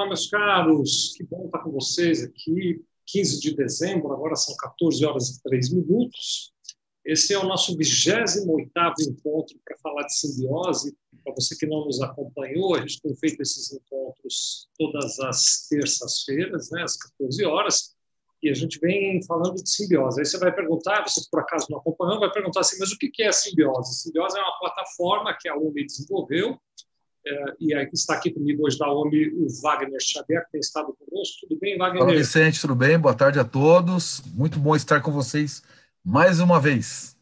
Olá, 0.00 0.08
meus 0.08 0.30
caros, 0.30 1.12
que 1.14 1.22
bom 1.24 1.44
estar 1.44 1.58
com 1.58 1.72
vocês 1.72 2.24
aqui. 2.24 2.82
15 3.04 3.38
de 3.38 3.54
dezembro, 3.54 4.10
agora 4.10 4.34
são 4.34 4.56
14 4.56 5.04
horas 5.04 5.28
e 5.28 5.42
3 5.42 5.74
minutos. 5.74 6.54
Esse 7.04 7.34
é 7.34 7.38
o 7.38 7.44
nosso 7.44 7.76
28 7.76 8.40
encontro 9.10 9.60
para 9.62 9.76
falar 9.76 10.04
de 10.04 10.14
simbiose. 10.14 10.96
Para 11.22 11.34
você 11.34 11.54
que 11.54 11.66
não 11.66 11.84
nos 11.84 12.00
acompanhou, 12.00 12.74
a 12.74 12.80
gente 12.80 12.98
tem 13.02 13.14
feito 13.14 13.42
esses 13.42 13.70
encontros 13.74 14.70
todas 14.78 15.20
as 15.20 15.68
terças-feiras, 15.68 16.70
né, 16.70 16.82
às 16.82 16.96
14 16.96 17.44
horas, 17.44 17.94
e 18.42 18.48
a 18.48 18.54
gente 18.54 18.78
vem 18.78 19.22
falando 19.24 19.56
de 19.56 19.68
simbiose. 19.68 20.18
Aí 20.18 20.24
você 20.24 20.38
vai 20.38 20.54
perguntar, 20.54 21.06
você 21.06 21.20
por 21.30 21.40
acaso 21.40 21.66
não 21.68 21.78
acompanhou, 21.78 22.20
vai 22.20 22.32
perguntar 22.32 22.60
assim, 22.60 22.78
mas 22.80 22.90
o 22.90 22.96
que 22.96 23.22
é 23.22 23.28
a 23.28 23.32
simbiose? 23.32 23.90
A 23.90 23.92
simbiose 23.92 24.38
é 24.38 24.40
uma 24.40 24.58
plataforma 24.60 25.36
que 25.38 25.46
a 25.46 25.58
UME 25.58 25.84
desenvolveu 25.84 26.58
e 27.60 27.74
aí 27.74 27.88
está 27.92 28.14
aqui 28.14 28.30
comigo 28.30 28.64
hoje 28.64 28.78
da 28.78 28.90
OMI 28.90 29.28
o 29.34 29.46
Wagner 29.62 30.00
Xavier, 30.00 30.44
que 30.46 30.52
tem 30.52 30.60
estado 30.60 30.96
conosco. 30.98 31.46
Tudo 31.46 31.58
bem, 31.58 31.76
Wagner? 31.76 32.02
Fala, 32.02 32.16
Vicente, 32.16 32.60
tudo 32.60 32.74
bem? 32.74 32.98
Boa 32.98 33.14
tarde 33.14 33.38
a 33.38 33.44
todos. 33.44 34.22
Muito 34.34 34.58
bom 34.58 34.74
estar 34.74 35.00
com 35.00 35.12
vocês 35.12 35.62
mais 36.04 36.40
uma 36.40 36.60
vez. 36.60 37.16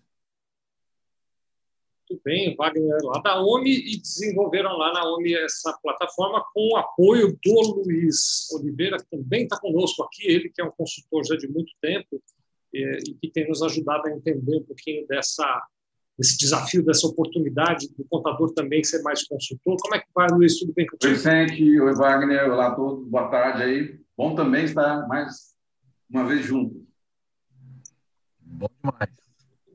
Tudo 2.06 2.20
bem, 2.24 2.56
Wagner 2.56 2.90
é 2.90 3.04
lá 3.04 3.20
da 3.20 3.42
OMI 3.42 3.70
e 3.70 4.00
desenvolveram 4.00 4.78
lá 4.78 4.94
na 4.94 5.04
OMI 5.12 5.34
essa 5.34 5.76
plataforma 5.82 6.42
com 6.54 6.72
o 6.72 6.76
apoio 6.76 7.38
do 7.44 7.82
Luiz 7.82 8.50
Oliveira, 8.52 8.96
que 8.96 9.04
também 9.10 9.42
está 9.42 9.58
conosco 9.58 10.02
aqui, 10.04 10.26
ele 10.26 10.48
que 10.48 10.62
é 10.62 10.64
um 10.64 10.70
consultor 10.70 11.22
já 11.26 11.36
de 11.36 11.46
muito 11.48 11.70
tempo 11.82 12.22
é, 12.74 12.98
e 13.06 13.14
que 13.14 13.30
tem 13.30 13.46
nos 13.46 13.62
ajudado 13.62 14.08
a 14.08 14.12
entender 14.12 14.56
um 14.56 14.62
pouquinho 14.62 15.06
dessa 15.06 15.44
esse 16.18 16.36
desafio, 16.36 16.84
dessa 16.84 17.06
oportunidade 17.06 17.88
do 17.96 18.04
contador 18.04 18.52
também 18.52 18.82
ser 18.82 19.02
mais 19.02 19.26
consultor. 19.26 19.76
Como 19.80 19.94
é 19.94 20.00
que 20.00 20.08
vai, 20.12 20.26
Luiz? 20.30 20.58
Tudo 20.58 20.72
bem 20.74 20.86
contigo? 20.86 21.12
Oi, 21.12 21.16
Vicente. 21.16 21.80
Oi, 21.80 21.94
Wagner. 21.94 22.50
Olá 22.50 22.68
a 22.68 22.74
todos. 22.74 23.08
Boa 23.08 23.28
tarde 23.28 23.62
aí. 23.62 24.00
Bom 24.16 24.34
também 24.34 24.64
estar 24.64 25.06
mais 25.06 25.54
uma 26.10 26.26
vez 26.26 26.44
junto. 26.44 26.84
Bom 28.40 28.68
demais. 28.82 29.10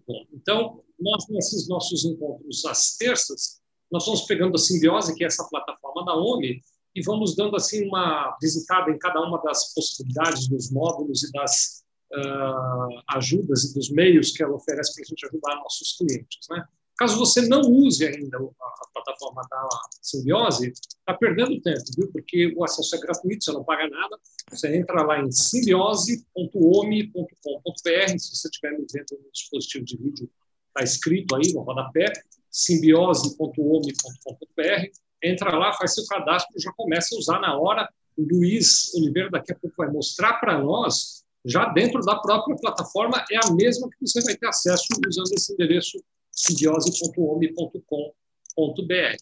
Bom, 0.05 0.25
então, 0.33 0.83
nós, 0.99 1.25
nesses 1.29 1.69
nossos 1.69 2.03
encontros 2.03 2.65
às 2.65 2.97
terças, 2.97 3.61
nós 3.89 4.05
vamos 4.05 4.23
pegando 4.23 4.55
a 4.55 4.57
Simbiose, 4.57 5.15
que 5.15 5.23
é 5.23 5.27
essa 5.27 5.47
plataforma 5.49 6.03
da 6.03 6.15
OMI, 6.15 6.59
e 6.95 7.01
vamos 7.03 7.35
dando 7.35 7.55
assim 7.55 7.87
uma 7.87 8.37
visitada 8.41 8.91
em 8.91 8.97
cada 8.97 9.21
uma 9.21 9.41
das 9.41 9.73
possibilidades 9.73 10.47
dos 10.49 10.71
módulos 10.71 11.23
e 11.23 11.31
das 11.31 11.82
uh, 12.13 13.01
ajudas 13.09 13.65
e 13.65 13.73
dos 13.73 13.89
meios 13.89 14.31
que 14.31 14.41
ela 14.43 14.53
oferece 14.53 14.93
para 14.93 15.03
a 15.03 15.05
gente 15.05 15.25
ajudar 15.25 15.55
nossos 15.55 15.97
clientes. 15.97 16.47
Né? 16.49 16.63
Caso 16.97 17.17
você 17.17 17.47
não 17.47 17.61
use 17.61 18.05
ainda 18.05 18.37
a, 18.37 18.87
plataforma 18.93 19.41
da 19.49 19.67
Simbiose, 20.01 20.71
está 20.71 21.13
perdendo 21.15 21.59
tempo, 21.61 21.83
viu? 21.97 22.11
porque 22.11 22.53
o 22.55 22.63
acesso 22.63 22.95
é 22.95 22.99
gratuito, 22.99 23.43
você 23.43 23.51
não 23.51 23.63
paga 23.63 23.89
nada. 23.89 24.15
Você 24.49 24.75
entra 24.75 25.03
lá 25.03 25.19
em 25.19 25.31
simbiose.omi.com.br, 25.31 28.19
se 28.19 28.35
você 28.35 28.47
estiver 28.47 28.71
me 28.71 28.85
vendo 28.91 29.19
no 29.23 29.31
dispositivo 29.31 29.83
de 29.83 29.97
vídeo, 29.97 30.29
está 30.67 30.83
escrito 30.83 31.35
aí 31.35 31.51
no 31.53 31.61
rodapé, 31.61 32.05
simbiose.omi.com.br, 32.51 34.91
entra 35.23 35.57
lá, 35.57 35.73
faz 35.73 35.95
seu 35.95 36.05
cadastro, 36.05 36.59
já 36.59 36.71
começa 36.73 37.15
a 37.15 37.17
usar 37.17 37.39
na 37.39 37.57
hora. 37.57 37.89
O 38.15 38.21
Luiz 38.21 38.93
Oliveira 38.93 39.31
daqui 39.31 39.51
a 39.51 39.55
pouco 39.55 39.75
vai 39.75 39.89
mostrar 39.89 40.33
para 40.33 40.59
nós 40.59 41.22
já 41.45 41.65
dentro 41.65 41.99
da 42.01 42.15
própria 42.15 42.55
plataforma 42.55 43.23
é 43.31 43.37
a 43.37 43.53
mesma 43.53 43.89
que 43.89 44.07
você 44.07 44.21
vai 44.21 44.35
ter 44.35 44.47
acesso 44.47 44.85
usando 45.07 45.33
esse 45.33 45.53
endereço 45.53 46.03
simbiose.ome.com.br. 46.31 49.17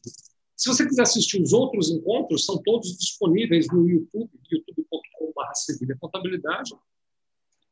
Se 0.56 0.70
você 0.70 0.88
quiser 0.88 1.02
assistir 1.02 1.42
os 1.42 1.54
outros 1.54 1.90
encontros, 1.90 2.46
são 2.46 2.62
todos 2.62 2.96
disponíveis 2.98 3.68
no 3.68 3.90
YouTube, 3.90 4.30
youtube.com.br 4.52 5.56
Sevilha 5.56 5.98
Contabilidade, 6.00 6.72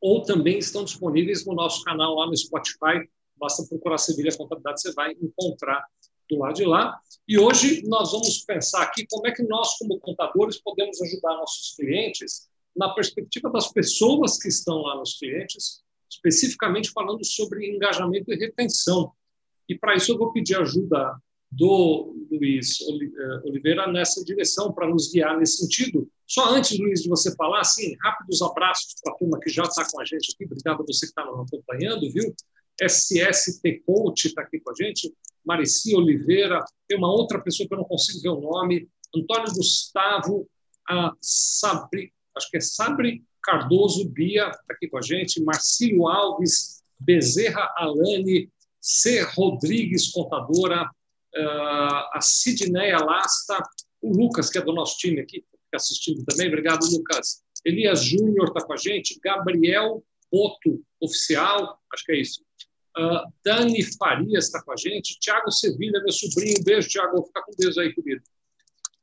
ou 0.01 0.23
também 0.23 0.57
estão 0.57 0.83
disponíveis 0.83 1.45
no 1.45 1.53
nosso 1.53 1.83
canal 1.83 2.15
lá 2.15 2.25
no 2.25 2.35
Spotify. 2.35 3.07
Basta 3.37 3.63
procurar 3.67 3.97
Sevilha 3.97 4.35
Contabilidade, 4.35 4.81
você 4.81 4.93
vai 4.93 5.11
encontrar 5.11 5.85
do 6.29 6.39
lado 6.39 6.55
de 6.55 6.65
lá. 6.65 6.99
E 7.27 7.39
hoje 7.39 7.83
nós 7.85 8.11
vamos 8.11 8.43
pensar 8.43 8.83
aqui 8.83 9.05
como 9.09 9.27
é 9.27 9.31
que 9.31 9.43
nós, 9.43 9.77
como 9.77 9.99
contadores, 9.99 10.61
podemos 10.61 11.01
ajudar 11.01 11.37
nossos 11.37 11.75
clientes 11.75 12.49
na 12.79 12.93
perspectiva 12.93 13.51
das 13.51 13.69
pessoas 13.73 14.37
que 14.37 14.47
estão 14.47 14.77
lá 14.77 14.95
nos 14.95 15.19
clientes, 15.19 15.81
especificamente 16.09 16.91
falando 16.91 17.23
sobre 17.25 17.69
engajamento 17.69 18.31
e 18.31 18.37
retenção. 18.37 19.11
E 19.67 19.77
para 19.77 19.95
isso 19.95 20.13
eu 20.13 20.17
vou 20.17 20.31
pedir 20.31 20.55
ajuda 20.55 21.13
do 21.51 22.15
Luiz 22.31 22.79
eh, 22.79 23.41
Oliveira 23.43 23.91
nessa 23.91 24.23
direção, 24.23 24.71
para 24.71 24.87
nos 24.87 25.11
guiar 25.11 25.37
nesse 25.37 25.57
sentido. 25.57 26.09
Só 26.25 26.53
antes, 26.55 26.79
Luiz, 26.79 27.03
de 27.03 27.09
você 27.09 27.35
falar, 27.35 27.59
assim, 27.59 27.97
rápidos 28.01 28.41
abraços 28.41 28.95
para 29.03 29.13
a 29.13 29.17
turma 29.17 29.39
que 29.39 29.49
já 29.49 29.63
está 29.63 29.85
com 29.91 29.99
a 29.99 30.05
gente 30.05 30.33
aqui. 30.33 30.45
Obrigado 30.45 30.81
a 30.81 30.85
você 30.85 31.05
que 31.05 31.11
está 31.11 31.25
nos 31.25 31.47
acompanhando, 31.47 32.09
viu? 32.11 32.33
SST 32.81 33.83
Coach 33.85 34.27
está 34.27 34.43
aqui 34.43 34.59
com 34.61 34.71
a 34.71 34.73
gente. 34.75 35.13
Marici 35.43 35.93
Oliveira, 35.95 36.63
tem 36.87 36.97
uma 36.97 37.11
outra 37.11 37.41
pessoa 37.41 37.67
que 37.67 37.73
eu 37.73 37.79
não 37.79 37.85
consigo 37.85 38.21
ver 38.21 38.29
o 38.29 38.39
nome. 38.39 38.87
Antônio 39.13 39.51
Gustavo, 39.53 40.47
a 40.87 41.13
Sabri, 41.19 42.13
acho 42.39 42.49
que 42.49 42.57
é 42.57 42.61
Sabre 42.61 43.23
Cardoso 43.43 44.09
Bia, 44.09 44.49
está 44.49 44.73
aqui 44.73 44.87
com 44.87 44.97
a 44.97 45.01
gente, 45.01 45.43
Marcílio 45.43 46.07
Alves, 46.07 46.81
Bezerra 46.99 47.71
Alane, 47.77 48.49
C. 48.81 49.21
Rodrigues, 49.21 50.11
contadora, 50.11 50.83
uh, 50.83 52.03
a 52.13 52.19
Sidneia 52.21 52.97
Lasta, 52.97 53.61
o 54.01 54.15
Lucas, 54.15 54.49
que 54.49 54.57
é 54.57 54.61
do 54.61 54.73
nosso 54.73 54.97
time 54.97 55.19
aqui, 55.19 55.43
está 55.65 55.77
assistindo 55.77 56.23
também, 56.25 56.47
obrigado, 56.47 56.85
Lucas. 56.91 57.43
Elias 57.65 58.03
Júnior 58.03 58.47
está 58.47 58.65
com 58.65 58.73
a 58.73 58.77
gente, 58.77 59.19
Gabriel 59.23 60.03
Boto, 60.31 60.81
oficial, 61.01 61.79
acho 61.93 62.05
que 62.05 62.11
é 62.13 62.21
isso. 62.21 62.41
Uh, 62.97 63.31
Dani 63.43 63.83
Farias 63.97 64.45
está 64.45 64.61
com 64.63 64.71
a 64.71 64.75
gente, 64.77 65.19
Tiago 65.19 65.51
Sevilha, 65.51 66.01
meu 66.01 66.11
sobrinho, 66.11 66.63
beijo, 66.63 66.89
Tiago, 66.89 67.23
fica 67.25 67.41
com 67.43 67.51
Deus 67.57 67.77
aí, 67.77 67.93
querido. 67.93 68.21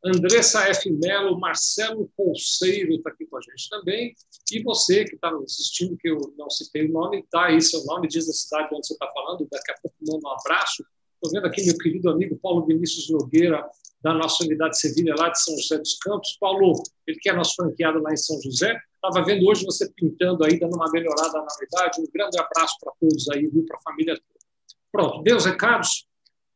Andressa 0.04 0.68
F. 0.68 0.90
Mello, 0.90 1.38
Marcelo 1.38 2.10
Colseiro 2.16 2.92
está 2.92 3.10
aqui 3.10 3.26
com 3.26 3.36
a 3.36 3.40
gente 3.40 3.68
também. 3.68 4.14
E 4.52 4.62
você 4.62 5.04
que 5.04 5.16
está 5.16 5.30
assistindo, 5.44 5.96
que 5.96 6.08
eu 6.08 6.18
não 6.38 6.48
citei 6.48 6.86
o 6.86 6.92
nome, 6.92 7.24
dá 7.32 7.46
aí 7.46 7.60
seu 7.60 7.84
nome, 7.84 8.06
diz 8.06 8.28
a 8.28 8.32
cidade 8.32 8.68
onde 8.72 8.86
você 8.86 8.92
está 8.92 9.10
falando, 9.12 9.48
daqui 9.50 9.72
a 9.72 9.74
pouco 9.82 9.96
manda 10.06 10.28
um 10.28 10.32
abraço. 10.32 10.84
Estou 11.14 11.32
vendo 11.32 11.46
aqui 11.46 11.64
meu 11.64 11.76
querido 11.78 12.10
amigo 12.10 12.36
Paulo 12.36 12.66
Vinícius 12.66 13.10
Nogueira, 13.10 13.66
da 14.02 14.14
nossa 14.14 14.44
unidade 14.44 14.78
Sevilha, 14.78 15.14
lá 15.18 15.30
de 15.30 15.42
São 15.42 15.56
José 15.56 15.78
dos 15.78 15.98
Campos. 15.98 16.36
Paulo, 16.38 16.80
ele 17.06 17.18
que 17.18 17.28
é 17.28 17.32
nosso 17.32 17.56
franqueado 17.56 18.00
lá 18.00 18.12
em 18.12 18.16
São 18.16 18.40
José. 18.42 18.78
Estava 18.94 19.24
vendo 19.24 19.46
hoje 19.48 19.64
você 19.64 19.90
pintando 19.96 20.44
aí, 20.44 20.58
dando 20.58 20.76
uma 20.76 20.90
melhorada 20.92 21.32
na 21.32 21.46
unidade. 21.58 22.00
Um 22.00 22.06
grande 22.12 22.38
abraço 22.38 22.76
para 22.80 22.92
todos 23.00 23.28
aí, 23.30 23.46
viu, 23.48 23.64
para 23.66 23.78
a 23.78 23.82
família 23.82 24.14
toda. 24.14 24.46
Pronto, 24.92 25.22
deu 25.22 25.36
os 25.36 25.44
recados? 25.44 26.06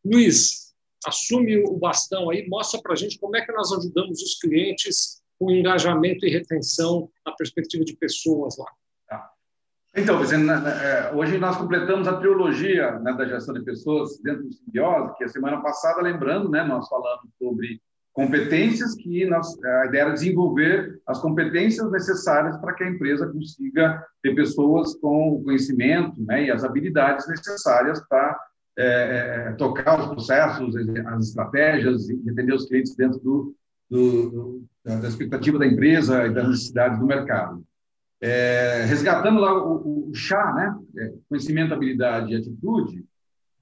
Luiz, 0.05 0.70
assume 1.07 1.63
o 1.65 1.77
bastão 1.77 2.31
aí, 2.31 2.49
mostra 2.49 2.81
para 2.83 2.93
a 2.93 2.97
gente 2.97 3.19
como 3.19 3.37
é 3.37 3.45
que 3.45 3.53
nós 3.53 3.73
ajudamos 3.73 4.23
os 4.23 4.39
clientes 4.39 5.21
com 5.39 5.51
engajamento 5.51 6.27
e 6.27 6.31
retenção 6.31 7.11
na 7.25 7.33
perspectiva 7.33 7.85
de 7.85 7.97
pessoas 7.97 8.57
lá. 8.59 8.67
Tá. 9.09 9.31
Então, 9.97 10.21
é, 10.23 11.15
hoje 11.15 11.39
nós 11.39 11.57
completamos 11.57 12.07
a 12.07 12.19
trilogia 12.19 12.99
né, 13.01 13.13
da 13.15 13.25
gestão 13.25 13.55
de 13.55 13.65
pessoas 13.65 14.21
dentro 14.23 14.45
do 14.45 14.53
Simbiose, 14.53 15.17
que 15.17 15.25
a 15.25 15.29
semana 15.29 15.63
passada, 15.63 16.03
lembrando, 16.03 16.51
né, 16.51 16.63
nós 16.63 16.87
falamos 16.89 17.31
sobre 17.39 17.81
competências 18.13 18.95
que 18.97 19.25
nós, 19.25 19.57
a 19.65 19.87
ideia 19.87 20.03
era 20.03 20.13
desenvolver 20.13 21.01
as 21.07 21.21
competências 21.21 21.91
necessárias 21.91 22.57
para 22.59 22.75
que 22.75 22.85
a 22.85 22.91
empresa 22.91 23.27
consiga 23.27 24.05
ter 24.23 24.35
pessoas 24.35 24.95
com 24.97 25.37
o 25.37 25.43
conhecimento 25.43 26.21
né, 26.23 26.45
e 26.45 26.51
as 26.51 26.65
habilidades 26.65 27.27
necessárias 27.29 28.01
para 28.09 28.39
é, 28.79 29.49
é, 29.49 29.53
tocar 29.53 30.01
os 30.01 30.07
processos, 30.07 30.75
as 30.77 31.29
estratégias 31.29 32.09
e 32.09 32.31
atender 32.31 32.55
os 32.55 32.67
clientes 32.67 32.95
dentro 32.95 33.19
do, 33.21 33.55
do, 33.91 34.65
da 34.85 35.09
expectativa 35.09 35.59
da 35.59 35.67
empresa 35.67 36.27
e 36.27 36.33
das 36.33 36.49
necessidades 36.49 36.99
do 36.99 37.07
mercado. 37.07 37.65
É, 38.21 38.85
resgatando 38.87 39.41
lá 39.41 39.55
o, 39.55 40.11
o 40.11 40.15
chá, 40.15 40.53
né? 40.53 40.79
É, 40.99 41.13
conhecimento, 41.29 41.73
habilidade 41.73 42.33
e 42.33 42.37
atitude, 42.37 43.05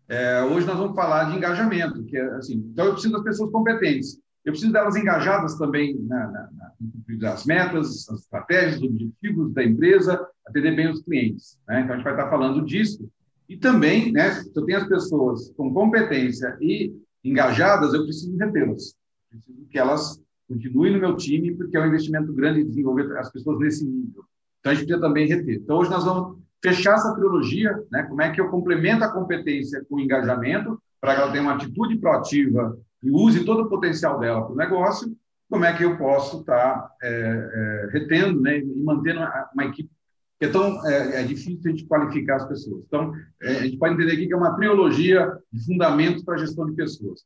é, 0.09 0.43
hoje 0.43 0.67
nós 0.67 0.79
vamos 0.79 0.97
falar 0.97 1.25
de 1.25 1.37
engajamento, 1.37 2.03
que 2.05 2.17
é 2.17 2.25
assim, 2.35 2.55
então 2.73 2.87
eu 2.87 2.93
preciso 2.93 3.13
das 3.13 3.23
pessoas 3.23 3.53
competentes, 3.53 4.19
eu 4.43 4.53
preciso 4.53 4.73
delas 4.73 4.97
engajadas 4.97 5.59
também 5.59 5.95
na, 6.09 6.27
na, 6.29 6.49
na, 6.57 6.73
nas 7.21 7.45
metas, 7.45 8.09
as 8.09 8.21
estratégias, 8.21 8.77
os 8.77 8.85
objetivos 8.85 9.53
da 9.53 9.63
empresa, 9.63 10.27
atender 10.47 10.75
bem 10.75 10.91
os 10.91 11.03
clientes. 11.03 11.59
Né? 11.69 11.83
Então 11.83 11.93
a 11.93 11.97
gente 11.97 12.05
vai 12.05 12.15
estar 12.15 12.31
falando 12.31 12.65
disso 12.65 13.07
e 13.49 13.57
também, 13.57 14.13
né, 14.13 14.31
se 14.33 14.53
eu 14.55 14.65
tenho 14.65 14.79
as 14.79 14.87
pessoas 14.87 15.51
com 15.57 15.73
competência 15.73 16.57
e 16.61 16.95
engajadas, 17.25 17.95
eu 17.95 18.05
preciso 18.05 18.37
retê-las. 18.37 18.95
Preciso 19.31 19.67
que 19.71 19.79
elas 19.79 20.21
continuem 20.47 20.93
no 20.93 21.01
meu 21.01 21.17
time, 21.17 21.55
porque 21.55 21.77
é 21.77 21.81
um 21.81 21.87
investimento 21.87 22.33
grande 22.33 22.65
desenvolver 22.65 23.17
as 23.17 23.31
pessoas 23.33 23.59
nesse 23.59 23.87
nível. 23.87 24.25
Então, 24.61 24.73
a 24.73 24.75
gente 24.75 24.87
precisa 24.87 25.07
também 25.07 25.27
reter. 25.27 25.57
Então, 25.57 25.79
hoje 25.79 25.91
nós 25.91 26.05
vamos 26.05 26.39
fechar 26.63 26.95
essa 26.95 27.15
trilogia, 27.15 27.73
né? 27.91 28.03
como 28.03 28.21
é 28.21 28.31
que 28.31 28.41
eu 28.41 28.51
complemento 28.51 29.05
a 29.05 29.13
competência 29.13 29.85
com 29.89 29.97
o 29.97 30.01
engajamento, 30.01 30.81
para 31.01 31.15
que 31.15 31.21
ela 31.21 31.31
tenha 31.31 31.43
uma 31.43 31.55
atitude 31.55 31.97
proativa 31.99 32.77
e 33.03 33.11
use 33.11 33.45
todo 33.45 33.63
o 33.63 33.69
potencial 33.69 34.19
dela 34.19 34.43
para 34.43 34.53
o 34.53 34.57
negócio, 34.57 35.17
como 35.49 35.65
é 35.65 35.73
que 35.73 35.85
eu 35.85 35.97
posso 35.97 36.41
estar 36.41 36.77
tá, 36.77 36.91
é, 37.03 37.09
é, 37.09 37.89
retendo 37.93 38.41
né, 38.41 38.59
e 38.59 38.83
mantendo 38.83 39.21
uma, 39.21 39.51
uma 39.55 39.65
equipe 39.65 39.89
que 40.39 40.47
é 40.47 41.21
é, 41.21 41.23
difícil 41.25 41.61
a 41.65 41.69
gente 41.71 41.87
qualificar 41.87 42.37
as 42.37 42.49
pessoas. 42.49 42.85
Então, 42.87 43.13
é, 43.43 43.59
a 43.59 43.63
gente 43.65 43.77
pode 43.77 43.95
entender 43.95 44.13
aqui 44.13 44.27
que 44.29 44.33
é 44.33 44.37
uma 44.37 44.55
trilogia 44.55 45.37
de 45.53 45.65
fundamentos 45.65 46.23
para 46.23 46.35
a 46.35 46.39
gestão 46.39 46.67
de 46.67 46.77
pessoas. 46.77 47.25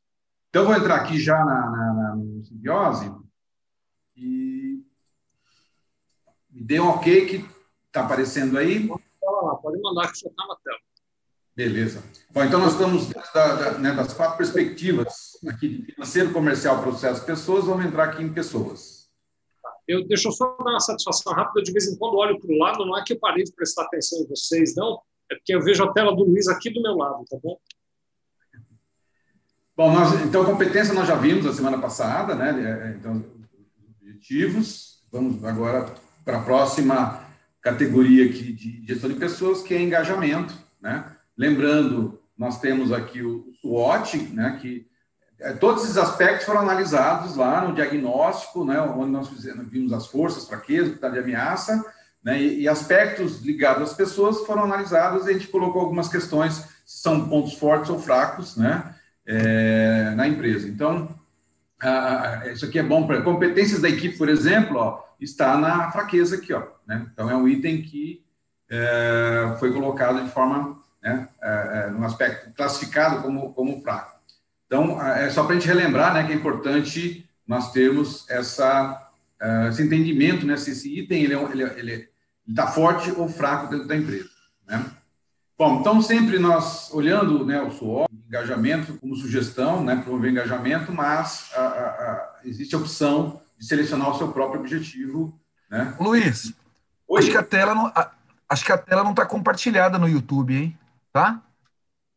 Então, 0.49 0.63
eu 0.63 0.67
vou 0.67 0.75
entrar 0.75 0.95
aqui 0.95 1.19
já 1.19 1.37
na, 1.37 1.69
na, 1.69 1.93
na 1.93 2.15
no 2.15 2.43
simbiose 2.43 3.11
e 4.15 4.83
me 6.51 6.63
dê 6.63 6.79
um 6.79 6.89
ok 6.89 7.25
que 7.25 7.45
está 7.87 8.01
aparecendo 8.01 8.57
aí. 8.57 8.87
Pode 8.87 9.81
mandar 9.81 10.11
que 10.11 10.19
já 10.19 10.29
está 10.29 10.47
na 10.47 10.55
tela. 10.63 10.79
Beleza. 11.55 12.03
Bom, 12.31 12.43
então 12.43 12.59
nós 12.59 12.73
estamos 12.73 13.09
da, 13.09 13.55
da, 13.55 13.77
né, 13.77 13.93
das 13.93 14.13
quatro 14.13 14.37
perspectivas 14.37 15.37
aqui 15.47 15.69
de 15.69 15.93
financeiro, 15.93 16.33
comercial, 16.33 16.81
processo, 16.81 17.23
pessoas. 17.25 17.65
Vamos 17.65 17.85
entrar 17.85 18.05
aqui 18.05 18.23
em 18.23 18.33
pessoas. 18.33 18.92
Eu, 19.87 20.07
deixa 20.07 20.27
eu 20.27 20.31
só 20.31 20.55
dar 20.57 20.71
uma 20.71 20.79
satisfação 20.79 21.33
rápida. 21.33 21.63
De 21.63 21.71
vez 21.71 21.87
em 21.87 21.97
quando 21.97 22.15
olho 22.15 22.39
para 22.39 22.51
o 22.51 22.57
lado, 22.57 22.85
não 22.85 22.97
é 22.97 23.03
que 23.03 23.13
eu 23.13 23.19
parei 23.19 23.43
de 23.43 23.51
prestar 23.51 23.83
atenção 23.83 24.19
em 24.19 24.27
vocês, 24.27 24.75
não. 24.75 25.01
É 25.31 25.35
porque 25.35 25.55
eu 25.55 25.61
vejo 25.61 25.83
a 25.83 25.91
tela 25.91 26.15
do 26.15 26.23
Luiz 26.23 26.47
aqui 26.47 26.69
do 26.69 26.81
meu 26.81 26.95
lado, 26.95 27.25
tá 27.29 27.37
bom? 27.41 27.57
Bom, 29.75 29.91
nós, 29.91 30.23
então, 30.23 30.45
competência 30.45 30.93
nós 30.93 31.07
já 31.07 31.15
vimos 31.15 31.45
a 31.47 31.53
semana 31.53 31.79
passada, 31.79 32.35
né? 32.35 32.49
É, 32.49 32.87
é, 32.87 32.95
então, 32.95 33.23
objetivos. 34.01 35.03
Vamos 35.11 35.43
agora 35.43 35.95
para 36.23 36.39
a 36.39 36.43
próxima 36.43 37.25
categoria 37.61 38.25
aqui 38.25 38.53
de 38.53 38.85
gestão 38.85 39.09
de 39.09 39.15
pessoas, 39.15 39.61
que 39.61 39.73
é 39.73 39.81
engajamento, 39.81 40.53
né? 40.81 41.15
Lembrando, 41.37 42.19
nós 42.37 42.59
temos 42.59 42.91
aqui 42.91 43.21
o 43.21 43.51
SWOT, 43.61 44.17
né, 44.33 44.59
que 44.61 44.85
todos 45.59 45.83
esses 45.83 45.97
aspectos 45.97 46.45
foram 46.45 46.61
analisados 46.61 47.35
lá 47.35 47.61
no 47.61 47.75
diagnóstico, 47.75 48.63
né, 48.63 48.79
onde 48.81 49.11
nós 49.11 49.27
fizemos, 49.27 49.67
vimos 49.67 49.91
as 49.91 50.07
forças, 50.07 50.47
fraquezas, 50.47 50.97
que 50.97 51.09
de 51.09 51.19
ameaça, 51.19 51.83
né, 52.23 52.41
e, 52.41 52.67
aspectos 52.67 53.41
ligados 53.41 53.89
às 53.89 53.93
pessoas 53.95 54.45
foram 54.45 54.63
analisados 54.63 55.27
e 55.27 55.29
a 55.29 55.33
gente 55.33 55.47
colocou 55.47 55.81
algumas 55.81 56.07
questões, 56.07 56.65
se 56.85 57.01
são 57.01 57.27
pontos 57.27 57.53
fortes 57.53 57.89
ou 57.89 57.99
fracos, 57.99 58.55
né, 58.55 58.95
é, 59.25 60.13
na 60.15 60.27
empresa. 60.27 60.67
Então, 60.67 61.09
isso 62.53 62.65
aqui 62.65 62.79
é 62.79 62.83
bom 62.83 63.05
para 63.05 63.21
competências 63.21 63.81
da 63.81 63.89
equipe, 63.89 64.17
por 64.17 64.29
exemplo, 64.29 64.77
ó, 64.77 65.03
está 65.19 65.57
na 65.57 65.91
fraqueza 65.91 66.35
aqui, 66.35 66.53
ó, 66.53 66.63
né? 66.87 67.05
Então 67.11 67.29
é 67.29 67.35
um 67.35 67.47
item 67.47 67.81
que 67.81 68.23
é, 68.69 69.55
foi 69.59 69.71
colocado 69.71 70.23
de 70.23 70.29
forma 70.31 70.79
né, 71.01 71.27
é, 71.41 71.91
é, 71.91 72.05
aspecto 72.05 72.53
classificado 72.53 73.21
como, 73.21 73.53
como 73.53 73.81
fraco. 73.81 74.12
Então, 74.73 74.99
é 74.99 75.29
só 75.29 75.43
para 75.43 75.55
a 75.55 75.59
gente 75.59 75.67
relembrar 75.67 76.15
né, 76.15 76.25
que 76.25 76.33
é 76.33 76.35
importante 76.35 77.29
nós 77.45 77.71
termos 77.71 78.27
essa, 78.27 79.07
é, 79.39 79.67
esse 79.69 79.83
entendimento, 79.83 80.47
né, 80.47 80.57
se 80.57 80.71
esse 80.71 80.99
item 80.99 81.25
ele 81.25 81.35
está 81.35 81.51
ele, 81.51 81.63
ele, 81.63 82.09
ele 82.47 82.55
tá 82.55 82.65
forte 82.65 83.11
ou 83.11 83.29
fraco 83.29 83.69
dentro 83.69 83.87
da 83.87 83.95
empresa. 83.95 84.31
Né? 84.67 84.83
Bom, 85.55 85.79
então 85.79 86.01
sempre 86.01 86.39
nós 86.39 86.91
olhando 86.91 87.45
né, 87.45 87.61
o 87.61 87.69
SWOT, 87.69 88.11
engajamento 88.27 88.97
como 88.97 89.15
sugestão, 89.15 89.83
né, 89.83 89.97
promover 89.97 90.31
engajamento, 90.31 90.91
mas 90.91 91.51
a, 91.53 91.61
a, 91.61 91.65
a, 91.65 92.39
existe 92.43 92.73
a 92.73 92.79
opção 92.79 93.39
de 93.59 93.67
selecionar 93.67 94.09
o 94.09 94.17
seu 94.17 94.31
próprio 94.31 94.59
objetivo. 94.59 95.39
Né? 95.69 95.95
Luiz, 95.99 96.51
Oi? 97.07 97.19
acho 97.19 97.29
que 97.29 97.37
a 97.37 97.43
tela 97.43 97.75
não, 97.75 97.93
acho 98.49 98.65
que 98.65 98.71
a 98.71 98.77
tela 98.79 99.03
não 99.03 99.11
está 99.11 99.23
compartilhada 99.23 99.99
no 99.99 100.09
YouTube, 100.09 100.55
hein? 100.55 100.75
Tá? 101.11 101.43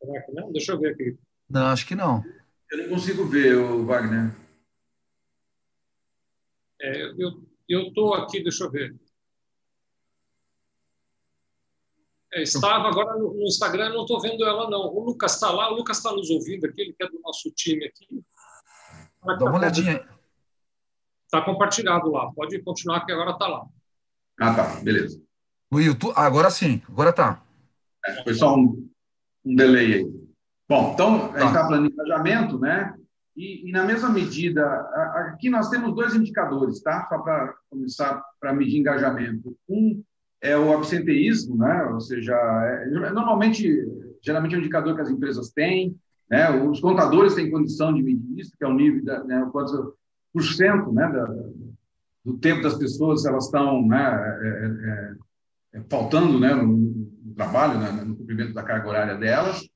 Será 0.03 0.23
que 0.23 0.33
não? 0.33 0.51
Deixa 0.53 0.73
eu 0.73 0.81
ver 0.81 0.93
aqui. 0.93 1.19
Não, 1.51 1.67
acho 1.67 1.87
que 1.87 1.95
não. 1.95 2.25
Eu 2.71 2.79
não 2.79 2.89
consigo 2.89 3.27
ver, 3.27 3.57
o 3.57 3.85
Wagner. 3.85 4.35
É, 6.81 7.13
eu 7.69 7.89
estou 7.89 8.15
aqui, 8.15 8.43
deixa 8.43 8.65
eu 8.65 8.71
ver. 8.71 8.95
É, 12.33 12.43
estava 12.43 12.89
agora 12.89 13.19
no, 13.19 13.33
no 13.33 13.45
Instagram, 13.45 13.91
não 13.91 14.03
estou 14.03 14.21
vendo 14.21 14.45
ela, 14.45 14.69
não. 14.69 14.95
O 14.95 15.05
Lucas 15.05 15.35
está 15.35 15.51
lá, 15.51 15.73
o 15.73 15.77
Lucas 15.77 15.97
está 15.97 16.13
nos 16.13 16.29
ouvindo 16.29 16.67
aqui, 16.67 16.83
ele 16.83 16.93
que 16.93 17.03
é 17.03 17.09
do 17.09 17.21
nosso 17.21 17.51
time 17.53 17.87
aqui. 17.87 18.23
Dá 19.25 19.33
uma 19.33 19.39
tá 19.39 19.53
olhadinha. 19.53 20.09
Está 21.25 21.43
compartilhado 21.43 22.11
lá. 22.11 22.31
Pode 22.33 22.61
continuar 22.63 23.05
que 23.05 23.13
agora 23.13 23.31
está 23.31 23.47
lá. 23.49 23.67
Ah, 24.41 24.55
tá. 24.55 24.81
Beleza. 24.83 25.21
No 25.71 25.81
YouTube, 25.81 26.13
agora 26.15 26.51
sim, 26.51 26.83
agora 26.89 27.11
está. 27.11 27.43
É, 28.05 28.23
foi 28.23 28.35
só 28.35 28.55
um, 28.55 28.89
um 29.45 29.55
delay 29.57 29.95
aí. 29.95 30.26
Bom, 30.69 30.93
então, 30.95 31.33
a 31.33 31.39
gente 31.39 31.49
está 31.49 31.65
falando 31.65 31.89
de 31.89 31.93
engajamento, 31.95 32.59
né? 32.59 32.95
E, 33.37 33.69
e, 33.69 33.73
na 33.73 33.85
mesma 33.85 34.09
medida, 34.09 34.65
aqui 35.31 35.51
nós 35.51 35.69
temos 35.69 35.95
dois 35.95 36.15
indicadores, 36.15 36.81
tá? 36.81 37.07
Só 37.09 37.19
para 37.19 37.55
começar 37.71 38.23
para 38.41 38.53
medir 38.53 38.79
engajamento. 38.79 39.57
Um 39.69 40.03
é 40.41 40.57
o 40.57 40.73
absenteísmo, 40.73 41.57
né? 41.57 41.85
Ou 41.93 42.01
seja, 42.01 42.35
é, 42.35 43.11
normalmente, 43.11 43.87
geralmente 44.23 44.55
é 44.55 44.59
um 44.59 44.61
indicador 44.61 44.95
que 44.95 45.03
as 45.03 45.11
empresas 45.11 45.51
têm, 45.51 45.97
né? 46.31 46.51
Os 46.51 46.81
contadores 46.81 47.35
têm 47.35 47.51
condição 47.51 47.93
de 47.93 48.03
medir 48.03 48.41
isso, 48.41 48.53
que 48.57 48.65
é 48.65 48.69
o 48.69 48.75
nível 48.75 49.05
da, 49.05 49.23
né, 49.25 49.49
quantos 49.53 49.73
por 50.33 50.43
cento, 50.43 50.93
né, 50.93 51.11
da, 51.11 51.25
do 52.25 52.37
tempo 52.39 52.63
das 52.63 52.75
pessoas 52.75 53.25
elas 53.25 53.47
estão, 53.47 53.87
né, 53.87 54.39
é, 54.43 55.77
é, 55.77 55.79
é, 55.79 55.83
faltando, 55.89 56.39
né, 56.39 56.55
no, 56.55 57.07
trabalho, 57.35 57.79
né, 57.79 57.91
no 58.05 58.17
cumprimento 58.17 58.53
da 58.53 58.63
carga 58.63 58.89
horária 58.89 59.15
delas. 59.17 59.67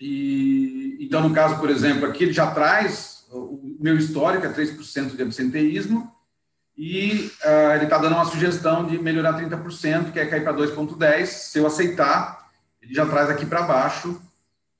E, 0.00 0.98
então, 1.00 1.26
no 1.26 1.34
caso, 1.34 1.58
por 1.58 1.70
exemplo, 1.70 2.06
aqui 2.06 2.24
ele 2.24 2.32
já 2.32 2.50
traz 2.50 3.26
o 3.30 3.76
meu 3.80 3.96
histórico, 3.96 4.46
é 4.46 4.52
3% 4.52 5.16
de 5.16 5.22
absenteísmo, 5.22 6.12
e 6.76 7.30
uh, 7.44 7.74
ele 7.74 7.84
está 7.84 7.98
dando 7.98 8.14
uma 8.14 8.24
sugestão 8.24 8.86
de 8.86 8.98
melhorar 8.98 9.40
30%, 9.40 10.12
que 10.12 10.20
é 10.20 10.26
cair 10.26 10.44
para 10.44 10.52
2,10%. 10.52 11.26
Se 11.26 11.58
eu 11.58 11.66
aceitar, 11.66 12.50
ele 12.82 12.94
já 12.94 13.06
traz 13.06 13.30
aqui 13.30 13.46
para 13.46 13.62
baixo 13.62 14.20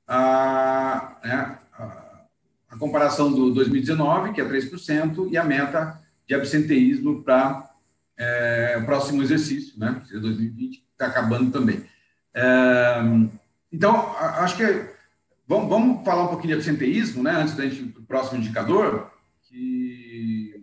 a, 0.06 1.16
né, 1.24 1.58
a 2.68 2.78
comparação 2.78 3.32
do 3.32 3.50
2019, 3.52 4.32
que 4.32 4.40
é 4.40 4.44
3%, 4.44 5.28
e 5.30 5.38
a 5.38 5.44
meta 5.44 5.98
de 6.26 6.34
absenteísmo 6.34 7.22
para 7.22 7.70
é, 8.18 8.76
o 8.78 8.84
próximo 8.84 9.22
exercício, 9.22 9.78
né, 9.78 10.00
que 10.06 10.16
é 10.16 10.20
2020, 10.20 10.84
está 10.92 11.06
acabando 11.06 11.50
também. 11.50 11.82
É, 12.34 12.96
então, 13.72 14.14
acho 14.18 14.56
que 14.56 14.95
vamos, 15.46 15.68
vamos, 15.68 16.04
falar 16.04 16.24
um 16.24 16.28
pouquinho 16.28 16.54
de 16.54 16.60
absenteísmo, 16.60 17.22
né, 17.22 17.32
antes 17.32 17.54
da 17.54 17.64
gente 17.64 17.82
ir 17.82 17.88
para 17.88 18.02
o 18.02 18.06
próximo 18.06 18.38
indicador. 18.38 19.10
Que... 19.42 20.54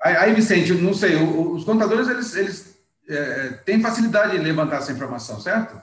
Aí, 0.00 0.32
Vicente, 0.32 0.72
não 0.74 0.94
sei, 0.94 1.16
os 1.16 1.64
contadores 1.64 2.08
eles, 2.08 2.34
eles 2.36 2.78
é, 3.08 3.48
têm 3.64 3.80
facilidade 3.80 4.36
em 4.36 4.40
levantar 4.40 4.78
essa 4.78 4.92
informação, 4.92 5.40
certo? 5.40 5.80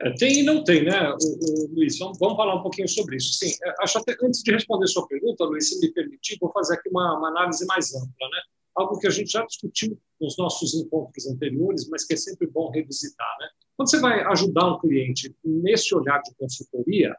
É, 0.00 0.12
tem 0.14 0.40
e 0.40 0.42
não 0.42 0.62
tem, 0.62 0.84
né, 0.84 1.10
o, 1.10 1.16
o 1.16 1.74
Luiz? 1.74 1.98
Vamos, 1.98 2.18
vamos, 2.18 2.36
falar 2.36 2.56
um 2.56 2.62
pouquinho 2.62 2.88
sobre 2.88 3.16
isso. 3.16 3.32
Sim, 3.34 3.52
é, 3.64 3.74
acho 3.82 3.98
até 3.98 4.14
antes 4.22 4.42
de 4.42 4.52
responder 4.52 4.86
sua 4.86 5.06
pergunta, 5.08 5.44
Luiz, 5.44 5.68
se 5.68 5.80
me 5.80 5.92
permitir, 5.92 6.36
vou 6.40 6.52
fazer 6.52 6.74
aqui 6.74 6.88
uma, 6.90 7.18
uma 7.18 7.28
análise 7.28 7.64
mais 7.66 7.94
ampla, 7.94 8.28
né? 8.28 8.40
algo 8.74 8.98
que 8.98 9.06
a 9.06 9.10
gente 9.10 9.30
já 9.30 9.44
discutiu 9.44 9.98
nos 10.20 10.36
nossos 10.36 10.74
encontros 10.74 11.26
anteriores, 11.26 11.88
mas 11.88 12.04
que 12.04 12.14
é 12.14 12.16
sempre 12.16 12.46
bom 12.46 12.70
revisitar. 12.70 13.36
Né? 13.40 13.48
Quando 13.76 13.90
você 13.90 14.00
vai 14.00 14.22
ajudar 14.32 14.74
um 14.74 14.78
cliente 14.78 15.34
nesse 15.44 15.94
olhar 15.94 16.20
de 16.22 16.34
consultoria, 16.36 17.16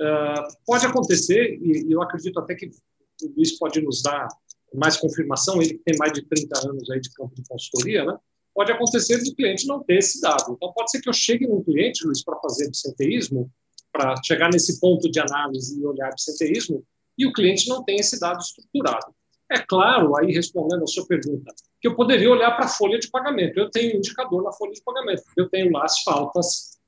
uh, 0.00 0.56
pode 0.66 0.86
acontecer, 0.86 1.58
e 1.62 1.90
eu 1.90 2.02
acredito 2.02 2.38
até 2.38 2.54
que 2.54 2.66
o 2.66 3.32
Luiz 3.36 3.58
pode 3.58 3.80
nos 3.80 4.02
dar 4.02 4.28
mais 4.74 4.96
confirmação, 4.96 5.62
ele 5.62 5.74
que 5.74 5.84
tem 5.84 5.96
mais 5.98 6.12
de 6.12 6.22
30 6.22 6.68
anos 6.68 6.90
aí 6.90 7.00
de 7.00 7.10
campo 7.12 7.34
de 7.34 7.42
consultoria, 7.48 8.04
né? 8.04 8.16
pode 8.54 8.72
acontecer 8.72 9.22
do 9.22 9.34
cliente 9.34 9.66
não 9.66 9.82
ter 9.82 9.98
esse 9.98 10.20
dado. 10.20 10.52
Então, 10.52 10.72
pode 10.72 10.90
ser 10.90 11.00
que 11.00 11.08
eu 11.08 11.12
chegue 11.12 11.46
num 11.46 11.62
cliente, 11.62 12.04
Luiz, 12.04 12.22
para 12.24 12.38
fazer 12.40 12.66
absenteísmo, 12.66 13.50
para 13.92 14.14
chegar 14.24 14.50
nesse 14.52 14.80
ponto 14.80 15.10
de 15.10 15.20
análise 15.20 15.80
e 15.80 15.86
olhar 15.86 16.08
absenteísmo, 16.08 16.84
e 17.16 17.26
o 17.26 17.32
cliente 17.32 17.68
não 17.68 17.84
tem 17.84 17.96
esse 17.96 18.18
dado 18.18 18.40
estruturado. 18.40 19.14
É 19.50 19.58
claro, 19.58 20.16
aí 20.16 20.32
respondendo 20.32 20.82
a 20.82 20.86
sua 20.86 21.06
pergunta, 21.06 21.54
que 21.80 21.88
eu 21.88 21.94
poderia 21.94 22.30
olhar 22.30 22.50
para 22.52 22.66
a 22.66 22.68
folha 22.68 22.98
de 22.98 23.08
pagamento. 23.10 23.58
Eu 23.58 23.70
tenho 23.70 23.94
um 23.94 23.98
indicador 23.98 24.42
na 24.42 24.52
folha 24.52 24.72
de 24.72 24.82
pagamento. 24.82 25.22
Eu 25.36 25.48
tenho 25.48 25.70
lá 25.72 25.84
as 25.84 26.02
faltas 26.02 26.78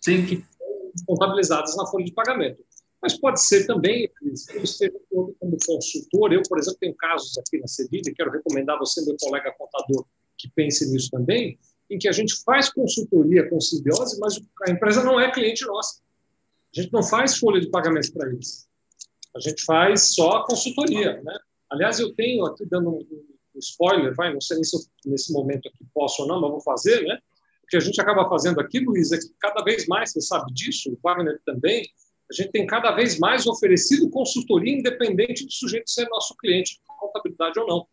Sim. 0.00 0.26
que 0.26 0.44
contabilizadas 1.06 1.76
na 1.76 1.86
folha 1.86 2.04
de 2.04 2.12
pagamento. 2.12 2.62
Mas 3.00 3.18
pode 3.18 3.42
ser 3.42 3.66
também, 3.66 4.08
eu 4.54 4.62
esteja 4.62 4.92
como 5.10 5.56
consultor, 5.66 6.32
eu, 6.32 6.42
por 6.48 6.58
exemplo, 6.58 6.78
tenho 6.78 6.94
casos 6.94 7.36
aqui 7.38 7.58
na 7.58 7.66
Cedilha, 7.66 8.12
quero 8.14 8.30
recomendar 8.30 8.78
você, 8.78 9.04
meu 9.04 9.16
colega 9.20 9.52
contador, 9.58 10.06
que 10.38 10.48
pense 10.54 10.88
nisso 10.88 11.10
também, 11.10 11.58
em 11.90 11.98
que 11.98 12.08
a 12.08 12.12
gente 12.12 12.40
faz 12.44 12.70
consultoria 12.70 13.48
com 13.48 13.60
simbiose, 13.60 14.20
mas 14.20 14.40
a 14.68 14.70
empresa 14.70 15.02
não 15.02 15.18
é 15.18 15.32
cliente 15.32 15.64
nossa. 15.66 16.00
A 16.76 16.80
gente 16.80 16.92
não 16.92 17.02
faz 17.02 17.38
folha 17.38 17.60
de 17.60 17.68
pagamento 17.70 18.12
para 18.12 18.30
eles. 18.30 18.68
A 19.34 19.40
gente 19.40 19.64
faz 19.64 20.14
só 20.14 20.44
consultoria, 20.44 21.20
né? 21.22 21.38
Aliás, 21.70 21.98
eu 21.98 22.14
tenho 22.14 22.46
aqui 22.46 22.64
dando 22.66 22.90
um 22.90 23.02
spoiler, 23.58 24.14
vai, 24.14 24.32
não 24.32 24.40
sei 24.40 24.56
nem 24.56 24.64
se 24.64 24.76
eu, 24.76 24.80
nesse 25.06 25.32
momento 25.32 25.68
aqui 25.68 25.84
posso 25.94 26.22
ou 26.22 26.28
não, 26.28 26.40
mas 26.40 26.50
vou 26.50 26.60
fazer, 26.60 27.02
né? 27.02 27.18
O 27.64 27.66
que 27.66 27.76
a 27.76 27.80
gente 27.80 28.00
acaba 28.00 28.28
fazendo 28.28 28.60
aqui, 28.60 28.80
Luiz, 28.80 29.12
é 29.12 29.18
que 29.18 29.28
cada 29.40 29.62
vez 29.62 29.86
mais, 29.86 30.12
você 30.12 30.20
sabe 30.20 30.52
disso, 30.52 30.90
o 30.90 30.98
Wagner 31.02 31.40
também, 31.44 31.88
A 32.32 32.34
gente 32.34 32.50
tem 32.50 32.66
cada 32.66 32.90
vez 32.92 33.18
mais 33.18 33.46
oferecido 33.46 34.08
consultoria 34.08 34.72
independente 34.72 35.44
do 35.44 35.52
sujeito 35.52 35.90
ser 35.90 36.08
nosso 36.08 36.34
cliente, 36.38 36.80
contabilidade 36.98 37.60
ou 37.60 37.66
não, 37.66 37.86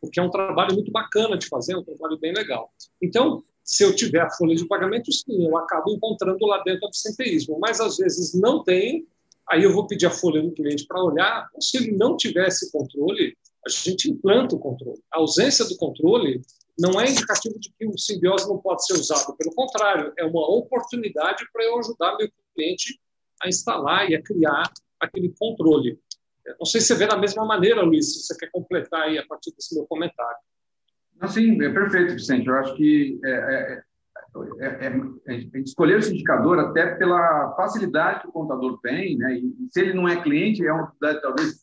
porque 0.00 0.18
é 0.18 0.22
um 0.22 0.30
trabalho 0.30 0.74
muito 0.74 0.90
bacana 0.90 1.36
de 1.36 1.46
fazer, 1.46 1.74
é 1.74 1.76
um 1.76 1.84
trabalho 1.84 2.18
bem 2.18 2.32
legal. 2.32 2.72
Então, 3.02 3.44
se 3.62 3.84
eu 3.84 3.94
tiver 3.94 4.20
a 4.20 4.30
folha 4.30 4.54
de 4.54 4.66
pagamento, 4.66 5.12
sim, 5.12 5.46
eu 5.46 5.56
acabo 5.58 5.92
encontrando 5.92 6.44
lá 6.46 6.62
dentro 6.64 6.86
absenteísmo, 6.86 7.58
mas 7.60 7.80
às 7.80 7.98
vezes 7.98 8.32
não 8.32 8.64
tem, 8.64 9.06
aí 9.48 9.62
eu 9.62 9.74
vou 9.74 9.86
pedir 9.86 10.06
a 10.06 10.10
folha 10.10 10.40
do 10.40 10.52
cliente 10.52 10.86
para 10.86 11.04
olhar, 11.04 11.48
se 11.60 11.76
ele 11.76 11.92
não 11.92 12.16
tiver 12.16 12.48
esse 12.48 12.72
controle, 12.72 13.36
a 13.66 13.70
gente 13.70 14.10
implanta 14.10 14.54
o 14.54 14.58
controle. 14.58 15.00
A 15.12 15.18
ausência 15.18 15.64
do 15.64 15.76
controle 15.76 16.42
não 16.78 17.00
é 17.00 17.10
indicativo 17.10 17.58
de 17.58 17.72
que 17.72 17.86
o 17.86 17.96
simbiose 17.98 18.48
não 18.48 18.58
pode 18.58 18.84
ser 18.84 18.94
usado, 18.94 19.36
pelo 19.36 19.54
contrário, 19.54 20.12
é 20.18 20.24
uma 20.24 20.50
oportunidade 20.50 21.44
para 21.52 21.64
eu 21.64 21.78
ajudar 21.78 22.16
meu 22.16 22.28
cliente 22.54 22.98
a 23.42 23.48
instalar 23.48 24.10
e 24.10 24.14
a 24.14 24.22
criar 24.22 24.64
aquele 24.98 25.32
controle. 25.38 25.98
Não 26.58 26.66
sei 26.66 26.80
se 26.80 26.88
você 26.88 26.94
vê 26.96 27.06
da 27.06 27.16
mesma 27.16 27.44
maneira, 27.44 27.82
Luiz, 27.82 28.12
se 28.12 28.22
você 28.22 28.36
quer 28.36 28.50
completar 28.50 29.02
aí 29.02 29.18
a 29.18 29.26
partir 29.26 29.52
desse 29.54 29.74
meu 29.74 29.86
comentário. 29.86 30.38
Sim, 31.28 31.62
é 31.62 31.68
perfeito, 31.68 32.14
Vicente. 32.14 32.48
Eu 32.48 32.54
acho 32.56 32.74
que 32.74 33.20
é, 33.24 33.30
é, 33.30 33.82
é, 34.60 35.36
é, 35.36 35.58
escolher 35.60 35.98
esse 35.98 36.12
indicador 36.12 36.58
até 36.58 36.96
pela 36.96 37.54
facilidade 37.54 38.22
que 38.22 38.28
o 38.28 38.32
contador 38.32 38.80
tem, 38.80 39.16
né? 39.16 39.38
E 39.38 39.68
se 39.70 39.80
ele 39.80 39.94
não 39.94 40.08
é 40.08 40.20
cliente, 40.20 40.66
é 40.66 40.72
uma 40.72 40.84
oportunidade 40.84 41.22
talvez 41.22 41.61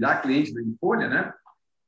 virar 0.00 0.22
cliente 0.22 0.54
da 0.54 0.60
Folha, 0.80 1.08
né? 1.08 1.32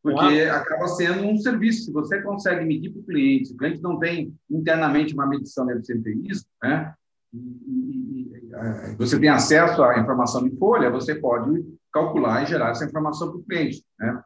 Porque 0.03 0.43
acaba 0.43 0.87
sendo 0.89 1.25
um 1.25 1.39
serviço. 1.39 1.87
Se 1.87 1.93
você 1.93 2.21
consegue 2.21 2.65
medir 2.65 2.91
para 2.91 3.01
o 3.01 3.05
cliente, 3.05 3.49
se 3.49 3.55
o 3.55 3.57
cliente 3.57 3.81
não 3.81 3.99
tem 3.99 4.35
internamente 4.51 5.15
uma 5.15 5.27
medição 5.27 5.65
de 5.65 5.73
absenteísmo, 5.73 6.47
né? 6.63 6.93
E, 7.33 7.39
e, 7.39 8.33
e, 8.35 8.97
você 8.97 9.19
tem 9.19 9.31
acesso 9.31 9.83
à 9.83 9.99
informação 9.99 10.47
de 10.47 10.55
folha, 10.57 10.91
você 10.91 11.15
pode 11.15 11.65
calcular 11.91 12.43
e 12.43 12.47
gerar 12.47 12.71
essa 12.71 12.85
informação 12.85 13.31
para 13.31 13.39
o 13.39 13.43
cliente, 13.45 13.83
né? 13.99 14.23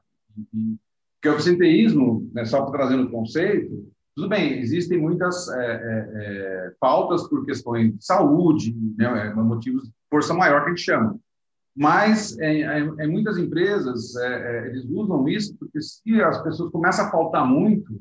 Porque 1.14 1.28
o 1.28 1.32
absenteísmo, 1.32 2.28
né, 2.32 2.44
só 2.44 2.66
trazendo 2.70 3.04
o 3.04 3.10
conceito, 3.10 3.90
tudo 4.14 4.28
bem, 4.28 4.58
existem 4.58 4.98
muitas 4.98 5.48
é, 5.48 5.60
é, 5.60 6.08
é, 6.14 6.72
pautas 6.80 7.28
por 7.28 7.44
questões 7.44 7.94
de 7.94 8.04
saúde, 8.04 8.74
né, 8.96 9.28
é, 9.28 9.34
motivos 9.34 9.84
de 9.84 9.92
força 10.10 10.34
maior 10.34 10.62
que 10.62 10.66
a 10.66 10.70
gente 10.70 10.82
chama. 10.82 11.18
Mas 11.76 12.38
em, 12.38 12.62
é, 12.62 12.78
é, 12.98 13.06
muitas 13.06 13.36
empresas, 13.36 14.14
eles 14.66 14.84
usam 14.88 15.28
isso 15.28 15.54
porque 15.58 15.80
se 15.80 16.22
as 16.22 16.42
pessoas 16.42 16.70
começam 16.72 17.06
a 17.06 17.10
faltar 17.10 17.46
muito 17.46 18.00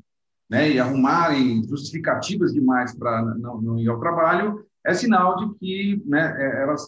né, 0.50 0.72
e 0.72 0.80
arrumarem 0.80 1.64
justificativas 1.68 2.54
demais 2.54 2.98
para 2.98 3.22
não, 3.36 3.62
não 3.62 3.80
ir 3.80 3.90
ao 3.90 4.00
trabalho, 4.00 4.66
é 4.86 4.94
sinal 4.94 5.36
de 5.38 5.56
que 5.56 6.04
né, 6.06 6.36
é, 6.38 6.62
elas 6.62 6.88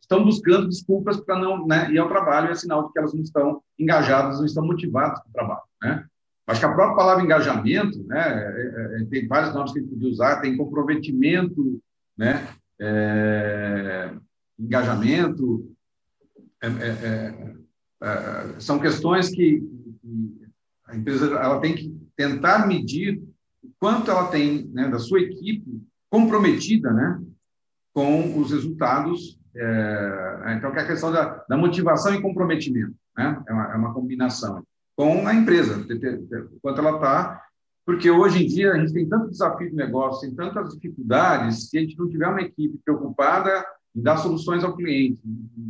estão 0.00 0.24
buscando 0.24 0.68
desculpas 0.68 1.20
para 1.20 1.38
não 1.38 1.66
né, 1.66 1.90
ir 1.92 1.98
ao 1.98 2.08
trabalho, 2.08 2.50
é 2.50 2.54
sinal 2.54 2.86
de 2.86 2.92
que 2.92 2.98
elas 2.98 3.14
não 3.14 3.22
estão 3.22 3.62
engajadas, 3.78 4.38
não 4.38 4.46
estão 4.46 4.66
motivadas 4.66 5.20
para 5.20 5.28
o 5.28 5.32
trabalho. 5.32 5.62
Né? 5.82 6.04
Acho 6.48 6.60
que 6.60 6.66
a 6.66 6.74
própria 6.74 6.96
palavra 6.96 7.22
engajamento, 7.22 8.02
né, 8.04 8.20
é, 8.20 9.00
é, 9.00 9.04
tem 9.04 9.28
vários 9.28 9.54
nomes 9.54 9.72
que 9.72 9.78
a 9.78 9.82
gente 9.82 9.92
podia 9.92 10.10
usar, 10.10 10.40
tem 10.40 10.56
comprometimento, 10.56 11.80
né, 12.18 12.44
é, 12.80 14.10
engajamento, 14.58 15.71
é, 16.68 17.54
é, 18.02 18.60
são 18.60 18.78
questões 18.78 19.28
que, 19.28 19.60
que, 20.00 20.42
a 20.86 20.96
empresa 20.96 21.26
ela 21.26 21.60
tem 21.60 21.74
que 21.74 21.94
tentar 22.16 22.66
medir 22.66 23.22
o 23.62 23.70
quanto 23.80 24.10
ela 24.10 24.28
tem 24.28 24.68
né, 24.68 24.88
da 24.88 24.98
sua 24.98 25.20
equipe 25.20 25.82
comprometida 26.10 26.92
né, 26.92 27.20
com 27.92 28.38
os 28.38 28.50
resultados. 28.50 29.38
É, 29.54 30.54
então, 30.56 30.72
que 30.72 30.78
é 30.78 30.82
a 30.82 30.86
questão 30.86 31.12
da, 31.12 31.44
da 31.48 31.56
motivação 31.56 32.14
e 32.14 32.22
comprometimento, 32.22 32.94
né? 33.16 33.42
é, 33.46 33.52
uma, 33.52 33.72
é 33.72 33.76
uma 33.76 33.92
combinação 33.92 34.62
com 34.96 35.26
a 35.26 35.34
empresa, 35.34 35.84
quanto 36.60 36.80
ela 36.80 36.96
está, 36.96 37.42
porque 37.84 38.10
hoje 38.10 38.44
em 38.44 38.46
dia 38.46 38.72
a 38.72 38.78
gente 38.78 38.92
tem 38.92 39.08
tanto 39.08 39.30
desafio 39.30 39.70
de 39.70 39.76
negócio, 39.76 40.28
tem 40.28 40.36
tantas 40.36 40.74
dificuldades, 40.74 41.68
se 41.68 41.78
a 41.78 41.80
gente 41.80 41.98
não 41.98 42.08
tiver 42.08 42.28
uma 42.28 42.42
equipe 42.42 42.78
preocupada 42.84 43.64
em 43.94 44.02
dar 44.02 44.16
soluções 44.16 44.64
ao 44.64 44.74
cliente, 44.74 45.20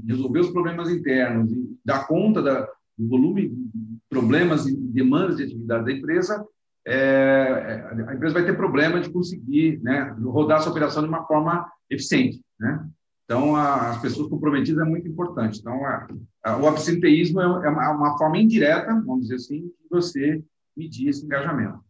resolver 0.07 0.41
os 0.41 0.51
problemas 0.51 0.91
internos, 0.91 1.51
e 1.51 1.77
dar 1.85 2.07
conta 2.07 2.41
da, 2.43 2.69
do 2.97 3.09
volume 3.09 3.49
de 3.49 3.99
problemas 4.09 4.67
e 4.67 4.77
demandas 4.77 5.37
de 5.37 5.45
atividade 5.45 5.85
da 5.85 5.93
empresa, 5.93 6.45
é, 6.87 6.95
é, 6.95 8.05
a 8.09 8.15
empresa 8.15 8.35
vai 8.35 8.45
ter 8.45 8.57
problema 8.57 9.01
de 9.01 9.11
conseguir 9.11 9.81
né, 9.83 10.15
rodar 10.23 10.59
essa 10.59 10.71
operação 10.71 11.03
de 11.03 11.09
uma 11.09 11.25
forma 11.27 11.71
eficiente. 11.89 12.43
Né? 12.59 12.87
Então, 13.25 13.57
a, 13.57 13.91
as 13.91 14.01
pessoas 14.01 14.29
comprometidas 14.29 14.85
é 14.85 14.89
muito 14.89 15.09
importante. 15.09 15.61
Então, 15.61 15.85
a, 15.85 16.07
a, 16.45 16.57
o 16.59 16.67
absenteísmo 16.67 17.41
é, 17.41 17.45
é 17.45 17.69
uma, 17.69 17.91
uma, 17.91 18.19
forma 18.19 18.39
indireta, 18.39 18.93
vamos 19.07 19.23
dizer 19.23 19.37
assim, 19.37 19.61
de 19.61 19.89
você 19.91 20.43
medir 20.77 21.09
esse 21.09 21.25
engajamento. 21.25 21.81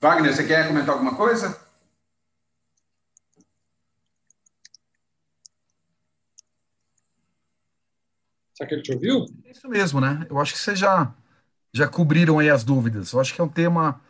Wagner, 0.00 0.34
você 0.34 0.46
quer 0.46 0.68
comentar 0.68 0.94
alguma 0.94 1.14
coisa? 1.14 1.63
Será 8.54 8.68
que 8.68 8.74
ele 8.74 8.82
te 8.82 8.92
ouviu? 8.92 9.26
É 9.44 9.50
isso 9.50 9.68
mesmo, 9.68 10.00
né? 10.00 10.26
Eu 10.30 10.38
acho 10.38 10.52
que 10.52 10.58
você 10.58 10.74
já 10.74 11.12
já 11.74 11.88
cobriram 11.88 12.38
aí 12.38 12.48
as 12.48 12.62
dúvidas. 12.62 13.12
Eu 13.12 13.20
acho 13.20 13.34
que 13.34 13.40
é 13.40 13.44
um 13.44 13.48
tema 13.48 14.00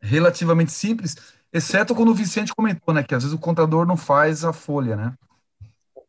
relativamente 0.00 0.70
simples, 0.70 1.16
exceto 1.52 1.94
quando 1.94 2.10
o 2.10 2.14
Vicente 2.14 2.54
comentou, 2.54 2.94
né, 2.94 3.02
que 3.02 3.14
às 3.14 3.24
vezes 3.24 3.36
o 3.36 3.40
contador 3.40 3.84
não 3.84 3.96
faz 3.96 4.44
a 4.44 4.52
folha, 4.52 4.94
né? 4.94 5.12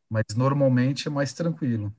Mas 0.10 0.24
normalmente 0.36 1.08
é 1.08 1.12
mais 1.12 1.34
tranquilo. 1.34 1.92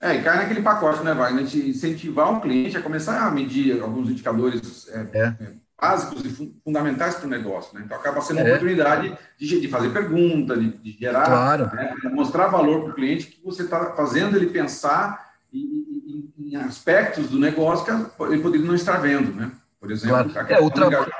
É, 0.00 0.16
e 0.16 0.22
cai 0.22 0.36
naquele 0.36 0.62
pacote, 0.62 1.02
né, 1.02 1.14
Wagner? 1.14 1.46
De 1.46 1.70
incentivar 1.70 2.32
o 2.32 2.40
cliente 2.40 2.76
a 2.76 2.82
começar 2.82 3.26
a 3.26 3.30
medir 3.30 3.80
alguns 3.80 4.10
indicadores 4.10 4.88
é, 4.88 5.10
é. 5.14 5.56
Básicos 5.80 6.24
e 6.24 6.54
fundamentais 6.64 7.16
para 7.16 7.26
o 7.26 7.30
negócio, 7.30 7.78
né? 7.78 7.82
Então 7.84 7.96
acaba 7.96 8.20
sendo 8.22 8.38
uma 8.38 8.48
é. 8.48 8.52
oportunidade 8.52 9.16
de, 9.38 9.60
de, 9.60 9.68
fazer 9.68 9.90
pergunta, 9.90 10.56
de, 10.56 10.70
de 10.78 10.92
gerar, 10.92 11.26
claro. 11.26 11.66
né, 11.74 11.94
mostrar 12.12 12.46
valor 12.46 12.82
para 12.82 12.90
o 12.90 12.94
cliente 12.94 13.26
que 13.26 13.44
você 13.44 13.62
está 13.62 13.92
fazendo 13.92 14.36
ele 14.36 14.46
pensar 14.46 15.34
em, 15.52 16.32
em, 16.38 16.56
aspectos 16.56 17.28
do 17.28 17.38
negócio 17.38 17.84
que 17.84 18.24
ele 18.24 18.42
poderia 18.42 18.66
não 18.66 18.74
estar 18.74 18.96
vendo, 18.98 19.34
né? 19.34 19.52
Por 19.78 19.90
exemplo, 19.90 20.32
claro. 20.32 20.52
é, 20.52 20.60
o 20.60 20.70
trabalho. 20.70 21.12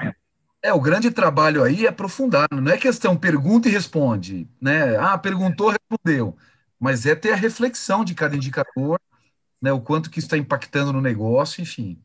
É, 0.63 0.73
o 0.73 0.81
grande 0.81 1.11
trabalho 1.11 1.63
aí 1.63 1.85
é 1.85 1.91
aprofundar, 1.91 2.49
não 2.51 2.73
é 2.73 2.77
questão 2.77 3.17
pergunta 3.17 3.69
e 3.69 3.71
responde, 3.71 4.49
né? 4.61 4.97
Ah, 4.97 5.17
perguntou, 5.19 5.71
respondeu. 5.71 6.37
Mas 6.81 7.07
é 7.07 7.15
ter 7.15 7.33
a 7.33 7.37
reflexão 7.37 8.05
de 8.05 8.15
cada 8.15 8.35
indicador, 8.35 8.99
né? 9.61 9.71
O 9.71 9.81
quanto 9.81 10.11
que 10.11 10.19
está 10.19 10.37
impactando 10.37 10.93
no 10.93 11.01
negócio, 11.01 11.63
enfim. 11.63 12.03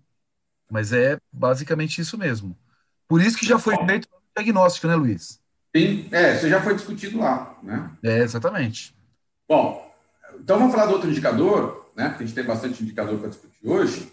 Mas 0.72 0.94
é 0.94 1.18
basicamente 1.34 2.00
isso 2.00 2.18
mesmo. 2.18 2.58
Por 3.06 3.22
isso 3.22 3.38
que 3.38 3.46
já 3.46 3.60
foi 3.60 3.76
feito 3.86 4.06
o 4.06 4.40
diagnóstico, 4.40 4.88
né, 4.88 4.96
Luiz? 4.96 5.38
Sim, 5.76 6.08
é, 6.14 6.38
isso 6.38 6.48
já 6.48 6.62
foi 6.62 6.76
discutido 6.76 7.20
lá, 7.20 7.58
né? 7.62 7.92
É, 8.02 8.20
exatamente. 8.20 8.96
Bom, 9.48 9.94
então 10.40 10.58
vamos 10.58 10.74
falar 10.74 10.86
do 10.86 10.94
outro 10.94 11.10
indicador, 11.10 11.92
né? 11.94 12.08
Porque 12.08 12.24
a 12.24 12.26
gente 12.26 12.36
tem 12.36 12.46
bastante 12.46 12.82
indicador 12.82 13.20
para 13.20 13.28
discutir 13.28 13.68
hoje. 13.68 14.10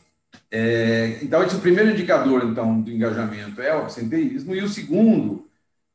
É, 0.51 1.21
então, 1.23 1.45
esse, 1.45 1.55
o 1.55 1.61
primeiro 1.61 1.91
indicador 1.91 2.43
então 2.45 2.81
do 2.81 2.91
engajamento 2.91 3.63
é 3.63 3.75
o 3.77 3.83
absenteísmo 3.83 4.53
e 4.53 4.63
o 4.63 4.69
segundo 4.69 5.49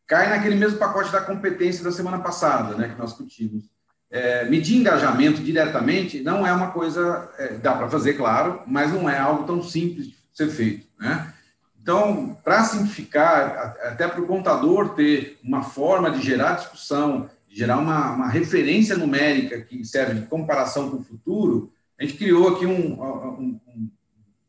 cai 0.07 0.29
naquele 0.29 0.55
mesmo 0.55 0.77
pacote 0.79 1.11
da 1.11 1.19
competência 1.19 1.83
da 1.83 1.91
semana 1.91 2.19
passada, 2.19 2.75
né? 2.77 2.87
Que 2.87 2.97
nós 2.97 3.09
discutimos. 3.09 3.65
É, 4.09 4.45
medir 4.45 4.77
engajamento 4.77 5.41
diretamente 5.41 6.21
não 6.21 6.47
é 6.47 6.53
uma 6.53 6.71
coisa 6.71 7.29
é, 7.37 7.55
dá 7.55 7.73
para 7.73 7.89
fazer, 7.89 8.13
claro, 8.13 8.61
mas 8.65 8.93
não 8.93 9.09
é 9.09 9.17
algo 9.17 9.43
tão 9.43 9.61
simples 9.61 10.07
de 10.07 10.22
ser 10.33 10.49
feito, 10.49 10.87
né? 10.99 11.33
Então, 11.81 12.37
para 12.43 12.63
simplificar, 12.63 13.77
até 13.83 14.07
para 14.07 14.21
o 14.21 14.25
contador 14.25 14.95
ter 14.95 15.37
uma 15.43 15.63
forma 15.63 16.09
de 16.11 16.21
gerar 16.21 16.55
discussão, 16.55 17.29
gerar 17.49 17.77
uma, 17.77 18.13
uma 18.13 18.29
referência 18.29 18.97
numérica 18.97 19.59
que 19.59 19.83
serve 19.83 20.21
de 20.21 20.27
comparação 20.27 20.89
com 20.89 20.97
o 20.97 21.03
futuro, 21.03 21.71
a 21.99 22.03
gente 22.03 22.17
criou 22.17 22.55
aqui 22.55 22.65
um, 22.65 23.01
um, 23.01 23.59
um 23.67 23.89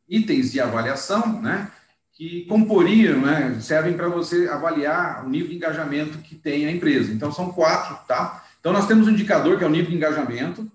itens 0.08 0.52
de 0.52 0.60
avaliação, 0.60 1.42
né, 1.42 1.70
que 2.12 2.44
comporiam, 2.46 3.20
né, 3.20 3.58
servem 3.60 3.94
para 3.94 4.08
você 4.08 4.48
avaliar 4.48 5.26
o 5.26 5.28
nível 5.28 5.48
de 5.48 5.56
engajamento 5.56 6.18
que 6.18 6.36
tem 6.36 6.66
a 6.66 6.70
empresa. 6.70 7.12
Então, 7.12 7.32
são 7.32 7.52
quatro, 7.52 7.98
tá? 8.06 8.44
Então, 8.60 8.72
nós 8.72 8.86
temos 8.86 9.08
um 9.08 9.10
indicador 9.10 9.58
que 9.58 9.64
é 9.64 9.66
o 9.66 9.70
nível 9.70 9.90
de 9.90 9.96
engajamento, 9.96 10.70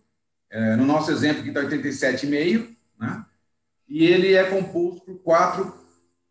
é, 0.51 0.75
no 0.75 0.85
nosso 0.85 1.09
exemplo 1.11 1.39
aqui 1.39 1.49
está 1.49 1.61
87,5, 1.61 2.67
né? 2.67 2.78
E 3.89 4.05
ele 4.05 4.33
é 4.33 4.43
composto 4.43 5.01
por 5.01 5.15
quatro 5.19 5.73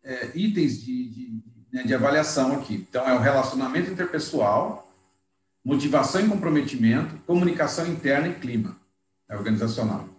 é, 0.03 0.31
itens 0.33 0.81
de, 0.81 1.09
de, 1.09 1.43
né, 1.71 1.83
de 1.83 1.93
avaliação 1.93 2.53
aqui. 2.53 2.85
Então, 2.89 3.07
é 3.07 3.13
o 3.13 3.19
relacionamento 3.19 3.91
interpessoal, 3.91 4.89
motivação 5.63 6.21
e 6.21 6.29
comprometimento, 6.29 7.15
comunicação 7.27 7.85
interna 7.85 8.29
e 8.29 8.35
clima 8.35 8.79
é 9.29 9.37
organizacional. 9.37 10.09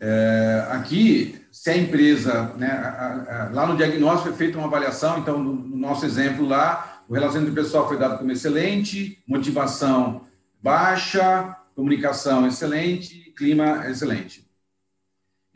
É, 0.00 0.66
aqui, 0.70 1.40
se 1.52 1.70
a 1.70 1.76
empresa, 1.76 2.54
né, 2.56 2.70
a, 2.70 3.44
a, 3.44 3.50
lá 3.50 3.66
no 3.66 3.76
diagnóstico 3.76 4.28
foi 4.28 4.36
feita 4.36 4.58
uma 4.58 4.66
avaliação, 4.66 5.18
então, 5.18 5.42
no, 5.42 5.54
no, 5.54 5.76
nosso 5.76 6.04
exemplo 6.04 6.46
lá, 6.46 7.02
o 7.08 7.14
relacionamento 7.14 7.54
pessoal 7.54 7.86
foi 7.86 7.98
dado 7.98 8.18
como 8.18 8.32
excelente, 8.32 9.22
motivação 9.26 10.22
baixa, 10.62 11.56
comunicação 11.74 12.46
excelente, 12.46 13.32
clima 13.36 13.86
excelente. 13.88 14.45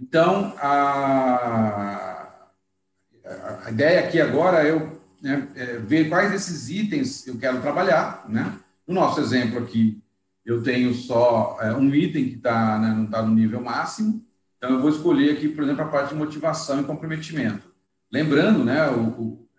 Então, 0.01 0.55
a, 0.59 2.27
a 3.65 3.71
ideia 3.71 4.01
aqui 4.01 4.21
agora 4.21 4.67
é 4.67 4.71
eu 4.71 5.01
né, 5.23 5.49
é 5.55 5.77
ver 5.77 6.09
quais 6.09 6.31
desses 6.31 6.69
itens 6.71 7.27
eu 7.27 7.39
quero 7.39 7.61
trabalhar. 7.61 8.25
Né? 8.29 8.59
No 8.87 8.95
nosso 8.95 9.21
exemplo 9.21 9.59
aqui, 9.59 10.03
eu 10.45 10.63
tenho 10.63 10.95
só 10.95 11.59
é, 11.61 11.75
um 11.75 11.95
item 11.95 12.31
que 12.31 12.37
tá, 12.39 12.79
né, 12.79 12.89
não 12.89 13.05
está 13.05 13.23
no 13.23 13.35
nível 13.35 13.61
máximo, 13.61 14.25
então 14.57 14.71
eu 14.71 14.81
vou 14.81 14.91
escolher 14.91 15.33
aqui, 15.33 15.49
por 15.49 15.65
exemplo, 15.65 15.83
a 15.83 15.89
parte 15.89 16.11
de 16.11 16.15
motivação 16.17 16.81
e 16.81 16.85
comprometimento. 16.85 17.71
Lembrando, 18.11 18.65
né, 18.65 18.79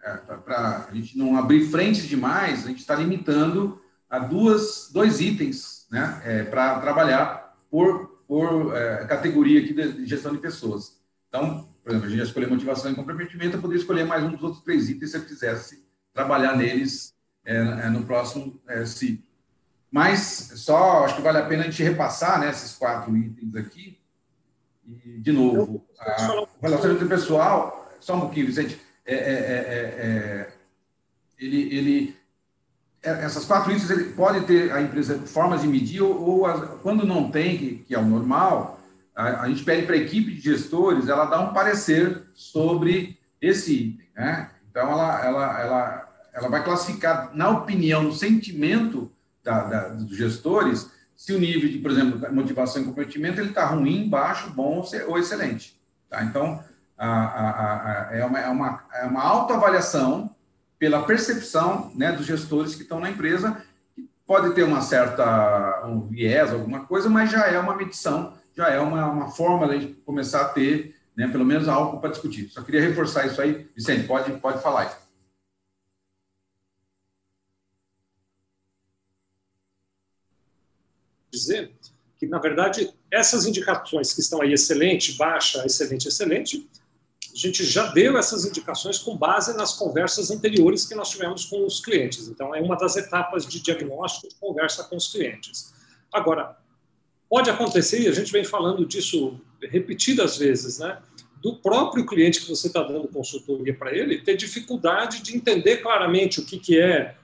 é, 0.04 0.12
para 0.38 0.88
a 0.90 0.94
gente 0.94 1.18
não 1.18 1.38
abrir 1.38 1.66
frentes 1.70 2.08
demais, 2.08 2.66
a 2.66 2.70
gente 2.70 2.80
está 2.80 2.96
limitando 2.96 3.82
a 4.10 4.20
duas, 4.20 4.90
dois 4.92 5.22
itens 5.22 5.88
né, 5.90 6.22
é, 6.26 6.44
para 6.44 6.80
trabalhar 6.80 7.56
por, 7.70 8.11
por 8.32 8.74
é, 8.74 9.06
categoria 9.08 9.60
aqui 9.60 9.74
de 9.74 10.06
gestão 10.06 10.32
de 10.32 10.38
pessoas. 10.38 11.02
Então, 11.28 11.68
por 11.84 11.90
exemplo, 11.90 12.08
a 12.08 12.10
gente 12.10 12.20
já 12.20 12.24
escolheu 12.24 12.50
motivação 12.50 12.90
e 12.90 12.96
comprometimento, 12.96 13.58
eu 13.58 13.62
poderia 13.62 13.82
escolher 13.82 14.06
mais 14.06 14.24
um 14.24 14.32
dos 14.32 14.42
outros 14.42 14.64
três 14.64 14.90
itens 14.90 15.12
se 15.12 15.18
eu 15.18 15.26
quisesse 15.26 15.84
trabalhar 16.14 16.56
neles 16.56 17.14
é, 17.44 17.58
é 17.58 17.90
no 17.90 18.06
próximo 18.06 18.58
é, 18.70 18.86
ciclo. 18.86 19.26
Mas 19.92 20.54
só 20.56 21.04
acho 21.04 21.18
que 21.18 21.22
vale 21.22 21.40
a 21.40 21.46
pena 21.46 21.64
a 21.64 21.66
gente 21.66 21.84
repassar 21.84 22.40
né, 22.40 22.50
esses 22.50 22.72
quatro 22.72 23.18
itens 23.18 23.54
aqui. 23.54 24.00
E, 24.88 25.20
de 25.20 25.34
novo, 25.34 25.86
a, 26.00 26.46
o 26.58 26.62
relacionamento 26.62 27.08
pessoal, 27.08 27.94
só 28.00 28.16
um 28.16 28.22
pouquinho, 28.22 28.46
Vicente, 28.46 28.80
é, 29.06 29.14
é, 29.14 29.28
é, 29.28 30.54
ele, 31.38 31.76
ele, 31.76 32.18
essas 33.04 33.46
quatro 33.46 33.72
itens 33.72 33.90
ele 33.90 34.14
pode 34.14 34.46
ter 34.46 34.72
a 34.72 34.82
empresa 34.82 35.18
formas 35.26 35.62
de 35.62 35.68
medir 35.68 36.02
ou, 36.02 36.22
ou 36.22 36.46
as, 36.46 36.70
quando 36.82 37.06
não 37.06 37.32
tem, 37.32 37.58
que, 37.58 37.76
que, 37.88 37.96
é 37.96 38.00
o 38.00 38.06
normal, 38.06 38.80
a, 39.16 39.42
a 39.42 39.50
gente 39.50 39.64
pede 39.64 39.86
para 39.86 39.96
a 39.96 40.00
equipe 40.00 40.32
de 40.32 40.40
gestores 40.40 41.08
ela 41.08 41.26
dar 41.26 41.40
um 41.40 41.54
parecer 41.54 42.24
sobre 42.34 43.18
esse 43.42 43.74
item. 43.74 44.08
Né? 44.16 44.50
Então, 44.70 44.90
ela, 44.90 45.26
ela, 45.26 45.62
ela, 45.62 46.10
ela 46.34 46.50
vai 46.50 46.64
classificar, 46.64 47.32
na 47.34 47.50
opinião, 47.50 48.04
no 48.04 48.14
sentimento 48.14 49.12
da, 49.44 49.64
da, 49.64 49.88
dos 49.90 50.16
gestores, 50.16 50.92
se 51.16 51.34
o 51.34 51.40
nível 51.40 51.70
de, 51.70 51.80
por 51.80 51.92
exemplo, 51.92 52.34
motivação 52.34 52.82
e 52.82 52.86
comprometimento 52.86 53.40
ele 53.40 53.50
está 53.50 53.66
ruim, 53.66 54.08
baixo, 54.08 54.52
bom 54.52 54.84
ou 55.08 55.18
excelente. 55.18 55.80
Tá? 56.10 56.24
Então, 56.24 56.64
a, 56.98 58.10
a, 58.10 58.16
é, 58.16 58.24
uma, 58.26 58.40
é, 58.40 58.48
uma, 58.48 58.84
é 58.94 59.06
uma 59.06 59.24
autoavaliação 59.24 60.36
pela 60.82 61.04
percepção 61.04 61.92
né, 61.94 62.12
dos 62.12 62.26
gestores 62.26 62.74
que 62.74 62.82
estão 62.82 63.00
na 63.00 63.12
empresa, 63.12 63.64
pode 64.26 64.56
ter 64.56 64.64
uma 64.64 64.82
certa 64.82 65.86
um 65.86 66.08
viés, 66.08 66.52
alguma 66.52 66.88
coisa, 66.88 67.08
mas 67.08 67.30
já 67.30 67.46
é 67.46 67.60
uma 67.60 67.76
medição, 67.76 68.36
já 68.58 68.68
é 68.68 68.80
uma, 68.80 69.06
uma 69.06 69.30
forma 69.30 69.78
de 69.78 69.94
começar 70.04 70.42
a 70.42 70.50
ter, 70.50 70.96
né, 71.16 71.28
pelo 71.28 71.46
menos, 71.46 71.70
algo 71.70 72.00
para 72.00 72.10
discutir. 72.10 72.50
Só 72.50 72.64
queria 72.64 72.82
reforçar 72.82 73.28
isso 73.28 73.40
aí. 73.40 73.70
Vicente, 73.76 74.08
pode, 74.08 74.32
pode 74.40 74.60
falar. 74.64 74.88
Isso. 74.88 75.02
dizer 81.32 81.72
que, 82.18 82.26
na 82.26 82.40
verdade, 82.40 82.92
essas 83.12 83.46
indicações 83.46 84.14
que 84.14 84.22
estão 84.22 84.42
aí, 84.42 84.52
excelente, 84.52 85.14
baixa, 85.14 85.64
excelente, 85.64 86.08
excelente, 86.08 86.68
a 87.34 87.38
gente 87.38 87.64
já 87.64 87.88
deu 87.88 88.18
essas 88.18 88.46
indicações 88.46 89.00
com 89.00 89.16
base 89.16 89.56
nas 89.56 89.74
conversas 89.74 90.32
anteriores 90.32 90.86
que 90.86 90.96
nós 90.96 91.10
tivemos 91.10 91.46
com 91.46 91.66
os 91.66 91.80
clientes. 91.80 92.28
Então, 92.28 92.54
é 92.54 92.62
uma 92.62 92.76
das 92.76 92.96
etapas 92.96 93.46
de 93.46 93.60
diagnóstico 93.62 94.28
de 94.28 94.36
conversa 94.36 94.84
com 94.84 94.96
os 94.98 95.12
clientes. 95.12 95.74
Agora, 96.12 96.58
pode 97.30 97.50
acontecer, 97.50 98.02
e 98.02 98.08
a 98.08 98.12
gente 98.12 98.32
vem 98.32 98.44
falando 98.44 98.86
disso 98.86 99.40
repetidas 99.62 100.38
vezes, 100.38 100.80
né? 100.80 100.98
do 101.42 101.56
próprio 101.56 102.06
cliente 102.06 102.42
que 102.42 102.50
você 102.50 102.68
está 102.68 102.84
dando 102.84 103.08
consultoria 103.08 103.74
para 103.74 103.96
ele 103.96 104.22
ter 104.22 104.38
dificuldade 104.38 105.24
de 105.24 105.36
entender 105.36 105.78
claramente 105.78 106.40
o 106.40 106.46
que, 106.46 106.60
que 106.60 106.80
é 106.80 107.16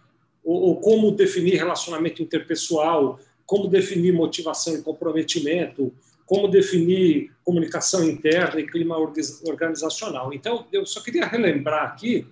ou, 0.43 0.59
ou 0.61 0.75
como 0.77 1.11
definir 1.11 1.57
relacionamento 1.57 2.23
interpessoal, 2.23 3.19
como 3.45 3.67
definir 3.67 4.11
motivação 4.11 4.75
e 4.75 4.81
comprometimento, 4.81 5.93
como 6.27 6.47
definir 6.49 7.31
comunicação 7.43 8.03
interna 8.03 8.59
e 8.59 8.67
clima 8.67 8.97
organizacional. 8.97 10.33
Então, 10.33 10.67
eu 10.71 10.85
só 10.85 11.01
queria 11.01 11.25
relembrar 11.25 11.85
aqui 11.85 12.27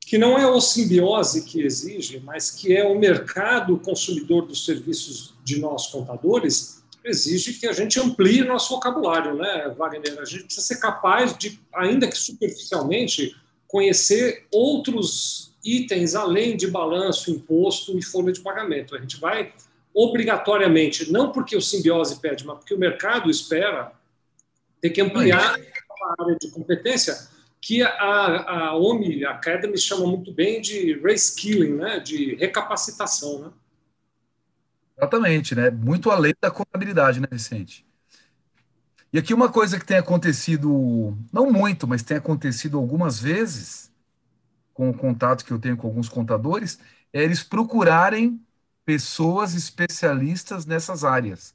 que 0.00 0.18
não 0.18 0.36
é 0.36 0.46
o 0.46 0.60
simbiose 0.60 1.44
que 1.44 1.62
exige, 1.62 2.20
mas 2.20 2.50
que 2.50 2.76
é 2.76 2.84
o 2.84 2.98
mercado 2.98 3.78
consumidor 3.78 4.46
dos 4.46 4.66
serviços 4.66 5.32
de 5.42 5.58
nós 5.60 5.86
contadores 5.86 6.84
exige 7.04 7.54
que 7.54 7.66
a 7.66 7.72
gente 7.72 8.00
amplie 8.00 8.42
nosso 8.42 8.74
vocabulário, 8.74 9.34
né, 9.36 9.72
Wagner? 9.76 10.18
A 10.20 10.24
gente 10.24 10.44
precisa 10.44 10.66
ser 10.66 10.80
capaz 10.80 11.36
de, 11.36 11.60
ainda 11.72 12.08
que 12.08 12.16
superficialmente, 12.16 13.36
conhecer 13.68 14.46
outros 14.50 15.54
itens 15.64 16.14
além 16.14 16.56
de 16.56 16.66
balanço, 16.66 17.30
imposto 17.30 17.96
e 17.98 18.02
folha 18.02 18.32
de 18.32 18.40
pagamento. 18.40 18.94
A 18.96 19.00
gente 19.00 19.20
vai 19.20 19.52
obrigatoriamente, 19.94 21.10
não 21.12 21.30
porque 21.30 21.56
o 21.56 21.62
simbiose 21.62 22.20
pede, 22.20 22.44
mas 22.44 22.58
porque 22.58 22.74
o 22.74 22.78
mercado 22.78 23.30
espera, 23.30 23.92
ter 24.80 24.90
que 24.90 25.00
ampliar 25.00 25.54
a 25.54 26.22
área 26.22 26.36
de 26.38 26.50
competência 26.50 27.32
que 27.60 27.82
a, 27.82 27.90
a 27.90 28.76
OMI 28.76 29.24
Academy 29.24 29.78
chama 29.78 30.06
muito 30.06 30.30
bem 30.32 30.60
de 30.60 30.98
reskilling, 30.98 31.76
né? 31.76 31.98
de 32.00 32.34
recapacitação. 32.34 33.38
Né? 33.38 33.50
Exatamente, 34.98 35.54
né? 35.54 35.70
muito 35.70 36.10
além 36.10 36.34
da 36.38 36.50
contabilidade, 36.50 37.20
né, 37.20 37.28
Vicente? 37.30 37.86
E 39.10 39.18
aqui 39.18 39.32
uma 39.32 39.48
coisa 39.48 39.78
que 39.78 39.86
tem 39.86 39.96
acontecido, 39.96 41.16
não 41.32 41.50
muito, 41.50 41.86
mas 41.86 42.02
tem 42.02 42.16
acontecido 42.16 42.76
algumas 42.76 43.18
vezes, 43.18 43.90
com 44.74 44.90
o 44.90 44.94
contato 44.94 45.44
que 45.44 45.52
eu 45.52 45.58
tenho 45.58 45.76
com 45.76 45.86
alguns 45.86 46.08
contadores, 46.08 46.78
é 47.12 47.22
eles 47.22 47.42
procurarem 47.42 48.44
pessoas 48.84 49.54
especialistas 49.54 50.66
nessas 50.66 51.04
áreas, 51.04 51.54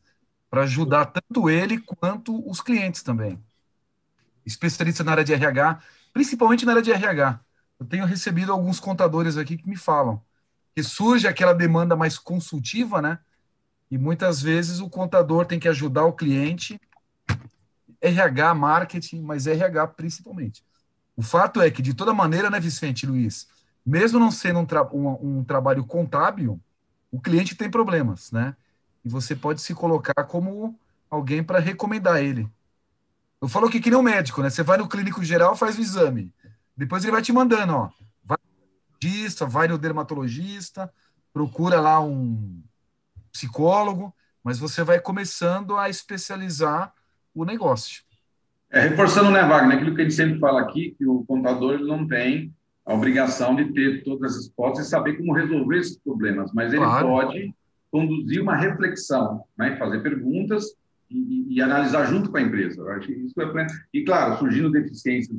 para 0.50 0.64
ajudar 0.64 1.06
tanto 1.06 1.50
ele 1.50 1.80
quanto 1.80 2.50
os 2.50 2.62
clientes 2.62 3.04
também. 3.04 3.40
Especialista 4.46 5.04
na 5.04 5.12
área 5.12 5.24
de 5.24 5.34
RH, 5.34 5.80
principalmente 6.12 6.66
na 6.66 6.72
área 6.72 6.82
de 6.82 6.92
RH. 6.92 7.40
Eu 7.80 7.86
tenho 7.86 8.06
recebido 8.06 8.52
alguns 8.52 8.80
contadores 8.80 9.38
aqui 9.38 9.58
que 9.58 9.70
me 9.70 9.78
falam 9.78 10.22
que 10.76 10.84
surge 10.84 11.28
aquela 11.28 11.54
demanda 11.54 11.96
mais 11.96 12.18
consultiva, 12.18 13.02
né? 13.02 13.20
E 13.92 13.98
muitas 13.98 14.42
vezes 14.42 14.80
o 14.80 14.90
contador 14.90 15.46
tem 15.46 15.60
que 15.60 15.68
ajudar 15.68 16.06
o 16.06 16.14
cliente, 16.14 16.80
RH, 18.00 18.54
marketing, 18.54 19.22
mas 19.22 19.48
RH 19.48 19.88
principalmente. 19.88 20.64
O 21.18 21.22
fato 21.22 21.62
é 21.62 21.70
que, 21.70 21.82
de 21.82 21.94
toda 21.94 22.14
maneira, 22.14 22.50
né, 22.50 22.60
Vicente 22.60 23.06
Luiz, 23.06 23.48
mesmo 23.86 24.20
não 24.20 24.32
sendo 24.32 24.60
um, 24.60 24.66
tra 24.66 24.84
um, 24.94 25.40
um 25.40 25.44
trabalho 25.44 25.84
contábil, 25.84 26.62
o 27.12 27.20
cliente 27.20 27.56
tem 27.56 27.70
problemas, 27.70 28.32
né? 28.32 28.56
E 29.04 29.10
você 29.10 29.36
pode 29.36 29.62
se 29.62 29.74
colocar 29.74 30.24
como 30.26 30.78
alguém 31.10 31.44
para 31.44 31.60
recomendar 31.60 32.22
ele. 32.22 32.50
Eu 33.42 33.48
falo 33.48 33.70
que 33.70 33.80
que 33.80 33.90
nem 33.90 34.00
um 34.00 34.04
médico, 34.04 34.42
né? 34.42 34.50
Você 34.50 34.64
vai 34.64 34.78
no 34.78 34.88
clínico 34.88 35.24
geral, 35.24 35.56
faz 35.56 35.78
o 35.78 35.82
exame. 35.82 36.34
Depois 36.76 37.04
ele 37.04 37.12
vai 37.12 37.22
te 37.22 37.32
mandando, 37.32 37.74
ó. 37.74 37.90
Vai 38.24 38.38
no 38.44 39.48
vai 39.48 39.68
no 39.68 39.78
dermatologista, 39.78 40.92
procura 41.34 41.80
lá 41.80 42.02
um 42.02 42.62
psicólogo, 43.32 44.14
mas 44.44 44.60
você 44.60 44.84
vai 44.84 45.00
começando 45.00 45.78
a 45.78 45.90
especializar 45.90 46.94
o 47.34 47.46
negócio. 47.46 48.04
É, 48.70 48.82
reforçando, 48.82 49.32
né, 49.32 49.44
Wagner, 49.44 49.78
aquilo 49.78 49.96
que 49.96 50.02
a 50.02 50.04
gente 50.04 50.16
sempre 50.16 50.40
fala 50.40 50.62
aqui, 50.62 50.96
que 50.98 51.06
o 51.06 51.24
contador 51.26 51.80
não 51.80 52.08
tem 52.08 52.54
a 52.90 52.94
obrigação 52.96 53.56
de 53.56 53.72
ter 53.72 54.04
todas 54.04 54.32
as 54.32 54.38
respostas 54.38 54.88
e 54.88 54.90
saber 54.90 55.16
como 55.16 55.32
resolver 55.32 55.78
esses 55.78 55.98
problemas, 56.00 56.52
mas 56.54 56.74
ele 56.74 56.84
claro. 56.84 57.08
pode 57.08 57.54
conduzir 57.92 58.42
uma 58.42 58.56
reflexão, 58.56 59.44
né, 59.56 59.76
fazer 59.78 60.02
perguntas 60.02 60.66
e, 61.08 61.56
e, 61.56 61.62
analisar 61.62 62.06
junto 62.06 62.32
com 62.32 62.38
a 62.38 62.42
empresa. 62.42 62.82
Eu 62.82 62.92
acho 62.92 63.06
que 63.06 63.14
isso 63.14 63.40
é, 63.40 63.68
e, 63.94 64.04
claro, 64.04 64.38
surgindo 64.40 64.72
deficiências, 64.72 65.38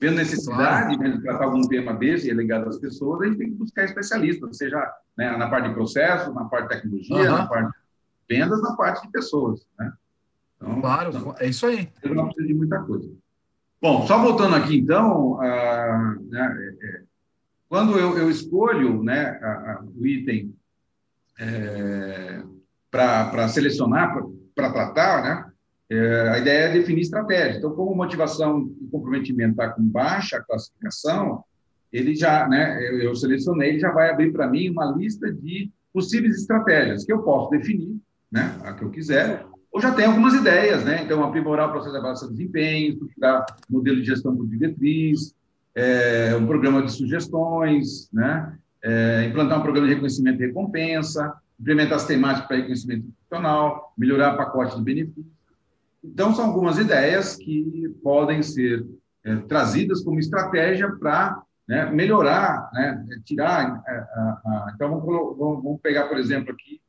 vendo 0.00 0.14
necessidade 0.14 0.96
claro. 0.96 1.10
né, 1.10 1.16
de 1.16 1.22
tratar 1.22 1.44
algum 1.44 1.62
tema 1.62 1.92
desse, 1.94 2.30
é 2.30 2.34
ligado 2.34 2.68
às 2.68 2.78
pessoas, 2.78 3.22
a 3.22 3.26
gente 3.26 3.38
tem 3.38 3.50
que 3.50 3.56
buscar 3.56 3.82
especialistas, 3.82 4.56
seja 4.56 4.94
né, 5.18 5.36
na 5.36 5.50
parte 5.50 5.68
de 5.68 5.74
processo, 5.74 6.32
na 6.32 6.44
parte 6.44 6.68
de 6.68 6.74
tecnologia, 6.76 7.32
uhum. 7.32 7.38
na 7.38 7.46
parte 7.48 7.72
de 8.28 8.36
vendas, 8.36 8.62
na 8.62 8.76
parte 8.76 9.02
de 9.02 9.10
pessoas. 9.10 9.66
Né? 9.76 9.92
Então, 10.56 10.80
claro, 10.80 11.10
então, 11.12 11.34
é 11.36 11.48
isso 11.48 11.66
aí. 11.66 11.88
Eu 12.00 12.14
não 12.14 12.26
preciso 12.26 12.46
de 12.46 12.54
muita 12.54 12.80
coisa. 12.80 13.10
Bom, 13.82 14.06
só 14.06 14.20
voltando 14.20 14.56
aqui, 14.56 14.76
então, 14.76 15.40
ah, 15.40 16.14
né, 16.28 16.74
é, 16.82 17.02
quando 17.66 17.98
eu, 17.98 18.18
eu, 18.18 18.28
escolho 18.28 19.02
né, 19.02 19.38
a, 19.42 19.48
a, 19.48 19.84
o 19.96 20.06
item 20.06 20.54
é, 21.40 22.42
para 22.90 23.48
selecionar, 23.48 24.14
para 24.54 24.70
tratar, 24.70 25.22
né, 25.22 25.52
é, 25.88 26.28
a 26.28 26.38
ideia 26.38 26.64
é 26.66 26.72
definir 26.72 27.00
estratégia. 27.00 27.56
Então, 27.56 27.74
como 27.74 27.94
motivação 27.94 28.70
e 28.82 28.86
comprometimento 28.88 29.52
está 29.52 29.70
com 29.70 29.82
baixa 29.82 30.44
classificação, 30.46 31.42
ele 31.90 32.14
já, 32.14 32.46
né, 32.46 32.78
eu, 32.86 33.00
eu 33.00 33.16
selecionei, 33.16 33.70
ele 33.70 33.80
já 33.80 33.90
vai 33.90 34.10
abrir 34.10 34.30
para 34.30 34.46
mim 34.46 34.68
uma 34.68 34.94
lista 34.94 35.32
de 35.32 35.70
possíveis 35.90 36.36
estratégias 36.36 37.02
que 37.02 37.12
eu 37.12 37.22
posso 37.22 37.48
definir, 37.48 37.96
né, 38.30 38.60
a 38.62 38.74
que 38.74 38.82
eu 38.82 38.90
quiser, 38.90 39.46
ou 39.72 39.80
já 39.80 39.92
tem 39.92 40.06
algumas 40.06 40.34
ideias, 40.34 40.84
né? 40.84 41.02
Então, 41.02 41.22
aprimorar 41.22 41.68
o 41.68 41.72
processo 41.72 41.92
de 41.92 41.98
avaliação 41.98 42.28
de 42.28 42.34
desempenho, 42.34 42.92
estruturar 42.92 43.46
modelo 43.68 44.00
de 44.00 44.06
gestão 44.06 44.36
por 44.36 44.46
diretriz, 44.46 45.34
é, 45.74 46.34
um 46.36 46.46
programa 46.46 46.82
de 46.82 46.92
sugestões, 46.92 48.10
né? 48.12 48.58
É, 48.82 49.24
implantar 49.26 49.58
um 49.58 49.62
programa 49.62 49.86
de 49.86 49.94
reconhecimento 49.94 50.42
e 50.42 50.46
recompensa, 50.46 51.34
implementar 51.60 51.96
as 51.96 52.06
temáticas 52.06 52.48
para 52.48 52.56
reconhecimento 52.56 53.06
institucional, 53.06 53.92
melhorar 53.96 54.36
pacote 54.36 54.76
de 54.76 54.82
benefícios. 54.82 55.26
Então, 56.02 56.34
são 56.34 56.46
algumas 56.46 56.78
ideias 56.78 57.36
que 57.36 57.94
podem 58.02 58.42
ser 58.42 58.86
é, 59.24 59.36
trazidas 59.36 60.02
como 60.02 60.18
estratégia 60.18 60.90
para 60.92 61.42
né, 61.68 61.90
melhorar, 61.90 62.70
né, 62.72 63.06
tirar. 63.24 63.82
É, 63.86 63.92
a, 63.92 64.40
a, 64.44 64.72
então, 64.74 65.00
vamos, 65.00 65.38
vamos, 65.38 65.80
pegar, 65.80 66.08
por 66.08 66.18
exemplo, 66.18 66.52
aqui, 66.52 66.80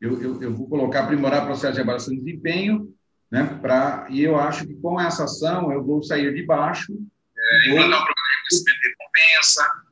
eu, 0.00 0.20
eu, 0.22 0.42
eu, 0.42 0.54
vou 0.54 0.68
colocar 0.68 1.04
aprimorar 1.04 1.42
o 1.42 1.46
processo 1.46 1.74
de 1.74 1.80
avaliação 1.80 2.14
de 2.14 2.20
desempenho, 2.20 2.94
né, 3.30 3.44
pra, 3.60 4.06
e 4.10 4.22
eu 4.22 4.36
acho 4.36 4.66
que 4.66 4.74
com 4.74 5.00
essa 5.00 5.24
ação 5.24 5.70
eu 5.72 5.84
vou 5.84 6.02
sair 6.02 6.34
de 6.34 6.44
baixo. 6.44 6.92
É, 6.92 7.68
implantar 7.70 8.02
um 8.02 8.04
programa 8.04 8.14
de 8.14 8.56
reconhecimento 8.56 8.80
de 8.80 8.88
recompensa, 8.88 9.90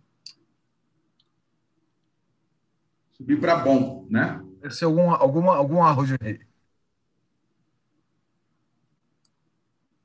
subir 3.18 3.40
para 3.40 3.56
bom, 3.56 4.06
né? 4.08 4.40
Deve 4.60 4.74
ser 4.74 4.84
algum, 4.84 5.10
alguma, 5.10 5.56
algum 5.56 5.82
arrojo 5.82 6.16
aí. 6.20 6.40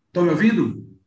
Estão 0.07 0.23
me 0.23 0.29
ouvindo? 0.29 0.99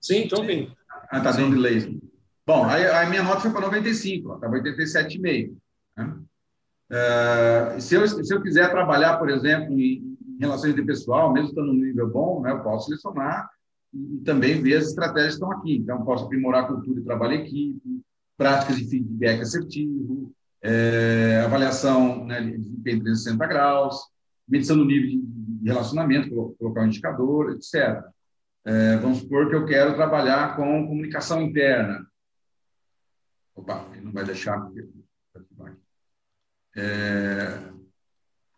Sim, 0.00 0.24
estou 0.24 0.40
ouvindo. 0.40 0.76
Ah, 1.10 1.20
tá 1.20 1.32
dando 1.32 1.54
delay. 1.54 1.98
Bom, 2.46 2.64
aí 2.66 2.86
a 2.86 3.06
minha 3.08 3.22
nota 3.22 3.40
foi 3.40 3.50
para 3.50 3.62
95, 3.62 4.34
estava 4.34 4.54
87,5. 4.54 5.56
Né? 5.96 6.18
Uh, 6.90 7.80
se, 7.80 7.94
eu, 7.94 8.06
se 8.06 8.34
eu 8.34 8.42
quiser 8.42 8.70
trabalhar, 8.70 9.16
por 9.16 9.30
exemplo, 9.30 9.72
em, 9.72 10.16
em 10.28 10.38
relações 10.38 10.74
de 10.74 10.82
pessoal, 10.82 11.32
mesmo 11.32 11.48
estando 11.48 11.72
no 11.72 11.84
nível 11.84 12.08
bom, 12.10 12.42
né, 12.42 12.52
eu 12.52 12.62
posso 12.62 12.86
selecionar 12.86 13.48
e, 13.92 14.16
e 14.16 14.18
também 14.20 14.62
ver 14.62 14.76
as 14.76 14.88
estratégias 14.88 15.34
que 15.34 15.42
estão 15.42 15.52
aqui. 15.52 15.76
Então, 15.76 16.04
posso 16.04 16.24
aprimorar 16.24 16.64
a 16.64 16.66
cultura 16.66 17.00
de 17.00 17.06
trabalho 17.06 17.34
em 17.34 17.42
equipe, 17.42 18.02
práticas 18.36 18.76
de 18.76 18.88
feedback 18.88 19.40
assertivo, 19.40 20.32
é, 20.62 21.42
avaliação 21.44 22.24
né, 22.24 22.40
de 22.40 22.58
desempenho 22.58 23.02
360 23.02 23.46
graus, 23.46 23.96
medição 24.48 24.76
do 24.76 24.84
nível 24.84 25.20
de 25.22 25.68
relacionamento, 25.68 26.56
colocar 26.58 26.82
um 26.82 26.86
indicador, 26.86 27.52
etc. 27.52 28.02
É, 28.64 28.96
vamos 28.96 29.18
supor 29.18 29.48
que 29.48 29.54
eu 29.54 29.66
quero 29.66 29.94
trabalhar 29.94 30.56
com 30.56 30.86
comunicação 30.86 31.42
interna. 31.42 32.06
Opa, 33.54 33.86
ele 33.92 34.06
não 34.06 34.12
vai 34.12 34.24
deixar. 34.24 34.58
É, 36.76 37.60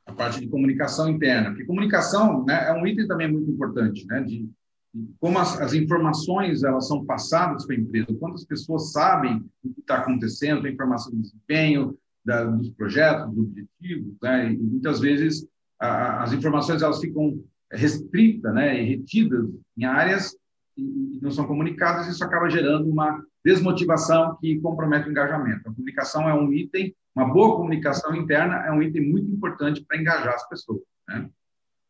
a 0.06 0.12
parte 0.12 0.40
de 0.40 0.48
comunicação 0.48 1.08
interna, 1.10 1.50
porque 1.50 1.64
comunicação 1.64 2.44
né, 2.44 2.68
é 2.68 2.72
um 2.72 2.86
item 2.86 3.06
também 3.06 3.30
muito 3.30 3.50
importante, 3.50 4.06
né, 4.06 4.22
de, 4.22 4.48
de 4.94 5.14
como 5.18 5.38
as, 5.38 5.60
as, 5.60 5.74
informações 5.74 6.62
elas 6.62 6.86
são 6.86 7.04
passadas 7.04 7.66
para 7.66 7.74
a 7.74 7.78
empresa, 7.78 8.14
quantas 8.18 8.44
pessoas 8.44 8.92
sabem 8.92 9.44
o 9.64 9.74
que 9.74 9.80
está 9.80 9.98
acontecendo, 9.98 10.66
a 10.66 10.70
informação 10.70 11.12
de 11.12 11.22
desempenho, 11.22 11.98
da, 12.24 12.44
dos 12.44 12.70
projetos, 12.70 13.34
dos 13.34 13.48
objetivos, 13.48 14.14
né, 14.22 14.52
e 14.52 14.56
muitas 14.56 15.00
vezes 15.00 15.46
a, 15.78 16.22
as 16.22 16.32
informações 16.32 16.82
elas 16.82 17.00
ficam 17.00 17.42
restritas, 17.70 18.54
né, 18.54 18.80
e 18.80 18.96
retidas 18.96 19.48
em 19.76 19.84
áreas 19.84 20.36
e, 20.76 21.18
não 21.22 21.30
são 21.30 21.46
comunicadas, 21.46 22.06
isso 22.08 22.24
acaba 22.24 22.50
gerando 22.50 22.88
uma 22.88 23.22
desmotivação 23.44 24.36
que 24.40 24.60
compromete 24.60 25.08
o 25.08 25.10
engajamento. 25.10 25.68
A 25.68 25.74
comunicação 25.74 26.28
é 26.28 26.34
um 26.34 26.52
item, 26.52 26.94
uma 27.14 27.32
boa 27.32 27.56
comunicação 27.56 28.14
interna 28.14 28.66
é 28.66 28.72
um 28.72 28.82
item 28.82 29.10
muito 29.10 29.30
importante 29.30 29.84
para 29.86 29.98
engajar 29.98 30.34
as 30.34 30.48
pessoas. 30.48 30.80
Né? 31.08 31.28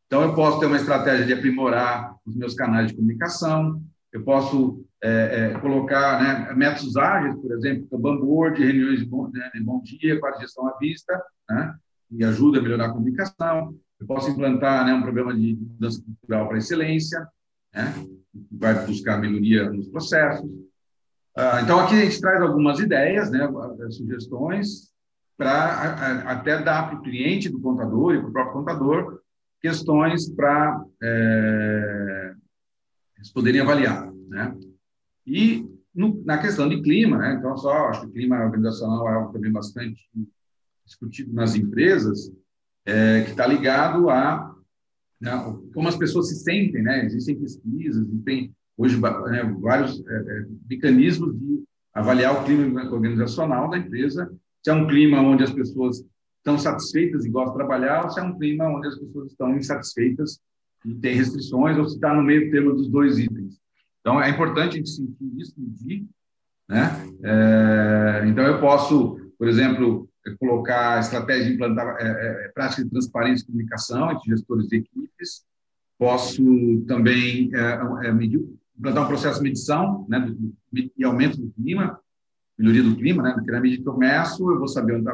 Então, 0.06 0.22
eu 0.22 0.34
posso 0.34 0.60
ter 0.60 0.66
uma 0.66 0.76
estratégia 0.76 1.26
de 1.26 1.32
aprimorar 1.32 2.14
os 2.24 2.36
meus 2.36 2.54
canais 2.54 2.88
de 2.88 2.94
comunicação, 2.94 3.82
eu 4.12 4.22
posso 4.22 4.86
é, 5.02 5.52
é, 5.52 5.60
colocar 5.60 6.22
né, 6.22 6.54
métodos 6.54 6.96
ágeis, 6.96 7.36
por 7.36 7.52
exemplo, 7.52 7.86
Kanban 7.90 8.16
board, 8.18 8.62
reuniões 8.62 9.00
de 9.00 9.06
bom, 9.06 9.28
né, 9.28 9.50
de 9.52 9.60
bom 9.60 9.82
dia, 9.82 10.18
quase 10.18 10.40
gestão 10.40 10.66
à 10.68 10.76
vista, 10.78 11.22
né, 11.50 11.74
ajuda 12.22 12.58
a 12.58 12.62
melhorar 12.62 12.86
a 12.86 12.92
comunicação. 12.92 13.74
Eu 14.00 14.06
posso 14.06 14.30
implantar 14.30 14.86
né, 14.86 14.94
um 14.94 15.02
programa 15.02 15.34
de 15.34 15.56
mudança 15.56 16.02
cultural 16.02 16.48
para 16.48 16.58
excelência, 16.58 17.26
né, 17.74 17.92
vai 18.50 18.86
buscar 18.86 19.18
melhoria 19.18 19.70
nos 19.70 19.88
processos. 19.88 20.50
Ah, 21.36 21.60
então, 21.62 21.80
aqui 21.80 21.94
a 21.94 22.04
gente 22.04 22.20
traz 22.20 22.40
algumas 22.40 22.78
ideias, 22.78 23.30
né, 23.30 23.46
sugestões, 23.90 24.94
para 25.36 26.22
até 26.26 26.62
dar 26.62 26.88
para 26.88 26.98
o 26.98 27.02
cliente 27.02 27.50
do 27.50 27.60
contador 27.60 28.14
e 28.14 28.20
para 28.20 28.28
o 28.28 28.32
próprio 28.32 28.54
contador 28.54 29.20
questões 29.60 30.30
para 30.30 30.82
é, 31.02 32.34
eles 33.16 33.30
poderem 33.30 33.60
avaliar. 33.60 34.10
Né? 34.28 34.56
E 35.26 35.68
no, 35.94 36.22
na 36.24 36.38
questão 36.38 36.68
de 36.68 36.80
clima, 36.82 37.18
né, 37.18 37.34
então, 37.34 37.56
só 37.56 37.88
acho 37.88 38.02
que 38.02 38.06
o 38.06 38.12
clima 38.12 38.42
organizacional 38.42 39.08
é 39.08 39.14
algo 39.14 39.32
também 39.32 39.52
bastante 39.52 40.08
discutido 40.84 41.34
nas 41.34 41.54
empresas, 41.54 42.32
é, 42.86 43.22
que 43.22 43.30
está 43.30 43.46
ligado 43.46 44.08
a 44.08 44.55
né, 45.20 45.32
como 45.72 45.88
as 45.88 45.96
pessoas 45.96 46.28
se 46.28 46.36
sentem, 46.36 46.82
né? 46.82 47.04
Existem 47.04 47.38
pesquisas 47.38 48.06
tem 48.24 48.52
hoje 48.76 49.00
né, 49.00 49.56
vários 49.60 50.04
é, 50.06 50.14
é, 50.14 50.46
mecanismos 50.68 51.34
de 51.38 51.64
avaliar 51.94 52.34
o 52.34 52.44
clima 52.44 52.84
organizacional 52.92 53.70
da 53.70 53.78
empresa, 53.78 54.30
se 54.62 54.70
é 54.70 54.74
um 54.74 54.86
clima 54.86 55.20
onde 55.20 55.44
as 55.44 55.52
pessoas 55.52 56.04
estão 56.38 56.58
satisfeitas 56.58 57.24
e 57.24 57.30
gostam 57.30 57.52
de 57.52 57.58
trabalhar, 57.58 58.04
ou 58.04 58.10
se 58.10 58.20
é 58.20 58.22
um 58.22 58.38
clima 58.38 58.66
onde 58.66 58.88
as 58.88 58.98
pessoas 58.98 59.30
estão 59.30 59.56
insatisfeitas 59.56 60.38
e 60.84 60.94
tem 60.94 61.16
restrições, 61.16 61.78
ou 61.78 61.88
se 61.88 61.94
está 61.94 62.14
no 62.14 62.22
meio 62.22 62.50
termo 62.50 62.74
dos 62.74 62.88
dois 62.88 63.18
itens. 63.18 63.58
Então, 64.00 64.22
é 64.22 64.28
importante 64.28 64.74
a 64.74 64.76
gente 64.76 64.90
sentir 64.90 65.30
isso, 65.36 65.54
medir, 65.56 66.06
né? 66.68 66.90
É, 67.24 68.24
então, 68.28 68.44
eu 68.44 68.60
posso, 68.60 69.18
por 69.38 69.48
exemplo, 69.48 70.05
colocar 70.38 71.00
estratégia 71.00 71.46
de 71.46 71.54
implantar 71.54 71.96
é, 71.98 72.46
é, 72.46 72.48
prática 72.48 72.84
de 72.84 72.90
transparência 72.90 73.44
e 73.44 73.46
comunicação 73.46 74.10
entre 74.10 74.30
gestores 74.30 74.66
de 74.68 74.76
equipes, 74.76 75.44
posso 75.98 76.42
também 76.86 77.50
é, 77.54 78.08
é 78.08 78.12
medir, 78.12 78.44
implantar 78.78 79.04
um 79.04 79.08
processo 79.08 79.38
de 79.38 79.44
medição 79.44 80.06
né, 80.08 80.20
do, 80.20 80.54
e 80.96 81.04
aumento 81.04 81.40
do 81.40 81.50
clima, 81.52 81.98
melhoria 82.58 82.82
do 82.82 82.96
clima, 82.96 83.22
né? 83.22 83.32
Porque 83.32 83.50
na 83.50 83.60
medida 83.60 83.82
que 83.82 83.88
eu 83.88 83.92
começo, 83.92 84.50
eu 84.50 84.58
vou 84.58 84.68
saber 84.68 84.94
onde 84.94 85.08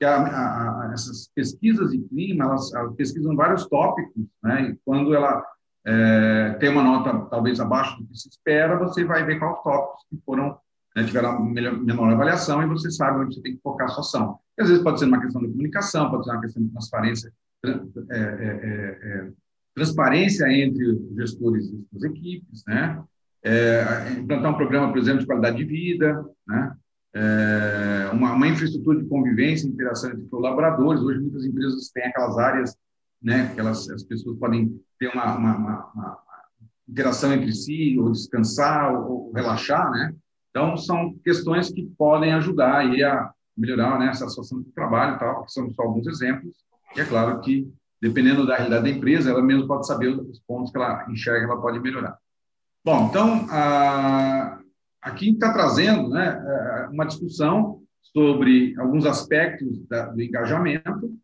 está 0.00 0.16
a, 0.16 0.88
a, 0.88 0.92
essas 0.92 1.30
pesquisas 1.34 1.90
de 1.90 1.98
clima, 1.98 2.44
elas, 2.44 2.72
elas, 2.74 2.94
pesquisam 2.94 3.36
vários 3.36 3.66
tópicos, 3.66 4.24
né? 4.42 4.70
E 4.70 4.78
quando 4.84 5.14
ela 5.14 5.44
é, 5.84 6.56
tem 6.60 6.70
uma 6.70 6.82
nota 6.82 7.26
talvez 7.26 7.60
abaixo 7.60 7.98
do 7.98 8.06
que 8.06 8.16
se 8.16 8.28
espera, 8.28 8.78
você 8.78 9.04
vai 9.04 9.24
ver 9.24 9.38
quais 9.38 9.62
tópicos 9.62 10.04
que 10.08 10.18
foram 10.24 10.58
né, 10.96 11.04
tiveram 11.04 11.42
melhor, 11.44 11.78
menor 11.78 12.12
avaliação 12.12 12.62
e 12.62 12.66
você 12.66 12.90
sabe 12.90 13.20
onde 13.20 13.34
você 13.34 13.42
tem 13.42 13.54
que 13.54 13.62
focar 13.62 13.86
a 13.86 13.90
sua 13.90 14.00
ação. 14.00 14.38
E, 14.58 14.62
às 14.62 14.68
vezes 14.68 14.82
pode 14.82 14.98
ser 14.98 15.06
uma 15.06 15.20
questão 15.20 15.40
de 15.42 15.48
comunicação, 15.48 16.10
pode 16.10 16.24
ser 16.24 16.30
uma 16.32 16.40
questão 16.40 16.62
de 16.62 16.70
transparência, 16.70 17.32
é, 17.64 17.70
é, 17.70 18.18
é, 18.18 18.98
é 19.02 19.30
transparência 19.74 20.50
entre 20.52 20.98
gestores 21.16 21.66
e 21.66 21.86
as 21.96 22.02
equipes, 22.02 22.64
né? 22.66 23.02
É, 23.42 24.12
implantar 24.18 24.52
um 24.52 24.56
programa, 24.56 24.90
por 24.90 24.98
exemplo, 24.98 25.20
de 25.20 25.26
qualidade 25.26 25.56
de 25.56 25.64
vida, 25.64 26.22
né? 26.46 26.76
é, 27.14 28.10
uma, 28.12 28.32
uma, 28.32 28.48
infraestrutura 28.48 29.00
de 29.00 29.08
convivência, 29.08 29.66
interação 29.66 30.10
entre 30.10 30.26
colaboradores. 30.26 31.02
Hoje, 31.02 31.20
muitas 31.20 31.44
empresas 31.44 31.88
têm 31.88 32.04
aquelas 32.04 32.38
áreas 32.38 32.76
né, 33.22 33.52
que 33.52 33.60
elas, 33.60 33.88
as 33.90 34.02
pessoas 34.02 34.38
podem 34.38 34.80
ter 34.98 35.08
uma, 35.08 35.36
uma, 35.36 35.56
uma, 35.56 35.90
uma 35.94 36.18
interação 36.88 37.32
entre 37.32 37.52
si, 37.52 37.98
ou 37.98 38.12
descansar, 38.12 38.94
ou, 38.94 39.10
ou, 39.10 39.32
relaxar, 39.32 39.90
né? 39.90 40.14
Então, 40.50 40.76
são 40.76 41.14
questões 41.24 41.70
que 41.70 41.86
podem 41.96 42.32
ajudar 42.34 42.78
aí 42.78 43.02
a 43.02 43.30
melhorar 43.56 43.98
né, 43.98 44.08
essa 44.08 44.28
situação 44.28 44.60
do 44.60 44.70
trabalho 44.72 45.16
e 45.16 45.18
tal, 45.18 45.44
que 45.44 45.52
são 45.52 45.70
só 45.70 45.82
alguns 45.82 46.06
exemplos. 46.06 46.56
E 46.96 47.00
é 47.00 47.04
claro 47.04 47.40
que, 47.40 47.72
dependendo 48.00 48.46
da 48.46 48.56
realidade 48.56 48.82
da 48.84 48.90
empresa, 48.90 49.30
ela 49.30 49.42
mesmo 49.42 49.66
pode 49.66 49.86
saber 49.86 50.08
os 50.08 50.40
pontos 50.40 50.72
que 50.72 50.78
ela 50.78 51.06
enxerga 51.08 51.46
que 51.46 51.52
ela 51.52 51.60
pode 51.60 51.78
melhorar. 51.78 52.18
Bom, 52.84 53.08
então, 53.08 53.46
a, 53.50 54.58
aqui 55.02 55.30
está 55.30 55.52
trazendo 55.52 56.08
né, 56.08 56.42
é, 56.44 56.88
uma 56.88 57.04
discussão 57.04 57.82
sobre 58.02 58.74
alguns 58.78 59.06
aspectos 59.06 59.86
da, 59.86 60.06
do 60.06 60.20
engajamento, 60.20 61.14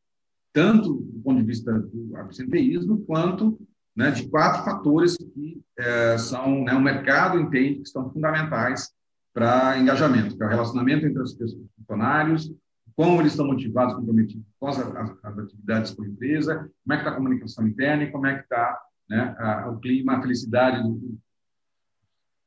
tanto 0.53 0.95
do 0.95 1.21
ponto 1.25 1.41
de 1.41 1.47
vista 1.47 1.73
do 1.73 2.17
absenteísmo, 2.17 2.99
quanto 3.07 3.59
né, 3.97 4.11
de 4.11 4.29
quatro 4.29 4.65
fatores 4.65 5.17
que 5.17 5.63
é, 5.79 6.19
são, 6.19 6.63
né, 6.65 6.75
o 6.75 6.81
mercado 6.81 7.41
entende 7.41 7.81
que 7.81 7.89
são 7.89 8.11
fundamentais 8.13 8.95
para 9.37 9.79
engajamento, 9.79 10.35
que 10.35 10.43
é 10.43 10.47
o 10.47 10.49
relacionamento 10.49 11.05
entre 11.05 11.21
os 11.21 11.37
funcionários, 11.77 12.51
como 12.97 13.21
eles 13.21 13.33
estão 13.33 13.47
motivados, 13.47 13.95
comprometidos 13.95 14.47
com 14.59 14.67
as, 14.67 14.79
as, 14.79 15.11
as 15.23 15.39
atividades 15.39 15.91
com 15.91 16.05
a 16.05 16.07
empresa, 16.07 16.57
como 16.83 16.95
é 16.95 16.97
que 16.97 17.03
está 17.03 17.11
a 17.11 17.15
comunicação 17.15 17.67
interna 17.69 18.05
e 18.05 18.11
como 18.11 18.27
é 18.27 18.37
que 18.37 18.45
está 18.45 18.81
né, 19.11 19.37
o 19.69 19.77
clima, 19.77 20.17
a 20.17 20.23
felicidade 20.23 20.83
do, 20.83 21.19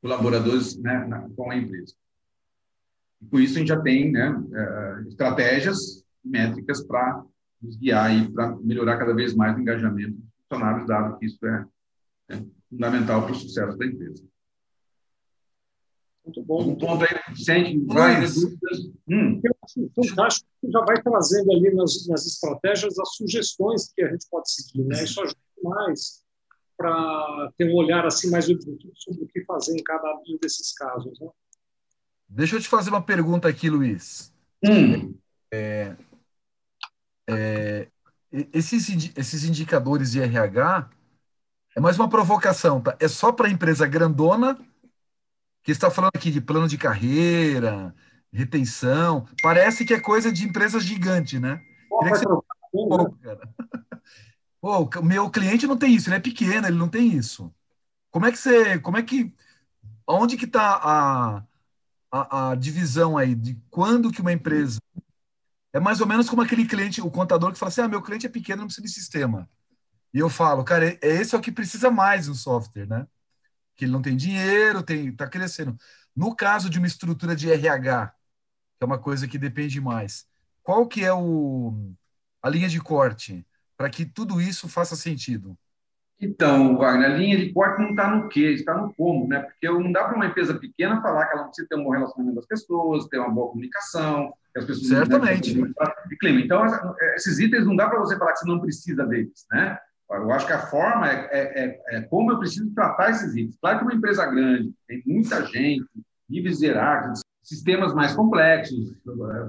colaboradores 0.02 0.76
né, 0.82 1.06
na, 1.06 1.28
com 1.30 1.52
a 1.52 1.56
empresa. 1.56 1.94
E 3.22 3.26
com 3.26 3.38
isso 3.38 3.54
a 3.54 3.58
gente 3.60 3.68
já 3.68 3.80
tem 3.80 4.10
né, 4.10 4.28
uh, 4.28 5.06
estratégias 5.06 6.04
métricas 6.24 6.84
para 6.84 7.24
nos 7.62 7.76
guiar 7.76 8.12
e 8.16 8.32
para 8.32 8.56
melhorar 8.56 8.98
cada 8.98 9.14
vez 9.14 9.32
mais 9.32 9.56
o 9.56 9.60
engajamento 9.60 10.16
dos 10.16 10.26
funcionários, 10.48 10.88
dado 10.88 11.18
que 11.20 11.26
isso 11.26 11.46
é, 11.46 11.66
é 12.30 12.44
fundamental 12.68 13.22
para 13.22 13.30
o 13.30 13.36
sucesso 13.36 13.78
da 13.78 13.86
empresa. 13.86 14.28
Muito 16.30 16.42
bom. 16.44 16.62
Um 16.62 16.76
ponto 16.76 17.04
aí, 17.04 17.34
Vicente, 17.34 17.84
várias 17.86 18.34
dúvidas. 18.36 18.78
Hum. 19.08 19.40
Eu 19.42 19.56
acho 19.64 19.90
fantástico 19.96 20.48
que 20.60 20.70
já 20.70 20.80
vai 20.80 21.02
trazendo 21.02 21.52
ali 21.52 21.74
nas, 21.74 22.06
nas 22.06 22.24
estratégias 22.24 22.96
as 22.98 23.16
sugestões 23.16 23.92
que 23.92 24.02
a 24.02 24.10
gente 24.10 24.26
pode 24.30 24.50
seguir. 24.52 24.84
Né? 24.84 25.02
Isso 25.02 25.20
ajuda 25.20 25.36
mais 25.64 26.22
para 26.76 27.52
ter 27.58 27.68
um 27.68 27.74
olhar 27.74 28.06
assim 28.06 28.30
mais 28.30 28.48
objetivo 28.48 28.92
sobre 28.94 29.24
o 29.24 29.26
que 29.26 29.44
fazer 29.44 29.74
em 29.74 29.82
cada 29.82 30.14
um 30.14 30.38
desses 30.40 30.72
casos. 30.72 31.18
Né? 31.18 31.28
Deixa 32.28 32.56
eu 32.56 32.60
te 32.60 32.68
fazer 32.68 32.90
uma 32.90 33.02
pergunta 33.02 33.48
aqui, 33.48 33.68
Luiz. 33.68 34.32
Hum. 34.64 35.14
É, 35.52 35.96
é, 37.28 37.88
esses, 38.52 38.88
esses 39.16 39.44
indicadores 39.44 40.12
de 40.12 40.20
RH 40.20 40.90
é 41.76 41.80
mais 41.80 41.98
uma 41.98 42.08
provocação, 42.08 42.80
tá? 42.80 42.96
É 43.00 43.08
só 43.08 43.32
para 43.32 43.50
empresa 43.50 43.86
grandona 43.86 44.56
que 45.62 45.72
está 45.72 45.90
falando 45.90 46.12
aqui 46.14 46.30
de 46.30 46.40
plano 46.40 46.68
de 46.68 46.78
carreira, 46.78 47.94
retenção. 48.32 49.26
Parece 49.42 49.84
que 49.84 49.94
é 49.94 50.00
coisa 50.00 50.32
de 50.32 50.44
empresas 50.44 50.84
gigantes, 50.84 51.40
né? 51.40 51.60
Queria 51.98 52.12
que 52.12 52.18
você... 52.18 52.26
Pô, 52.72 53.12
cara. 53.22 53.48
Pô, 54.60 54.90
o 55.00 55.04
meu 55.04 55.30
cliente 55.30 55.66
não 55.66 55.76
tem 55.76 55.94
isso, 55.94 56.08
ele 56.08 56.16
é 56.16 56.20
pequeno, 56.20 56.66
ele 56.66 56.76
não 56.76 56.88
tem 56.88 57.14
isso. 57.14 57.52
Como 58.10 58.26
é 58.26 58.32
que 58.32 58.38
você, 58.38 58.78
como 58.78 58.98
é 58.98 59.02
que, 59.02 59.32
onde 60.06 60.36
que 60.36 60.44
está 60.44 60.74
a, 60.82 61.44
a, 62.12 62.50
a, 62.50 62.54
divisão 62.54 63.16
aí 63.16 63.34
de 63.34 63.58
quando 63.70 64.12
que 64.12 64.20
uma 64.20 64.32
empresa 64.32 64.78
é 65.72 65.80
mais 65.80 66.00
ou 66.00 66.06
menos 66.06 66.28
como 66.28 66.42
aquele 66.42 66.66
cliente, 66.66 67.00
o 67.00 67.10
contador 67.10 67.52
que 67.52 67.58
fala 67.58 67.70
assim, 67.70 67.80
ah, 67.80 67.88
meu 67.88 68.02
cliente 68.02 68.26
é 68.26 68.28
pequeno, 68.28 68.60
não 68.60 68.66
precisa 68.66 68.86
de 68.86 68.92
sistema. 68.92 69.48
E 70.12 70.18
eu 70.18 70.28
falo, 70.28 70.64
cara, 70.64 70.86
é, 70.86 70.98
esse 71.02 71.34
é 71.34 71.38
o 71.38 71.40
que 71.40 71.52
precisa 71.52 71.90
mais 71.90 72.28
um 72.28 72.34
software, 72.34 72.86
né? 72.86 73.06
Que 73.80 73.86
ele 73.86 73.92
não 73.92 74.02
tem 74.02 74.14
dinheiro, 74.14 74.82
tem, 74.82 75.10
tá 75.10 75.26
crescendo. 75.26 75.74
No 76.14 76.36
caso 76.36 76.68
de 76.68 76.76
uma 76.76 76.86
estrutura 76.86 77.34
de 77.34 77.50
RH, 77.50 78.08
que 78.08 78.82
é 78.82 78.84
uma 78.84 78.98
coisa 78.98 79.26
que 79.26 79.38
depende 79.38 79.80
mais, 79.80 80.26
qual 80.62 80.86
que 80.86 81.02
é 81.02 81.10
o, 81.14 81.90
a 82.42 82.50
linha 82.50 82.68
de 82.68 82.78
corte 82.78 83.42
para 83.78 83.88
que 83.88 84.04
tudo 84.04 84.38
isso 84.38 84.68
faça 84.68 84.94
sentido? 84.94 85.56
Então, 86.20 86.76
Wagner, 86.76 87.10
a 87.10 87.16
linha 87.16 87.38
de 87.38 87.54
corte 87.54 87.80
não 87.80 87.88
está 87.92 88.14
no 88.14 88.28
quê, 88.28 88.52
está 88.52 88.76
no 88.76 88.92
como, 88.92 89.26
né? 89.26 89.40
Porque 89.40 89.66
não 89.70 89.90
dá 89.90 90.04
para 90.04 90.16
uma 90.16 90.26
empresa 90.26 90.52
pequena 90.58 91.00
falar 91.00 91.24
que 91.24 91.38
ela 91.38 91.44
precisa 91.44 91.66
ter 91.66 91.76
um 91.76 91.84
bom 91.84 91.92
relacionamento 91.92 92.36
das 92.36 92.46
pessoas, 92.46 93.06
ter 93.06 93.18
uma 93.18 93.30
boa 93.30 93.48
comunicação, 93.48 94.30
que 94.52 94.58
as 94.58 94.66
pessoas 94.66 94.88
Certamente. 94.88 95.54
de 95.54 96.16
clima. 96.18 96.40
Então, 96.42 96.66
esses 97.14 97.38
itens 97.38 97.64
não 97.64 97.74
dá 97.74 97.88
para 97.88 97.98
você 97.98 98.18
falar 98.18 98.34
que 98.34 98.40
você 98.40 98.46
não 98.46 98.60
precisa 98.60 99.06
deles, 99.06 99.46
né? 99.50 99.78
Eu 100.10 100.32
acho 100.32 100.46
que 100.46 100.52
a 100.52 100.66
forma 100.66 101.08
é, 101.08 101.28
é, 101.30 101.64
é, 101.64 101.96
é, 101.96 102.00
como 102.02 102.32
eu 102.32 102.38
preciso 102.38 102.68
tratar 102.74 103.10
esses 103.10 103.34
itens. 103.36 103.56
Claro 103.60 103.78
que 103.78 103.84
uma 103.84 103.94
empresa 103.94 104.26
grande, 104.26 104.72
tem 104.88 105.02
muita 105.06 105.46
gente, 105.46 105.86
níveis 106.28 106.60
hierárquicos, 106.60 107.20
sistemas 107.42 107.94
mais 107.94 108.12
complexos, 108.14 108.92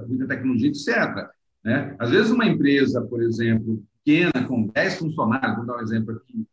muita 0.08 0.28
tecnologia, 0.28 0.68
etc. 0.68 1.28
Né? 1.64 1.96
Às 1.98 2.10
vezes, 2.10 2.30
uma 2.30 2.46
empresa, 2.46 3.02
por 3.02 3.20
exemplo, 3.22 3.82
pequena, 4.04 4.46
com 4.46 4.68
10 4.68 4.98
funcionários, 4.98 5.56
vou 5.56 5.66
dar 5.66 5.76
um 5.76 5.82
exemplo 5.82 6.16
aqui, 6.16 6.46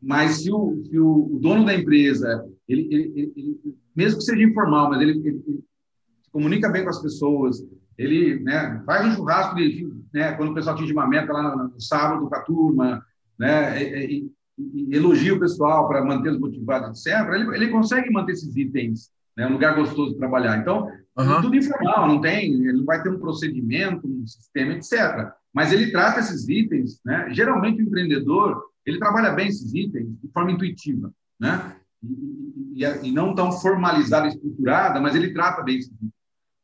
mas 0.00 0.42
se 0.42 0.52
o, 0.52 0.82
se 0.84 0.98
o, 0.98 1.38
dono 1.40 1.64
da 1.64 1.74
empresa, 1.74 2.44
ele, 2.68 2.82
ele, 2.90 3.32
ele, 3.34 3.76
mesmo 3.96 4.18
que 4.18 4.24
seja 4.24 4.42
informal, 4.42 4.90
mas 4.90 5.00
ele, 5.00 5.22
se 5.22 6.30
comunica 6.30 6.68
bem 6.68 6.84
com 6.84 6.90
as 6.90 7.00
pessoas, 7.00 7.64
ele 7.96 8.40
né, 8.40 8.82
faz 8.84 9.06
um 9.06 9.14
churrasco, 9.14 9.56
de, 9.56 9.90
né, 10.12 10.32
quando 10.32 10.50
o 10.50 10.54
pessoal 10.54 10.76
atinge 10.76 10.92
uma 10.92 11.08
meta 11.08 11.32
lá 11.32 11.56
no, 11.56 11.68
no 11.68 11.80
sábado 11.80 12.28
com 12.28 12.34
a 12.34 12.40
turma, 12.40 13.02
né, 13.38 13.82
e, 13.82 14.30
e, 14.58 14.90
e 14.92 14.96
elogia 14.96 15.34
o 15.34 15.40
pessoal 15.40 15.88
para 15.88 16.04
mantê-los 16.04 16.40
motivados, 16.40 17.06
etc., 17.06 17.28
ele, 17.34 17.56
ele 17.56 17.68
consegue 17.68 18.10
manter 18.10 18.32
esses 18.32 18.54
itens, 18.56 19.10
né, 19.36 19.46
um 19.46 19.52
lugar 19.52 19.74
gostoso 19.74 20.12
de 20.12 20.18
trabalhar. 20.18 20.58
Então, 20.58 20.88
uhum. 21.18 21.42
tudo 21.42 21.56
informal, 21.56 22.08
não 22.08 22.20
tem, 22.20 22.52
ele 22.52 22.72
não 22.72 22.84
vai 22.84 23.02
ter 23.02 23.10
um 23.10 23.18
procedimento, 23.18 24.06
um 24.06 24.26
sistema, 24.26 24.74
etc. 24.74 25.32
Mas 25.52 25.72
ele 25.72 25.90
trata 25.90 26.20
esses 26.20 26.48
itens, 26.48 27.00
né, 27.04 27.28
geralmente 27.32 27.82
o 27.82 27.86
empreendedor, 27.86 28.62
ele 28.84 28.98
trabalha 28.98 29.32
bem 29.32 29.48
esses 29.48 29.72
itens 29.74 30.08
de 30.22 30.28
forma 30.32 30.52
intuitiva, 30.52 31.12
né? 31.40 31.76
E, 32.02 32.84
e, 32.84 33.08
e 33.08 33.12
não 33.12 33.34
tão 33.34 33.50
formalizada, 33.50 34.28
estruturada, 34.28 35.00
mas 35.00 35.14
ele 35.14 35.32
trata 35.32 35.62
bem 35.62 35.78
esses 35.78 35.90
itens. 35.90 36.12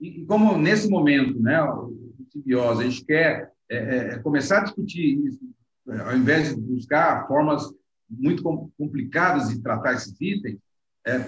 E, 0.01 0.21
e 0.21 0.27
como 0.27 0.59
nesse 0.59 0.89
momento, 0.89 1.41
né, 1.41 1.63
o 1.63 1.95
simbiose, 2.31 2.83
a 2.83 2.89
gente 2.89 3.05
quer 3.05 3.53
é, 3.71 3.77
é, 3.77 3.97
é, 4.15 4.19
começar 4.19 4.59
a 4.59 4.65
discutir 4.65 5.19
isso, 5.27 5.39
é, 5.43 5.49
ao 5.89 6.17
invés 6.17 6.55
de 6.55 6.61
buscar 6.61 7.27
formas 7.27 7.65
muito 8.09 8.43
complicadas 8.77 9.49
de 9.49 9.63
tratar 9.63 9.95
esses 9.95 10.21
itens, 10.21 10.59
é, 11.07 11.19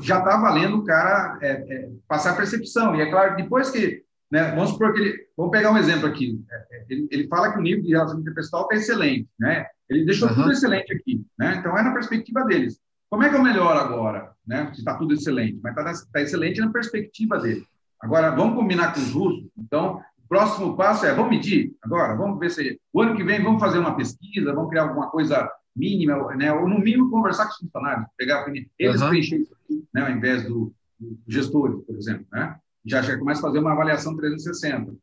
já 0.00 0.18
está 0.18 0.36
valendo 0.38 0.78
o 0.78 0.84
cara 0.84 1.38
é, 1.42 1.50
é, 1.50 1.90
passar 2.08 2.30
a 2.30 2.36
percepção. 2.36 2.94
E 2.96 3.02
é 3.02 3.10
claro, 3.10 3.36
depois 3.36 3.70
que. 3.70 4.02
Né, 4.30 4.54
vamos 4.54 4.70
supor 4.70 4.92
que 4.92 5.00
ele. 5.00 5.26
Vamos 5.36 5.50
pegar 5.50 5.72
um 5.72 5.78
exemplo 5.78 6.06
aqui. 6.06 6.40
Ele, 6.88 7.08
ele 7.10 7.28
fala 7.28 7.52
que 7.52 7.58
o 7.58 7.62
nível 7.62 7.82
de 7.82 7.90
relacionamento 7.90 8.34
pessoal 8.34 8.62
está 8.62 8.76
excelente. 8.76 9.28
Né? 9.38 9.66
Ele 9.88 10.04
deixou 10.04 10.28
uhum. 10.28 10.34
tudo 10.34 10.52
excelente 10.52 10.92
aqui. 10.92 11.24
Né? 11.38 11.56
Então, 11.58 11.76
é 11.76 11.82
na 11.82 11.92
perspectiva 11.92 12.44
deles. 12.44 12.78
Como 13.10 13.24
é 13.24 13.28
que 13.28 13.34
eu 13.34 13.42
melhoro 13.42 13.78
agora? 13.78 14.32
Né? 14.46 14.70
Se 14.72 14.80
está 14.80 14.94
tudo 14.94 15.14
excelente, 15.14 15.58
mas 15.62 15.76
está 15.76 16.06
tá 16.12 16.20
excelente 16.20 16.60
na 16.60 16.70
perspectiva 16.70 17.38
dele. 17.38 17.64
Agora, 18.00 18.30
vamos 18.30 18.54
combinar 18.54 18.94
com 18.94 19.00
os 19.00 19.10
russos. 19.10 19.50
Então, 19.58 20.00
próximo 20.30 20.76
passo 20.76 21.04
é, 21.04 21.12
vamos 21.12 21.30
medir 21.30 21.74
agora, 21.82 22.14
vamos 22.14 22.38
ver 22.38 22.50
se... 22.50 22.80
O 22.92 23.02
ano 23.02 23.16
que 23.16 23.24
vem, 23.24 23.42
vamos 23.42 23.60
fazer 23.60 23.78
uma 23.78 23.96
pesquisa, 23.96 24.54
vamos 24.54 24.70
criar 24.70 24.84
alguma 24.84 25.10
coisa 25.10 25.50
mínima, 25.74 26.16
né? 26.36 26.52
ou 26.52 26.68
no 26.68 26.78
mínimo 26.78 27.10
conversar 27.10 27.46
com 27.46 27.50
os 27.50 27.56
funcionários, 27.56 28.06
pegar 28.16 28.46
eles 28.78 29.00
uhum. 29.00 29.08
preencher 29.08 29.38
isso 29.38 29.52
aqui, 29.64 29.84
né? 29.92 30.02
ao 30.02 30.10
invés 30.10 30.44
do, 30.44 30.72
do 30.98 31.18
gestor, 31.26 31.80
por 31.80 31.96
exemplo. 31.96 32.24
Né? 32.32 32.56
Já, 32.84 33.02
já 33.02 33.18
começa 33.18 33.40
a 33.40 33.42
fazer 33.42 33.58
uma 33.58 33.72
avaliação 33.72 34.16
360. 34.16 34.94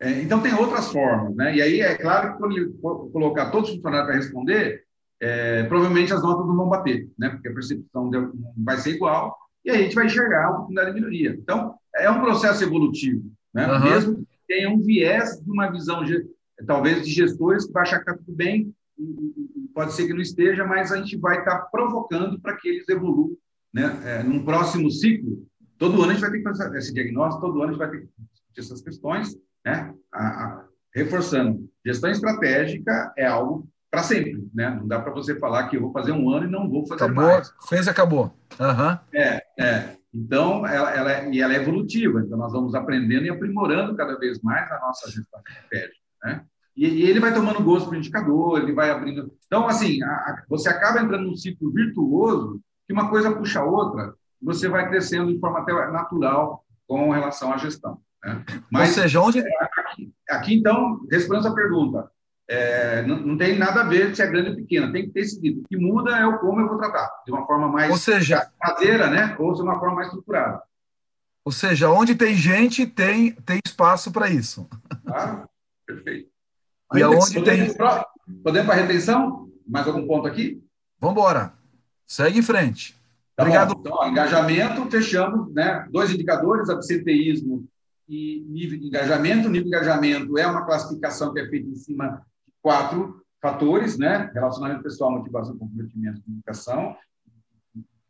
É, 0.00 0.20
então, 0.22 0.40
tem 0.40 0.52
outras 0.54 0.90
formas. 0.90 1.36
Né? 1.36 1.56
E 1.56 1.62
aí, 1.62 1.80
é 1.80 1.94
claro 1.94 2.32
que 2.32 2.38
quando 2.38 2.56
ele 2.56 2.72
colocar 3.12 3.50
todos 3.50 3.70
os 3.70 3.76
funcionários 3.76 4.08
para 4.08 4.16
responder, 4.16 4.84
é, 5.20 5.62
provavelmente 5.64 6.12
as 6.12 6.22
notas 6.22 6.46
não 6.46 6.56
vão 6.56 6.68
bater, 6.68 7.08
né? 7.16 7.30
porque 7.30 7.48
a 7.48 7.54
percepção 7.54 8.10
vai 8.56 8.76
ser 8.78 8.90
igual, 8.90 9.38
e 9.64 9.70
aí 9.70 9.78
a 9.78 9.82
gente 9.82 9.94
vai 9.94 10.06
enxergar 10.06 10.46
a 10.46 10.50
oportunidade 10.50 10.88
de 10.88 10.94
melhoria. 10.94 11.38
Então, 11.40 11.76
é 11.94 12.10
um 12.10 12.20
processo 12.20 12.64
evolutivo, 12.64 13.22
né? 13.54 13.66
Uhum. 13.66 13.84
mesmo 13.84 14.26
tenha 14.46 14.70
um 14.70 14.80
viés 14.80 15.40
de 15.40 15.50
uma 15.50 15.70
visão, 15.70 16.02
talvez, 16.66 17.04
de 17.04 17.12
gestores 17.12 17.66
que 17.66 17.72
vai 17.72 17.82
achar 17.82 17.96
que 17.96 18.10
está 18.10 18.16
tudo 18.16 18.34
bem, 18.34 18.74
pode 19.74 19.92
ser 19.92 20.06
que 20.06 20.12
não 20.12 20.20
esteja, 20.20 20.64
mas 20.64 20.92
a 20.92 20.96
gente 20.98 21.16
vai 21.16 21.38
estar 21.38 21.58
tá 21.58 21.68
provocando 21.70 22.40
para 22.40 22.56
que 22.56 22.68
eles 22.68 22.88
evoluam. 22.88 23.36
Né? 23.72 24.00
É, 24.04 24.22
num 24.22 24.44
próximo 24.44 24.90
ciclo, 24.90 25.44
todo 25.78 26.00
ano 26.00 26.10
a 26.10 26.14
gente 26.14 26.20
vai 26.20 26.30
ter 26.30 26.38
que 26.38 26.44
fazer 26.44 26.76
esse 26.76 26.94
diagnóstico, 26.94 27.46
todo 27.46 27.60
ano 27.60 27.64
a 27.64 27.72
gente 27.72 27.78
vai 27.78 27.90
ter 27.90 28.00
que 28.02 28.08
discutir 28.32 28.60
essas 28.60 28.80
questões, 28.80 29.36
né? 29.64 29.92
A, 30.12 30.26
a, 30.26 30.64
reforçando, 30.94 31.68
gestão 31.84 32.10
estratégica 32.10 33.12
é 33.16 33.26
algo 33.26 33.68
para 33.90 34.04
sempre, 34.04 34.48
né? 34.54 34.70
Não 34.70 34.86
dá 34.86 35.00
para 35.00 35.12
você 35.12 35.38
falar 35.38 35.68
que 35.68 35.76
eu 35.76 35.80
vou 35.80 35.92
fazer 35.92 36.12
um 36.12 36.30
ano 36.30 36.46
e 36.46 36.50
não 36.50 36.68
vou 36.68 36.86
fazer 36.86 37.04
acabou, 37.04 37.24
mais. 37.24 37.52
Fez, 37.68 37.88
acabou. 37.88 38.34
Uhum. 38.60 38.98
É, 39.12 39.42
é. 39.58 39.96
Então, 40.14 40.64
ela, 40.64 40.90
ela, 40.94 41.12
é, 41.12 41.30
e 41.30 41.40
ela 41.40 41.54
é 41.54 41.56
evolutiva. 41.56 42.20
Então, 42.20 42.38
nós 42.38 42.52
vamos 42.52 42.74
aprendendo 42.74 43.26
e 43.26 43.30
aprimorando 43.30 43.96
cada 43.96 44.16
vez 44.16 44.40
mais 44.40 44.70
a 44.70 44.78
nossa 44.78 45.10
gestão 45.10 45.40
estratégica, 45.40 45.98
né? 46.22 46.44
E, 46.76 46.86
e 46.86 47.02
ele 47.02 47.20
vai 47.20 47.32
tomando 47.32 47.62
gosto 47.62 47.88
para 47.88 47.96
o 47.96 47.98
indicador, 47.98 48.60
ele 48.60 48.72
vai 48.72 48.90
abrindo. 48.90 49.32
Então, 49.46 49.66
assim, 49.66 50.02
a, 50.02 50.08
a, 50.08 50.44
você 50.48 50.68
acaba 50.68 51.00
entrando 51.00 51.24
num 51.24 51.36
ciclo 51.36 51.72
virtuoso 51.72 52.60
que 52.86 52.92
uma 52.92 53.08
coisa 53.08 53.32
puxa 53.32 53.60
a 53.60 53.64
outra, 53.64 54.14
você 54.40 54.68
vai 54.68 54.88
crescendo 54.88 55.32
de 55.32 55.38
forma 55.38 55.60
até 55.60 55.72
natural 55.90 56.64
com 56.86 57.10
relação 57.10 57.52
à 57.52 57.56
gestão. 57.56 58.00
Né? 58.22 58.44
Mas, 58.70 58.90
Ou 58.90 59.02
seja, 59.02 59.20
onde. 59.20 59.40
Aqui, 59.40 60.12
aqui 60.28 60.54
então, 60.54 61.00
respondendo 61.10 61.46
essa 61.46 61.54
pergunta, 61.54 62.10
é, 62.48 63.02
não, 63.02 63.18
não, 63.20 63.38
tem 63.38 63.58
nada 63.58 63.80
a 63.80 63.88
ver 63.88 64.14
se 64.14 64.22
é 64.22 64.26
grande 64.26 64.50
ou 64.50 64.56
pequena, 64.56 64.92
tem 64.92 65.06
que 65.06 65.12
ter 65.12 65.24
seguido. 65.24 65.62
O 65.62 65.68
que 65.68 65.76
muda 65.76 66.16
é 66.16 66.26
o 66.26 66.38
como 66.38 66.60
eu 66.60 66.68
vou 66.68 66.78
tratar, 66.78 67.10
de 67.24 67.32
uma 67.32 67.46
forma 67.46 67.68
mais 67.68 67.90
ou 67.90 67.96
seja, 67.96 68.50
caseira, 68.60 69.08
né? 69.08 69.34
ou 69.38 69.54
de 69.54 69.62
uma 69.62 69.78
forma 69.78 69.96
mais 69.96 70.08
estruturada. 70.08 70.62
Ou 71.44 71.52
seja, 71.52 71.90
onde 71.90 72.14
tem 72.14 72.34
gente, 72.34 72.86
tem, 72.86 73.32
tem 73.32 73.60
espaço 73.64 74.10
para 74.10 74.30
isso. 74.30 74.68
Ah, 75.06 75.46
perfeito. 75.86 76.30
E 76.94 77.02
aonde 77.02 77.42
tem. 77.42 77.74
Podemos 78.42 78.66
para 78.66 78.80
a 78.80 78.82
retenção? 78.82 79.50
Mais 79.66 79.86
algum 79.86 80.06
ponto 80.06 80.26
aqui? 80.26 80.62
Vamos 80.98 81.16
embora. 81.16 81.52
Segue 82.06 82.38
em 82.38 82.42
frente. 82.42 82.94
Tá 83.36 83.42
Obrigado. 83.42 83.74
Bom. 83.74 83.80
Então, 83.80 84.08
engajamento, 84.08 84.90
fechamos, 84.90 85.52
né? 85.52 85.86
Dois 85.90 86.10
indicadores, 86.10 86.70
absenteísmo 86.70 87.66
e 88.08 88.44
nível 88.48 88.78
de 88.78 88.86
engajamento. 88.86 89.48
O 89.48 89.50
nível 89.50 89.68
de 89.68 89.76
engajamento 89.76 90.38
é 90.38 90.46
uma 90.46 90.64
classificação 90.64 91.32
que 91.32 91.40
é 91.40 91.48
feita 91.48 91.68
em 91.68 91.74
cima 91.74 92.24
quatro 92.64 93.22
fatores, 93.42 93.98
né? 93.98 94.30
Relacionamento 94.32 94.82
pessoal, 94.82 95.12
motivação, 95.12 95.58
comprometimento, 95.58 96.22
comunicação. 96.22 96.96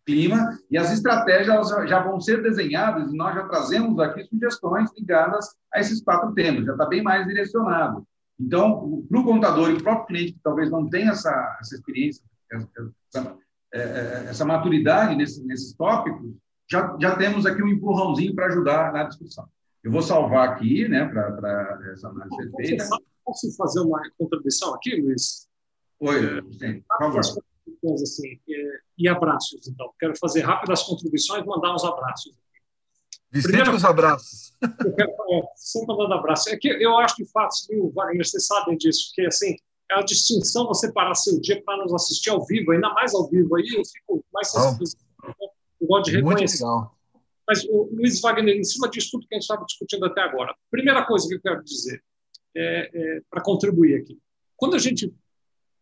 clima, 0.06 0.58
e 0.70 0.76
as 0.76 0.92
estratégias 0.92 1.70
já 1.88 1.98
vão 1.98 2.20
ser 2.20 2.42
desenhadas, 2.42 3.10
e 3.10 3.16
nós 3.16 3.34
já 3.34 3.48
trazemos 3.48 3.98
aqui 3.98 4.22
sugestões 4.24 4.90
ligadas 4.96 5.56
a 5.72 5.80
esses 5.80 6.02
quatro 6.02 6.32
temas, 6.34 6.66
já 6.66 6.72
está 6.72 6.86
bem 6.86 7.02
mais 7.02 7.26
direcionado. 7.26 8.06
Então, 8.38 9.02
para 9.08 9.18
o 9.18 9.24
contador 9.24 9.70
e 9.70 9.74
o 9.74 9.82
próprio 9.82 10.06
cliente 10.06 10.34
que 10.34 10.40
talvez 10.44 10.70
não 10.70 10.88
tenha 10.88 11.12
essa, 11.12 11.56
essa 11.58 11.74
experiência, 11.74 12.22
essa, 12.52 13.36
é, 13.72 13.80
é, 13.80 14.26
essa 14.28 14.44
maturidade 14.44 15.16
nesse, 15.16 15.44
nesses 15.46 15.72
tópicos, 15.72 16.34
já, 16.70 16.96
já 17.00 17.16
temos 17.16 17.46
aqui 17.46 17.62
um 17.62 17.68
empurrãozinho 17.68 18.34
para 18.34 18.46
ajudar 18.46 18.92
na 18.92 19.04
discussão. 19.04 19.46
Eu 19.82 19.90
vou 19.90 20.02
salvar 20.02 20.50
aqui, 20.50 20.86
né, 20.86 21.06
para 21.06 21.80
essa 21.92 22.08
análise 22.08 22.36
ser 22.36 22.50
feita. 22.56 22.84
Posso 23.24 23.50
fazer 23.56 23.80
uma 23.80 24.00
contribuição 24.18 24.74
aqui, 24.74 25.00
Luiz? 25.00 25.48
Oi, 26.00 26.42
sim, 26.58 26.82
por 26.82 26.98
favor. 26.98 27.20
Assim, 27.20 28.38
e 28.98 29.08
abraços, 29.08 29.66
então. 29.66 29.90
Quero 29.98 30.16
fazer 30.18 30.40
rápidas 30.40 30.82
contribuições, 30.82 31.44
mandar 31.44 31.74
uns 31.74 31.84
abraços. 31.84 32.34
Vicente 33.30 33.50
Primeiro, 33.50 33.74
os 33.74 33.84
abraços. 33.84 34.54
Eu 34.62 34.94
quero, 34.94 35.10
é, 35.10 35.42
sempre 35.56 35.88
mandando 35.88 36.14
abraço. 36.14 36.50
É 36.50 36.56
que 36.56 36.68
eu 36.68 36.96
acho 36.98 37.16
que, 37.16 37.26
fato, 37.26 37.54
Wagner, 37.92 38.24
vocês 38.24 38.46
sabem 38.46 38.76
disso, 38.76 39.10
que 39.14 39.22
assim, 39.22 39.56
é 39.90 39.94
a 39.96 40.02
distinção 40.02 40.66
você 40.66 40.92
parar 40.92 41.14
seu 41.14 41.40
dia 41.40 41.62
para 41.64 41.82
nos 41.82 41.92
assistir 41.92 42.30
ao 42.30 42.44
vivo, 42.46 42.72
ainda 42.72 42.90
mais 42.90 43.14
ao 43.14 43.28
vivo, 43.28 43.56
aí 43.56 43.66
eu 43.76 43.82
fico 43.84 44.24
mais 44.32 44.50
sensibilizado. 44.50 45.04
Eu 45.80 45.86
gosto 45.86 46.10
de 46.10 46.16
reconhecer. 46.16 46.64
Mas, 47.46 47.64
o 47.64 47.90
Luiz 47.92 48.20
Wagner, 48.20 48.56
em 48.56 48.64
cima 48.64 48.88
disso 48.88 49.10
tudo 49.10 49.26
que 49.26 49.34
a 49.34 49.36
gente 49.36 49.42
estava 49.42 49.64
discutindo 49.66 50.06
até 50.06 50.22
agora, 50.22 50.54
primeira 50.70 51.04
coisa 51.04 51.28
que 51.28 51.34
eu 51.34 51.40
quero 51.40 51.62
dizer, 51.62 52.02
é, 52.56 52.90
é, 52.92 53.20
para 53.30 53.42
contribuir 53.42 54.00
aqui. 54.00 54.18
Quando 54.56 54.74
a 54.76 54.78
gente 54.78 55.12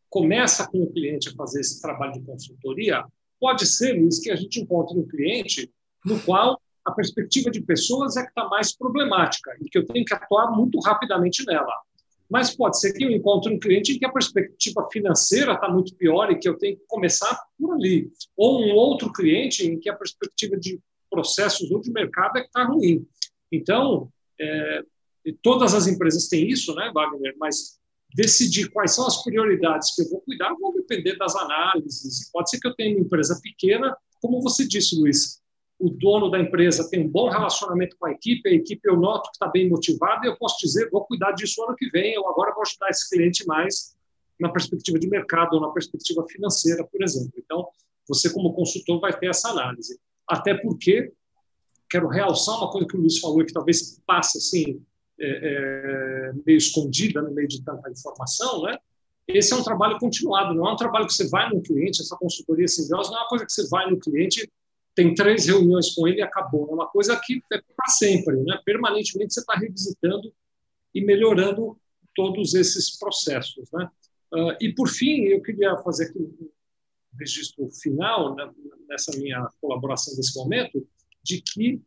começa 0.09 0.67
com 0.69 0.83
o 0.83 0.93
cliente 0.93 1.29
a 1.29 1.33
fazer 1.33 1.61
esse 1.61 1.81
trabalho 1.81 2.13
de 2.13 2.23
consultoria, 2.23 3.05
pode 3.41 3.67
ser, 3.67 3.93
Luiz, 3.93 4.19
que 4.19 4.31
a 4.31 4.37
gente 4.37 4.61
encontre 4.61 4.99
um 4.99 5.07
cliente 5.07 5.71
no 6.05 6.21
qual 6.21 6.61
a 6.85 6.93
perspectiva 6.93 7.51
de 7.51 7.63
pessoas 7.63 8.17
é 8.17 8.23
que 8.23 8.29
está 8.29 8.47
mais 8.49 8.77
problemática 8.77 9.57
e 9.61 9.69
que 9.69 9.79
eu 9.79 9.87
tenho 9.87 10.05
que 10.05 10.15
atuar 10.15 10.51
muito 10.51 10.79
rapidamente 10.81 11.45
nela. 11.47 11.73
Mas 12.29 12.55
pode 12.57 12.79
ser 12.81 12.93
que 12.93 13.05
eu 13.05 13.11
encontre 13.11 13.53
um 13.55 13.59
cliente 13.59 13.93
em 13.93 13.99
que 13.99 14.07
a 14.07 14.13
perspectiva 14.13 14.89
financeira 14.91 15.53
está 15.53 15.69
muito 15.69 15.95
pior 15.95 16.31
e 16.31 16.39
que 16.39 16.49
eu 16.49 16.57
tenho 16.57 16.77
que 16.77 16.85
começar 16.87 17.39
por 17.59 17.75
ali. 17.75 18.11
Ou 18.37 18.63
um 18.63 18.75
outro 18.75 19.13
cliente 19.13 19.67
em 19.67 19.79
que 19.79 19.91
a 19.91 19.95
perspectiva 19.95 20.57
de 20.57 20.81
processos 21.11 21.71
ou 21.71 21.81
de 21.81 21.93
mercado 21.93 22.39
é 22.39 22.41
que 22.41 22.47
está 22.47 22.65
ruim. 22.65 23.07
Então, 23.51 24.09
é, 24.41 24.83
todas 25.43 25.75
as 25.75 25.87
empresas 25.87 26.29
têm 26.29 26.49
isso, 26.49 26.75
né, 26.75 26.91
Wagner? 26.93 27.35
Mas 27.39 27.79
decidir 28.15 28.71
quais 28.71 28.95
são 28.95 29.07
as 29.07 29.23
prioridades 29.23 29.95
que 29.95 30.03
eu 30.03 30.11
vou 30.11 30.21
cuidar 30.21 30.55
vão 30.55 30.73
depender 30.75 31.17
das 31.17 31.35
análises. 31.35 32.31
Pode 32.31 32.51
ser 32.51 32.61
que 32.61 32.67
eu 32.67 32.75
tenha 32.75 32.97
uma 32.97 33.05
empresa 33.05 33.39
pequena, 33.43 33.97
como 34.21 34.43
você 34.43 34.67
disse, 34.67 34.99
Luiz. 34.99 35.41
O 35.79 35.91
dono 35.91 36.31
da 36.31 36.39
empresa 36.39 36.89
tem 36.89 37.01
um 37.01 37.09
bom 37.09 37.29
relacionamento 37.29 37.97
com 37.99 38.07
a 38.07 38.13
equipe, 38.13 38.49
a 38.49 38.53
equipe 38.53 38.81
eu 38.85 38.97
noto 38.97 39.31
que 39.31 39.37
está 39.37 39.49
bem 39.49 39.69
motivada, 39.69 40.25
e 40.25 40.29
eu 40.29 40.37
posso 40.37 40.57
dizer, 40.61 40.89
vou 40.91 41.05
cuidar 41.05 41.33
disso 41.33 41.63
ano 41.65 41.75
que 41.75 41.89
vem, 41.91 42.15
eu 42.15 42.29
agora 42.29 42.53
vou 42.55 42.63
ajudar 42.63 42.89
esse 42.89 43.09
cliente 43.11 43.45
mais 43.47 43.97
na 44.39 44.49
perspectiva 44.49 44.99
de 44.99 45.09
mercado 45.09 45.55
ou 45.55 45.61
na 45.61 45.71
perspectiva 45.71 46.25
financeira, 46.29 46.85
por 46.85 47.03
exemplo. 47.03 47.33
Então, 47.37 47.69
você 48.09 48.33
como 48.33 48.55
consultor 48.55 49.01
vai 49.01 49.17
ter 49.17 49.29
essa 49.29 49.49
análise 49.49 49.99
até 50.29 50.55
porque 50.55 51.13
quero 51.91 52.09
realçar 52.09 52.57
uma 52.57 52.71
coisa 52.71 52.87
que 52.87 52.97
o 52.97 53.01
Luiz 53.01 53.19
falou 53.19 53.45
que 53.45 53.53
talvez 53.53 54.01
passe 54.07 54.39
assim 54.39 54.83
é, 55.21 55.29
é, 55.29 56.33
meio 56.45 56.57
escondida 56.57 57.23
no 57.23 57.33
meio 57.33 57.49
de 57.49 57.63
tanta 57.63 57.91
informação, 57.91 58.63
né? 58.63 58.77
Esse 59.29 59.53
é 59.53 59.57
um 59.57 59.63
trabalho 59.63 59.99
continuado, 59.99 60.55
não 60.55 60.69
é 60.69 60.73
um 60.73 60.77
trabalho 60.77 61.07
que 61.07 61.15
você 61.15 61.29
vai 61.29 61.49
no 61.49 61.63
cliente, 61.63 62.03
essa 62.03 62.17
consultoria 62.17 62.67
simbiosa 62.67 63.11
não 63.11 63.19
é 63.19 63.21
uma 63.21 63.29
coisa 63.29 63.47
que 63.47 63.53
você 63.53 63.69
vai 63.69 63.89
no 63.89 63.99
cliente, 63.99 64.51
tem 64.95 65.15
três 65.15 65.47
reuniões 65.47 65.95
com 65.95 66.07
ele 66.07 66.19
e 66.19 66.23
acabou. 66.23 66.69
É 66.71 66.75
uma 66.75 66.89
coisa 66.89 67.19
que 67.25 67.41
é 67.53 67.61
para 67.77 67.89
sempre, 67.89 68.37
né? 68.43 68.59
Permanentemente 68.65 69.33
você 69.33 69.41
está 69.41 69.55
revisitando 69.55 70.33
e 70.95 71.05
melhorando 71.05 71.79
todos 72.15 72.55
esses 72.55 72.99
processos, 72.99 73.71
né? 73.73 73.89
Uh, 74.33 74.57
e 74.61 74.75
por 74.75 74.89
fim, 74.89 75.25
eu 75.25 75.43
queria 75.43 75.77
fazer 75.79 76.07
aqui 76.07 76.51
registro 77.19 77.71
final, 77.71 78.35
né, 78.35 78.51
nessa 78.89 79.17
minha 79.19 79.47
colaboração 79.61 80.15
nesse 80.17 80.37
momento, 80.37 80.87
de 81.23 81.41
que 81.41 81.81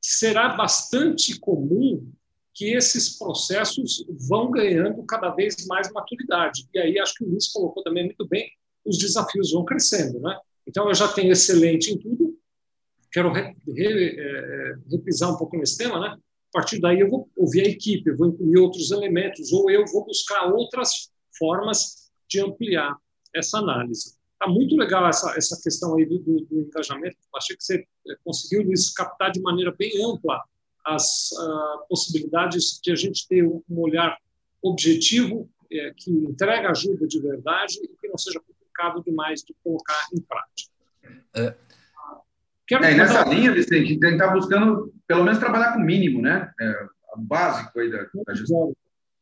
será 0.00 0.50
bastante 0.56 1.38
comum 1.38 2.10
que 2.60 2.74
esses 2.74 3.16
processos 3.16 4.04
vão 4.28 4.50
ganhando 4.50 5.02
cada 5.04 5.30
vez 5.30 5.66
mais 5.66 5.90
maturidade. 5.90 6.68
E 6.74 6.78
aí, 6.78 6.98
acho 6.98 7.14
que 7.14 7.24
o 7.24 7.30
Luiz 7.30 7.48
colocou 7.48 7.82
também 7.82 8.04
muito 8.04 8.28
bem, 8.28 8.52
os 8.84 8.98
desafios 8.98 9.50
vão 9.50 9.64
crescendo. 9.64 10.20
Né? 10.20 10.38
Então, 10.68 10.86
eu 10.86 10.94
já 10.94 11.08
tenho 11.08 11.32
excelente 11.32 11.90
em 11.90 11.98
tudo, 11.98 12.38
quero 13.10 13.32
re, 13.32 13.56
re, 13.66 14.14
é, 14.20 14.74
repisar 14.90 15.32
um 15.32 15.38
pouco 15.38 15.56
nesse 15.56 15.78
tema, 15.78 15.98
né? 15.98 16.08
A 16.08 16.52
partir 16.52 16.78
daí, 16.80 17.00
eu 17.00 17.08
vou 17.08 17.30
ouvir 17.34 17.62
a 17.62 17.70
equipe, 17.70 18.12
vou 18.12 18.28
incluir 18.28 18.58
outros 18.58 18.90
elementos, 18.90 19.54
ou 19.54 19.70
eu 19.70 19.86
vou 19.86 20.04
buscar 20.04 20.52
outras 20.52 21.10
formas 21.38 22.10
de 22.28 22.42
ampliar 22.42 22.94
essa 23.34 23.56
análise. 23.56 24.18
Está 24.34 24.52
muito 24.52 24.76
legal 24.76 25.08
essa, 25.08 25.34
essa 25.34 25.58
questão 25.62 25.96
aí 25.96 26.04
do, 26.04 26.18
do, 26.18 26.44
do 26.44 26.60
engajamento. 26.60 27.16
Achei 27.34 27.56
que 27.56 27.64
você 27.64 27.76
eh, 27.76 28.16
conseguiu, 28.22 28.64
Luiz, 28.64 28.92
captar 28.92 29.30
de 29.30 29.40
maneira 29.40 29.74
bem 29.78 29.92
ampla 30.04 30.42
as 30.84 31.30
uh, 31.32 31.86
possibilidades 31.88 32.80
de 32.82 32.92
a 32.92 32.94
gente 32.94 33.26
ter 33.28 33.44
um, 33.44 33.62
olhar 33.70 34.16
objetivo, 34.62 35.48
é, 35.72 35.92
que 35.96 36.10
entrega 36.10 36.70
ajuda 36.70 37.06
de 37.06 37.20
verdade 37.20 37.78
e 37.82 37.88
que 37.88 38.08
não 38.08 38.18
seja 38.18 38.40
complicado 38.40 39.02
demais 39.04 39.42
de 39.42 39.54
colocar 39.62 40.06
em 40.12 40.20
prática. 40.20 40.72
É. 41.34 41.54
Quero 42.66 42.84
é, 42.84 42.94
nessa 42.94 43.24
linha, 43.24 43.52
Vicente, 43.52 43.98
tentar 43.98 44.32
buscando, 44.32 44.92
pelo 45.06 45.24
menos, 45.24 45.38
trabalhar 45.38 45.72
com 45.72 45.80
o 45.80 45.84
mínimo, 45.84 46.22
né? 46.22 46.52
É, 46.60 46.86
o 47.14 47.20
básico 47.20 47.78
aí 47.80 47.90
da, 47.90 48.06
da 48.26 48.34
gestão. 48.34 48.72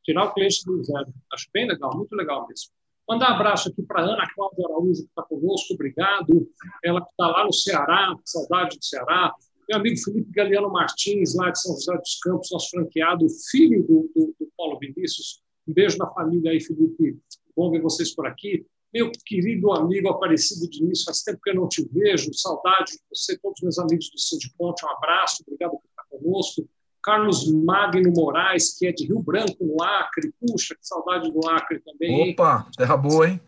Tirar 0.04 0.24
o 0.24 0.34
cliente 0.34 0.64
do 0.64 0.82
zero. 0.84 1.06
Acho 1.32 1.48
bem 1.52 1.66
legal, 1.68 1.96
muito 1.96 2.14
legal 2.14 2.46
mesmo. 2.48 2.70
Mandar 3.08 3.30
um 3.30 3.34
abraço 3.36 3.70
aqui 3.70 3.82
para 3.82 4.02
a 4.02 4.04
Ana 4.04 4.28
Cláudia 4.34 4.66
Araújo, 4.66 5.02
que 5.02 5.08
está 5.08 5.22
conosco, 5.22 5.72
obrigado. 5.72 6.46
Ela 6.84 7.00
que 7.00 7.10
está 7.10 7.26
lá 7.26 7.44
no 7.44 7.52
Ceará, 7.52 8.14
saudade 8.24 8.78
do 8.78 8.84
Ceará. 8.84 9.34
Meu 9.68 9.78
amigo 9.78 9.98
Felipe 9.98 10.30
Galeano 10.32 10.72
Martins, 10.72 11.34
lá 11.34 11.50
de 11.50 11.60
São 11.60 11.74
José 11.74 11.96
dos 11.98 12.18
Campos, 12.20 12.48
nosso 12.50 12.70
franqueado, 12.70 13.26
filho 13.50 13.82
do, 13.82 14.10
do, 14.14 14.34
do 14.40 14.48
Paulo 14.56 14.78
Vinícius. 14.78 15.42
Um 15.66 15.74
beijo 15.74 15.98
na 15.98 16.08
família 16.10 16.52
aí, 16.52 16.60
Felipe. 16.60 17.18
Bom 17.54 17.70
ver 17.70 17.82
vocês 17.82 18.14
por 18.14 18.26
aqui. 18.26 18.64
Meu 18.94 19.12
querido 19.26 19.70
amigo 19.72 20.08
Aparecido 20.08 20.70
Diniz, 20.70 21.04
faz 21.04 21.22
tempo 21.22 21.38
que 21.42 21.50
eu 21.50 21.54
não 21.54 21.68
te 21.68 21.86
vejo, 21.92 22.32
saudade 22.32 22.92
de 22.92 23.00
você, 23.10 23.36
todos 23.36 23.58
os 23.58 23.62
meus 23.62 23.78
amigos 23.78 24.08
do 24.08 24.56
Ponte, 24.56 24.86
um 24.86 24.90
abraço, 24.90 25.42
obrigado 25.46 25.72
por 25.72 25.82
estar 25.86 26.04
conosco. 26.08 26.66
Carlos 27.02 27.52
Magno 27.52 28.10
Moraes, 28.16 28.76
que 28.78 28.86
é 28.86 28.92
de 28.92 29.06
Rio 29.06 29.20
Branco, 29.20 29.56
no 29.60 29.82
Acre. 29.82 30.32
Puxa, 30.40 30.74
que 30.74 30.86
saudade 30.86 31.30
do 31.30 31.46
Acre 31.48 31.80
também. 31.80 32.32
Opa, 32.32 32.66
terra 32.76 32.96
boa, 32.96 33.28
hein? 33.28 33.40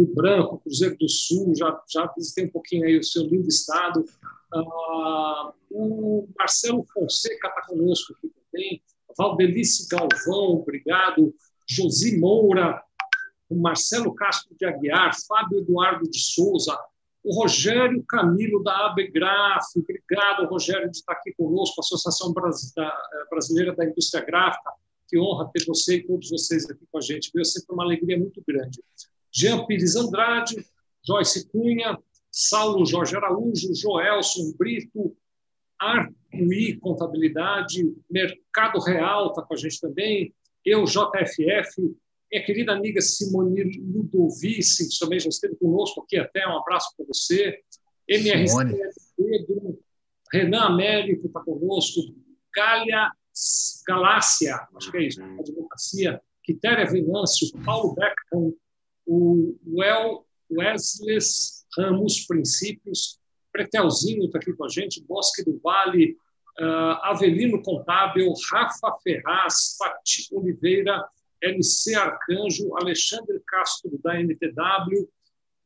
Rio 0.00 0.14
Branco, 0.14 0.58
Cruzeiro 0.58 0.96
do 0.98 1.08
Sul, 1.08 1.54
já, 1.54 1.82
já 1.88 2.12
visitei 2.16 2.46
um 2.46 2.50
pouquinho 2.50 2.86
aí 2.86 2.98
o 2.98 3.04
seu 3.04 3.24
lindo 3.24 3.48
estado. 3.48 4.04
Ah, 4.52 5.52
o 5.70 6.26
Marcelo 6.38 6.84
Fonseca 6.92 7.48
está 7.48 7.62
conosco 7.66 8.14
aqui 8.14 8.28
também. 8.28 8.82
Valdelice 9.16 9.86
Galvão, 9.88 10.60
obrigado. 10.60 11.34
Josi 11.68 12.18
Moura, 12.18 12.82
o 13.48 13.56
Marcelo 13.56 14.14
Castro 14.14 14.56
de 14.58 14.64
Aguiar, 14.64 15.12
Fábio 15.26 15.58
Eduardo 15.58 16.08
de 16.10 16.18
Souza, 16.18 16.76
o 17.22 17.34
Rogério 17.34 18.02
Camilo, 18.08 18.62
da 18.62 18.86
Abegraf, 18.86 19.66
obrigado, 19.76 20.48
Rogério, 20.48 20.90
de 20.90 20.96
estar 20.96 21.12
aqui 21.12 21.32
conosco, 21.32 21.80
Associação 21.80 22.32
eh, 22.32 22.90
Brasileira 23.30 23.74
da 23.74 23.84
Indústria 23.84 24.24
Gráfica. 24.24 24.70
Que 25.06 25.18
honra 25.18 25.50
ter 25.52 25.64
você 25.66 25.96
e 25.96 26.06
todos 26.06 26.30
vocês 26.30 26.70
aqui 26.70 26.86
com 26.90 26.98
a 26.98 27.00
gente. 27.00 27.30
Veio 27.34 27.44
sempre 27.44 27.74
uma 27.74 27.84
alegria 27.84 28.16
muito 28.16 28.42
grande. 28.46 28.80
Jean 29.32 29.66
Pires 29.66 29.96
Andrade, 29.96 30.56
Joyce 31.06 31.48
Cunha, 31.48 31.98
Saulo 32.30 32.86
Jorge 32.86 33.16
Araújo, 33.16 33.74
Joelson 33.74 34.52
Brito, 34.56 35.16
Arqui 35.80 36.76
Contabilidade, 36.80 37.92
Mercado 38.10 38.80
Real 38.80 39.28
está 39.28 39.42
com 39.42 39.54
a 39.54 39.56
gente 39.56 39.80
também, 39.80 40.34
eu, 40.64 40.84
JFF, 40.84 41.96
minha 42.30 42.44
querida 42.44 42.72
amiga 42.72 43.00
Simone 43.00 43.78
Ludovici, 43.78 44.88
que 44.88 44.98
também 44.98 45.18
já 45.18 45.28
esteve 45.28 45.56
conosco 45.56 46.02
aqui 46.02 46.18
até, 46.18 46.46
um 46.46 46.58
abraço 46.58 46.94
para 46.96 47.06
você. 47.06 47.58
MRC 48.06 48.54
Pedro, 49.16 49.80
Renan 50.32 50.60
Américo 50.60 51.26
está 51.26 51.40
conosco, 51.40 52.00
Gália 52.54 53.10
Galácia, 53.86 54.68
acho 54.76 54.90
que 54.90 54.98
é 54.98 55.02
isso, 55.06 55.22
advocacia, 55.22 56.20
Quitéria 56.44 56.84
Venâncio, 56.84 57.50
Paulo 57.64 57.94
Beckham, 57.94 58.52
o 59.10 59.58
Well 59.66 60.24
Wesley 60.48 61.18
Ramos 61.76 62.26
Princípios, 62.26 63.18
Pretelzinho 63.52 64.26
está 64.26 64.38
aqui 64.38 64.52
com 64.52 64.64
a 64.64 64.68
gente, 64.68 65.02
Bosque 65.02 65.44
do 65.44 65.58
Vale, 65.58 66.16
uh, 66.60 67.02
Avelino 67.02 67.60
Contábil, 67.60 68.32
Rafa 68.48 68.96
Ferraz, 69.02 69.76
Pati 69.76 70.28
Oliveira, 70.32 71.04
LC 71.42 71.96
Arcanjo, 71.96 72.76
Alexandre 72.76 73.40
Castro, 73.48 73.98
da 74.04 74.20
NTW, 74.20 75.08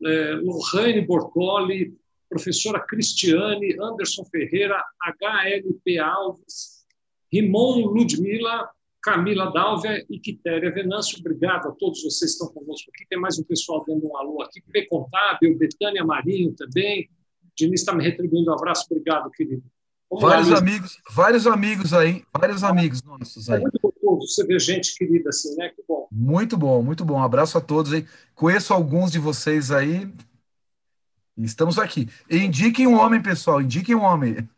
eh, 0.04 0.34
Lohane 0.36 1.00
Bortoli, 1.00 1.92
professora 2.28 2.80
Cristiane, 2.80 3.76
Anderson 3.80 4.24
Ferreira, 4.24 4.82
HLP 5.20 5.98
Alves, 5.98 6.86
Rimon 7.32 7.86
Ludmila, 7.86 8.70
Camila 9.04 9.52
Dálvia 9.52 10.02
e 10.08 10.18
Quitéria 10.18 10.72
Venâncio. 10.72 11.18
Obrigado 11.20 11.68
a 11.68 11.72
todos 11.72 12.02
vocês 12.02 12.38
que 12.38 12.42
estão 12.42 12.48
conosco 12.48 12.90
aqui. 12.90 13.06
Tem 13.06 13.20
mais 13.20 13.38
um 13.38 13.44
pessoal 13.44 13.84
dando 13.86 14.06
um 14.08 14.16
alô 14.16 14.40
aqui. 14.40 14.62
P. 14.62 14.86
Contábil, 14.86 15.58
Betânia 15.58 16.02
Marinho 16.02 16.54
também. 16.54 17.10
Diniz 17.54 17.80
está 17.80 17.94
me 17.94 18.02
retribuindo 18.02 18.50
um 18.50 18.54
abraço. 18.54 18.86
Obrigado, 18.90 19.30
querido. 19.30 19.62
Vamos 20.10 20.22
vários 20.22 20.48
lá, 20.48 20.58
amigos, 20.58 20.98
vários 21.10 21.46
amigos 21.46 21.92
aí, 21.92 22.24
vários 22.32 22.64
amigos 22.64 23.02
nossos 23.02 23.50
aí. 23.50 23.58
É 23.58 23.60
muito 23.60 23.78
gostoso 23.82 24.26
você 24.26 24.46
ver 24.46 24.60
gente 24.60 24.94
querida 24.96 25.28
assim, 25.28 25.54
né? 25.56 25.68
Que 25.68 25.82
bom. 25.86 26.08
Muito 26.10 26.56
bom, 26.56 26.82
muito 26.82 27.04
bom. 27.04 27.16
Um 27.16 27.22
abraço 27.22 27.58
a 27.58 27.60
todos 27.60 27.92
aí. 27.92 28.06
Conheço 28.34 28.72
alguns 28.72 29.12
de 29.12 29.18
vocês 29.18 29.70
aí. 29.70 30.10
Estamos 31.36 31.78
aqui. 31.78 32.08
Indiquem 32.30 32.86
um 32.86 32.98
homem, 32.98 33.20
pessoal. 33.20 33.60
Indiquem 33.60 33.94
um 33.94 34.02
homem. 34.02 34.48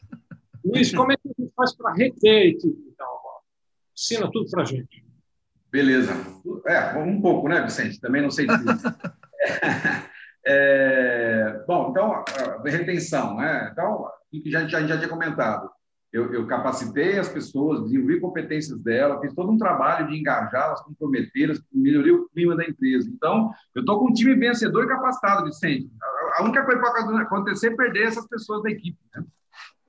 Luiz, 0.65 0.95
como 0.95 1.11
é 1.11 1.17
que 1.17 1.29
a 1.29 1.33
gente 1.37 1.53
faz 1.57 1.75
para 1.75 1.93
reter 1.95 2.51
equipe? 2.51 2.86
Ensina 3.97 4.31
tudo 4.31 4.51
para 4.51 4.63
a 4.63 4.67
gente. 4.67 5.05
Beleza. 5.71 6.13
É, 6.67 6.99
um 6.99 7.21
pouco, 7.21 7.49
né, 7.49 7.63
Vicente? 7.63 8.01
Também 8.01 8.23
não 8.23 8.31
sei 8.31 8.47
disso. 8.47 8.65
é, 10.47 11.65
bom, 11.67 11.91
então, 11.91 12.13
a 12.13 12.63
retenção, 12.65 13.37
né? 13.37 13.71
Então, 13.73 14.07
que 14.31 14.51
já, 14.51 14.67
já, 14.67 14.87
já 14.87 14.97
tinha 14.97 15.09
comentado. 15.09 15.71
Eu, 16.13 16.33
eu, 16.33 16.47
capacitei 16.47 17.19
as 17.19 17.29
pessoas, 17.29 17.83
desenvolvi 17.83 18.21
competências 18.21 18.79
delas, 18.81 19.21
fiz 19.21 19.35
todo 19.35 19.51
um 19.51 19.59
trabalho 19.59 20.09
de 20.09 20.17
engajá-las, 20.17 20.81
comprometê-las, 20.83 21.61
melhorar 21.73 22.13
o 22.13 22.29
clima 22.31 22.57
da 22.57 22.65
empresa. 22.65 23.11
Então, 23.11 23.51
eu 23.75 23.81
estou 23.81 23.99
com 23.99 24.11
um 24.11 24.15
time 24.15 24.35
vencedor 24.35 24.85
e 24.85 24.89
capacitado, 24.89 25.45
Vicente. 25.45 25.91
A 26.39 26.45
única 26.45 26.65
coisa 26.65 26.81
que 26.81 26.91
pode 26.91 27.23
acontecer 27.23 27.73
é 27.73 27.77
perder 27.77 28.07
essas 28.07 28.27
pessoas 28.29 28.63
da 28.63 28.71
equipe. 28.71 28.99
Né? 29.15 29.25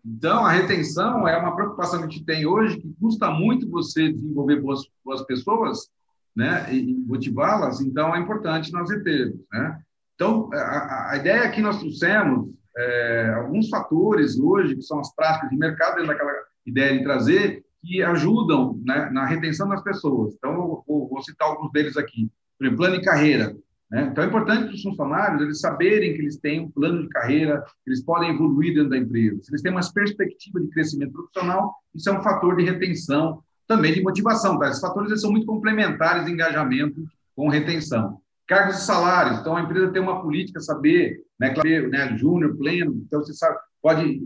Então, 0.08 0.46
a 0.46 0.52
retenção 0.52 1.28
é 1.28 1.38
uma 1.38 1.54
preocupação 1.54 2.00
que 2.00 2.06
a 2.06 2.10
gente 2.10 2.24
tem 2.24 2.46
hoje, 2.46 2.78
que 2.78 2.96
custa 3.00 3.30
muito 3.30 3.70
você 3.70 4.10
desenvolver 4.10 4.62
boas, 4.62 4.82
boas 5.04 5.22
pessoas 5.24 5.90
né, 6.34 6.74
e, 6.74 6.94
motivá-las, 7.06 7.82
então 7.82 8.16
é 8.16 8.20
importante 8.20 8.72
nós 8.72 8.90
retermos. 8.90 9.42
Né? 9.52 9.82
Então, 10.16 10.50
a, 10.54 11.12
a 11.12 11.18
ideia 11.18 11.52
que 11.52 11.62
nós 11.62 11.80
trouxemos 11.80 12.50
é, 12.78 13.34
alguns 13.36 13.68
fatores 13.68 14.40
hoje, 14.40 14.76
que 14.76 14.82
são 14.82 15.00
as 15.00 15.14
práticas 15.14 15.50
de 15.50 15.58
mercado, 15.58 15.96
dentro 15.96 16.08
daquela 16.08 16.32
ideia 16.66 16.98
de 16.98 17.04
trazer, 17.04 17.66
que 17.82 18.02
ajudam 18.02 18.80
né, 18.86 19.10
na 19.12 19.26
retenção 19.26 19.68
das 19.68 19.84
pessoas. 19.84 20.36
Então, 20.36 20.52
eu 20.54 20.84
vou, 20.88 21.10
vou 21.10 21.22
citar 21.22 21.50
alguns 21.50 21.72
deles 21.72 21.98
aqui. 21.98 22.32
Por 22.58 22.66
exemplo, 22.66 22.78
plano 22.78 23.00
de 23.00 23.06
carreira. 23.06 23.56
Né? 23.90 24.10
Então, 24.12 24.24
é 24.24 24.28
importante 24.28 24.66
para 24.66 24.74
os 24.74 24.84
funcionários 24.84 25.42
eles 25.42 25.60
saberem 25.60 26.14
que 26.14 26.22
eles 26.22 26.38
têm 26.38 26.62
um 26.62 26.72
plano 26.72 27.04
de 27.04 27.10
carreira, 27.10 27.62
que 27.84 27.90
eles 27.90 28.04
podem 28.04 28.32
evoluir 28.32 28.74
dentro 28.74 28.90
da 28.90 28.98
empresa. 28.98 29.42
Se 29.42 29.52
eles 29.52 29.62
têm 29.62 29.72
uma 29.72 29.94
perspectiva 29.94 30.60
de 30.60 30.68
crescimento 30.70 31.14
profissional, 31.14 31.74
isso 31.96 32.10
é 32.10 32.18
um 32.18 32.22
fator 32.22 32.58
de 32.58 32.64
retenção, 32.64 33.42
também 33.68 33.94
de 33.94 34.02
motivação. 34.02 34.60
Tá? 34.60 34.70
Esses 34.70 34.82
fatores 34.82 35.10
eles 35.10 35.22
são 35.22 35.32
muito 35.32 35.46
complementares 35.46 36.26
de 36.26 36.32
engajamento 36.32 37.04
com 37.36 37.50
retenção. 37.50 38.20
Cargos 38.48 38.78
e 38.78 38.86
salários. 38.86 39.40
Então, 39.40 39.56
a 39.56 39.62
empresa 39.62 39.92
tem 39.92 40.02
uma 40.02 40.22
política, 40.22 40.60
saber, 40.60 41.22
né, 41.40 41.54
né 41.90 42.18
júnior, 42.18 42.58
pleno. 42.58 42.94
Então, 43.06 43.22
você 43.22 43.34
sabe, 43.34 43.58
pode, 43.82 44.22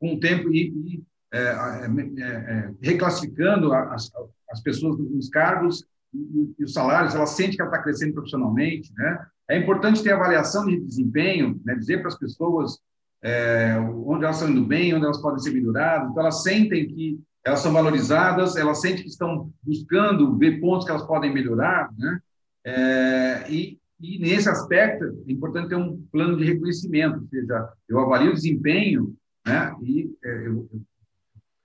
com 0.00 0.14
o 0.14 0.20
tempo, 0.20 0.52
ir, 0.52 0.72
ir 0.84 1.02
é, 1.32 1.38
é, 1.38 2.24
é, 2.24 2.70
reclassificando 2.82 3.72
as, 3.72 4.10
as 4.50 4.60
pessoas 4.60 4.98
nos 4.98 5.30
cargos 5.30 5.82
e, 6.14 6.64
os 6.64 6.72
salários. 6.72 7.14
Ela 7.14 7.26
sente 7.26 7.56
que 7.56 7.62
ela 7.62 7.70
está 7.70 7.82
crescendo 7.82 8.14
profissionalmente. 8.14 8.92
Né? 8.96 9.26
É 9.50 9.58
importante 9.58 10.02
ter 10.02 10.12
avaliação 10.12 10.66
de 10.66 10.80
desempenho, 10.80 11.60
né, 11.64 11.74
dizer 11.74 11.98
para 11.98 12.08
as 12.08 12.18
pessoas 12.18 12.78
é, 13.22 13.76
onde 13.78 14.24
elas 14.24 14.36
estão 14.36 14.50
indo 14.50 14.66
bem, 14.66 14.94
onde 14.94 15.04
elas 15.04 15.20
podem 15.20 15.38
ser 15.38 15.52
melhoradas. 15.52 16.10
Então, 16.10 16.22
elas 16.22 16.42
sentem 16.42 16.86
que 16.88 17.20
elas 17.44 17.60
são 17.60 17.72
valorizadas, 17.72 18.56
elas 18.56 18.80
sentem 18.80 19.02
que 19.02 19.10
estão 19.10 19.52
buscando 19.62 20.36
ver 20.36 20.60
pontos 20.60 20.84
que 20.84 20.90
elas 20.90 21.06
podem 21.06 21.32
melhorar, 21.32 21.90
né? 21.98 22.20
É, 22.64 23.50
e, 23.50 23.78
e, 24.00 24.18
nesse 24.18 24.48
aspecto, 24.48 25.04
é 25.26 25.32
importante 25.32 25.68
ter 25.68 25.76
um 25.76 26.00
plano 26.12 26.36
de 26.36 26.44
reconhecimento, 26.44 27.20
ou 27.20 27.26
seja, 27.26 27.68
eu 27.88 27.98
avalio 27.98 28.30
o 28.30 28.34
desempenho, 28.34 29.14
né, 29.44 29.74
e 29.82 30.08
é, 30.24 30.46
eu, 30.46 30.68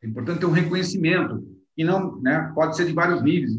é 0.01 0.07
importante 0.07 0.39
ter 0.39 0.47
um 0.47 0.51
reconhecimento, 0.51 1.47
e 1.77 1.83
não, 1.83 2.19
né, 2.19 2.51
pode 2.55 2.75
ser 2.75 2.87
de 2.87 2.93
vários 2.93 3.21
níveis, 3.21 3.53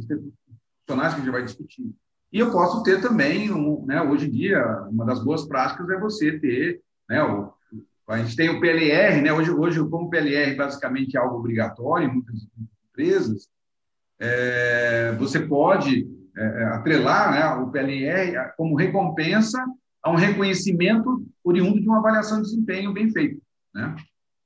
profissionais 0.88 1.14
que 1.14 1.20
a 1.20 1.24
gente 1.24 1.32
vai 1.32 1.44
discutir. 1.44 1.94
E 2.32 2.38
eu 2.38 2.50
posso 2.50 2.82
ter 2.82 3.00
também, 3.00 3.52
um, 3.52 3.84
né, 3.86 4.02
hoje 4.02 4.26
em 4.26 4.30
dia, 4.30 4.62
uma 4.90 5.04
das 5.04 5.22
boas 5.22 5.46
práticas 5.46 5.88
é 5.90 5.98
você 5.98 6.38
ter, 6.38 6.80
né, 7.08 7.22
o, 7.22 7.52
a 8.08 8.18
gente 8.18 8.36
tem 8.36 8.48
o 8.48 8.60
PLR, 8.60 9.20
né, 9.20 9.32
hoje, 9.32 9.50
hoje 9.50 9.80
como 9.88 10.06
o 10.06 10.10
PLR 10.10 10.56
basicamente 10.56 11.16
é 11.16 11.20
algo 11.20 11.36
obrigatório 11.36 12.08
em 12.08 12.12
muitas 12.12 12.46
empresas, 12.90 13.48
é, 14.18 15.14
você 15.18 15.40
pode 15.40 16.08
é, 16.36 16.42
é, 16.42 16.64
atrelar 16.64 17.30
né, 17.32 17.46
o 17.62 17.70
PLR 17.70 18.52
como 18.56 18.74
recompensa 18.74 19.62
a 20.02 20.10
um 20.10 20.16
reconhecimento 20.16 21.26
oriundo 21.44 21.80
de 21.80 21.88
uma 21.88 21.98
avaliação 21.98 22.38
de 22.38 22.48
desempenho 22.48 22.92
bem 22.92 23.10
feita. 23.10 23.40
Né? 23.74 23.96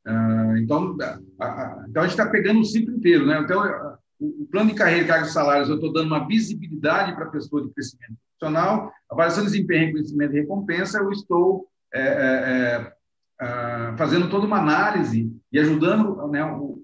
Uh, 0.07 0.57
então, 0.57 0.97
a, 1.39 1.45
a, 1.45 1.87
então, 1.89 2.03
a 2.03 2.07
gente 2.07 2.19
está 2.19 2.29
pegando 2.29 2.61
o 2.61 2.65
ciclo 2.65 2.95
inteiro. 2.95 3.27
Né? 3.27 3.39
Então, 3.39 3.63
o, 4.23 4.47
plano 4.51 4.71
de 4.71 4.77
carreira 4.77 5.05
e 5.05 5.09
cargos 5.09 5.29
de 5.29 5.35
salários, 5.35 5.69
eu 5.69 5.77
estou 5.77 5.93
dando 5.93 6.07
uma 6.07 6.27
visibilidade 6.27 7.15
para 7.15 7.25
a 7.25 7.31
pessoa 7.31 7.63
de 7.63 7.73
crescimento 7.73 8.15
profissional, 8.39 8.93
avaliação 9.11 9.45
de 9.45 9.51
desempenho, 9.51 9.87
reconhecimento 9.87 10.35
e 10.35 10.41
recompensa, 10.41 10.99
eu 10.99 11.11
estou 11.11 11.67
é, 11.93 12.03
é, 12.03 12.93
é, 13.41 13.97
fazendo 13.97 14.31
toda 14.31 14.47
uma 14.47 14.59
análise 14.59 15.31
e 15.53 15.59
ajudando 15.59 16.27
né, 16.29 16.45
os 16.45 16.79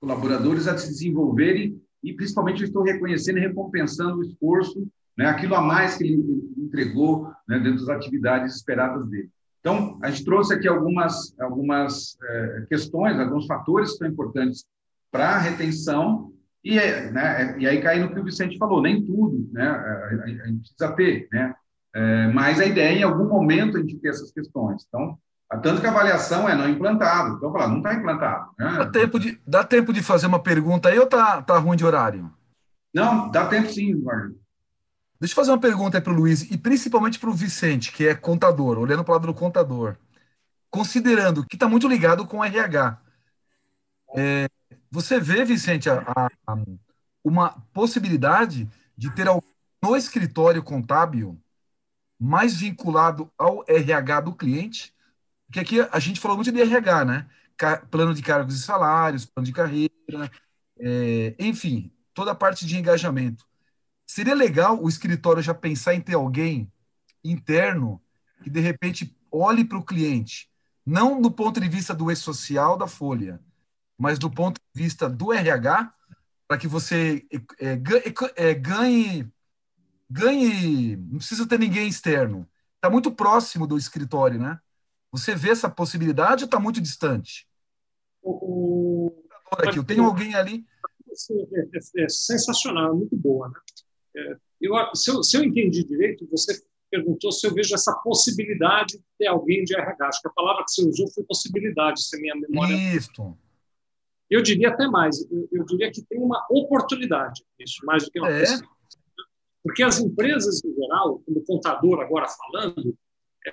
colaboradores 0.00 0.66
a 0.66 0.76
se 0.76 0.88
desenvolverem 0.88 1.80
e 2.02 2.12
principalmente 2.12 2.62
eu 2.62 2.66
estou 2.66 2.82
reconhecendo 2.82 3.38
e 3.38 3.42
recompensando 3.42 4.18
o 4.18 4.22
esforço, 4.22 4.86
né, 5.16 5.26
aquilo 5.26 5.54
a 5.54 5.60
mais 5.60 5.96
que 5.96 6.04
ele 6.04 6.22
entregou 6.56 7.30
né, 7.46 7.58
dentro 7.58 7.84
das 7.84 7.96
atividades 7.96 8.56
esperadas 8.56 9.06
dele. 9.08 9.28
Então, 9.60 9.98
a 10.02 10.10
gente 10.10 10.24
trouxe 10.24 10.54
aqui 10.54 10.66
algumas, 10.66 11.38
algumas 11.38 12.16
é, 12.22 12.66
questões, 12.68 13.18
alguns 13.18 13.46
fatores 13.46 13.92
que 13.92 13.98
são 13.98 14.08
importantes 14.08 14.64
para 15.10 15.30
a 15.30 15.38
retenção, 15.38 16.32
e, 16.64 16.76
né, 16.76 17.56
e 17.58 17.66
aí 17.66 17.80
cai 17.80 17.98
no 17.98 18.12
que 18.12 18.20
o 18.20 18.24
Vicente 18.24 18.58
falou, 18.58 18.82
nem 18.82 19.04
tudo 19.04 19.48
né, 19.52 19.68
a, 19.68 20.46
gente 20.46 20.60
precisa 20.60 20.92
ter, 20.94 21.28
né, 21.32 21.54
é, 21.94 22.28
mas 22.28 22.60
a 22.60 22.66
ideia 22.66 22.90
é, 22.90 22.98
em 23.00 23.02
algum 23.02 23.28
momento, 23.28 23.76
a 23.76 23.80
gente 23.80 23.98
ter 23.98 24.08
essas 24.08 24.30
questões. 24.30 24.84
Então, 24.86 25.18
tanto 25.62 25.80
que 25.80 25.86
a 25.86 25.90
avaliação 25.90 26.48
é 26.48 26.54
não 26.54 26.68
implantado. 26.68 27.36
Então, 27.36 27.52
falar, 27.52 27.68
não 27.68 27.78
está 27.78 27.94
implantado. 27.94 28.50
Né? 28.58 28.76
Dá, 28.78 28.86
tempo 28.86 29.18
de, 29.18 29.40
dá 29.46 29.64
tempo 29.64 29.92
de 29.92 30.02
fazer 30.02 30.26
uma 30.26 30.38
pergunta 30.38 30.88
aí 30.88 30.98
ou 30.98 31.06
tá, 31.06 31.42
tá 31.42 31.58
ruim 31.58 31.76
de 31.76 31.84
horário? 31.84 32.30
Não, 32.94 33.30
dá 33.30 33.46
tempo 33.46 33.68
sim, 33.68 33.92
Eduardo. 33.92 34.38
Deixa 35.18 35.32
eu 35.32 35.36
fazer 35.36 35.50
uma 35.50 35.60
pergunta 35.60 35.98
aí 35.98 36.02
para 36.02 36.12
o 36.12 36.16
Luiz, 36.16 36.50
e 36.50 36.56
principalmente 36.56 37.18
para 37.18 37.28
o 37.28 37.34
Vicente, 37.34 37.92
que 37.92 38.06
é 38.06 38.14
contador, 38.14 38.78
olhando 38.78 39.04
para 39.04 39.12
o 39.12 39.14
lado 39.16 39.26
do 39.26 39.34
contador. 39.34 39.96
Considerando 40.70 41.44
que 41.44 41.56
está 41.56 41.68
muito 41.68 41.88
ligado 41.88 42.24
com 42.24 42.38
o 42.38 42.44
RH. 42.44 42.98
É, 44.16 44.48
você 44.90 45.20
vê, 45.20 45.44
Vicente, 45.44 45.88
a, 45.88 46.02
a, 46.46 46.56
uma 47.22 47.50
possibilidade 47.72 48.68
de 48.96 49.14
ter 49.14 49.28
alguém 49.28 49.48
no 49.82 49.96
escritório 49.96 50.62
contábil 50.62 51.40
mais 52.18 52.56
vinculado 52.56 53.30
ao 53.38 53.64
RH 53.68 54.22
do 54.22 54.34
cliente? 54.34 54.94
Porque 55.46 55.60
aqui 55.60 55.80
a 55.80 55.98
gente 55.98 56.20
falou 56.20 56.36
muito 56.36 56.50
de 56.50 56.60
RH, 56.60 57.04
né? 57.04 57.26
Plano 57.90 58.14
de 58.14 58.22
cargos 58.22 58.56
e 58.56 58.62
salários, 58.62 59.24
plano 59.24 59.46
de 59.46 59.52
carreira, 59.52 60.30
é, 60.78 61.34
enfim, 61.38 61.92
toda 62.14 62.32
a 62.32 62.34
parte 62.34 62.66
de 62.66 62.76
engajamento. 62.76 63.46
Seria 64.06 64.34
legal 64.34 64.82
o 64.82 64.88
escritório 64.88 65.42
já 65.42 65.54
pensar 65.54 65.94
em 65.94 66.00
ter 66.00 66.14
alguém 66.14 66.72
interno 67.22 68.02
que, 68.42 68.50
de 68.50 68.60
repente, 68.60 69.16
olhe 69.30 69.64
para 69.64 69.78
o 69.78 69.84
cliente, 69.84 70.50
não 70.84 71.20
do 71.20 71.30
ponto 71.30 71.60
de 71.60 71.68
vista 71.68 71.94
do 71.94 72.10
e-social 72.10 72.76
da 72.76 72.88
Folha, 72.88 73.40
mas 74.00 74.18
do 74.18 74.30
ponto 74.30 74.58
de 74.74 74.82
vista 74.82 75.10
do 75.10 75.30
RH, 75.30 75.92
para 76.48 76.56
que 76.56 76.66
você 76.66 77.22
é, 77.60 77.78
é, 78.34 78.54
ganhe, 78.54 79.30
ganhe, 80.08 80.96
não 80.96 81.18
precisa 81.18 81.46
ter 81.46 81.58
ninguém 81.58 81.86
externo. 81.86 82.48
Está 82.76 82.88
muito 82.88 83.12
próximo 83.12 83.66
do 83.66 83.76
escritório, 83.76 84.40
né? 84.40 84.58
Você 85.12 85.34
vê 85.34 85.50
essa 85.50 85.68
possibilidade 85.68 86.44
ou 86.44 86.46
está 86.46 86.58
muito 86.58 86.80
distante? 86.80 87.46
O, 88.22 88.30
o... 88.30 89.24
Aqui, 89.58 89.78
eu 89.78 89.84
tenho 89.84 90.04
alguém 90.06 90.34
ali. 90.34 90.64
É, 91.30 91.60
é, 91.60 92.04
é 92.04 92.08
sensacional, 92.08 92.92
é 92.92 92.94
muito 92.94 93.14
boa. 93.14 93.50
Né? 93.50 93.54
É, 94.16 94.36
eu, 94.62 94.72
se, 94.94 95.10
eu, 95.10 95.22
se 95.22 95.36
eu 95.36 95.44
entendi 95.44 95.84
direito, 95.84 96.26
você 96.30 96.58
perguntou 96.90 97.30
se 97.32 97.46
eu 97.46 97.52
vejo 97.52 97.74
essa 97.74 97.92
possibilidade 98.02 98.96
de 98.96 99.04
ter 99.18 99.26
alguém 99.26 99.62
de 99.62 99.74
RH. 99.74 100.08
Acho 100.08 100.22
que 100.22 100.28
a 100.28 100.32
palavra 100.32 100.64
que 100.64 100.70
você 100.70 100.88
usou 100.88 101.06
foi 101.12 101.22
possibilidade, 101.24 102.02
se 102.02 102.16
a 102.16 102.18
minha 102.20 102.34
memória. 102.34 102.74
Isso. 102.96 103.36
Eu 104.30 104.42
diria 104.42 104.68
até 104.68 104.86
mais, 104.86 105.20
eu, 105.30 105.48
eu 105.50 105.64
diria 105.64 105.90
que 105.90 106.02
tem 106.02 106.20
uma 106.20 106.46
oportunidade, 106.50 107.42
isso, 107.58 107.84
mais 107.84 108.04
do 108.04 108.10
que 108.10 108.20
uma 108.20 108.30
é. 108.30 108.40
possibilidade. 108.40 108.80
Porque 109.62 109.82
as 109.82 109.98
empresas, 109.98 110.64
em 110.64 110.74
geral, 110.74 111.20
como 111.20 111.44
contador 111.44 112.00
agora 112.00 112.26
falando, 112.28 112.96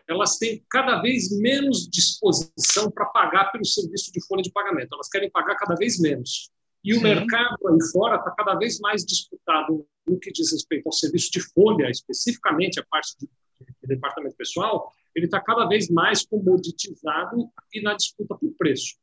elas 0.08 0.38
têm 0.38 0.64
cada 0.70 1.02
vez 1.02 1.38
menos 1.40 1.88
disposição 1.90 2.92
para 2.92 3.06
pagar 3.08 3.52
pelo 3.52 3.66
serviço 3.66 4.12
de 4.12 4.26
folha 4.26 4.42
de 4.42 4.52
pagamento. 4.52 4.94
Elas 4.94 5.10
querem 5.10 5.30
pagar 5.30 5.56
cada 5.56 5.76
vez 5.76 6.00
menos. 6.00 6.50
E 6.84 6.94
Sim. 6.94 7.00
o 7.00 7.04
mercado 7.04 7.68
aí 7.68 7.78
fora 7.92 8.18
está 8.18 8.32
cada 8.32 8.56
vez 8.56 8.80
mais 8.80 9.06
disputado 9.06 9.86
no 10.08 10.20
que 10.20 10.32
diz 10.32 10.52
respeito 10.52 10.88
ao 10.88 10.94
serviço 10.94 11.30
de 11.32 11.42
folha, 11.42 11.90
especificamente 11.90 12.80
a 12.80 12.86
parte 12.86 13.18
de, 13.20 13.28
de 13.28 13.88
departamento 13.88 14.36
pessoal, 14.36 14.94
ele 15.16 15.26
está 15.26 15.42
cada 15.42 15.66
vez 15.66 15.90
mais 15.90 16.26
comoditizado 16.26 17.50
e 17.74 17.82
na 17.82 17.96
disputa 17.96 18.36
por 18.36 18.54
preço. 18.58 18.96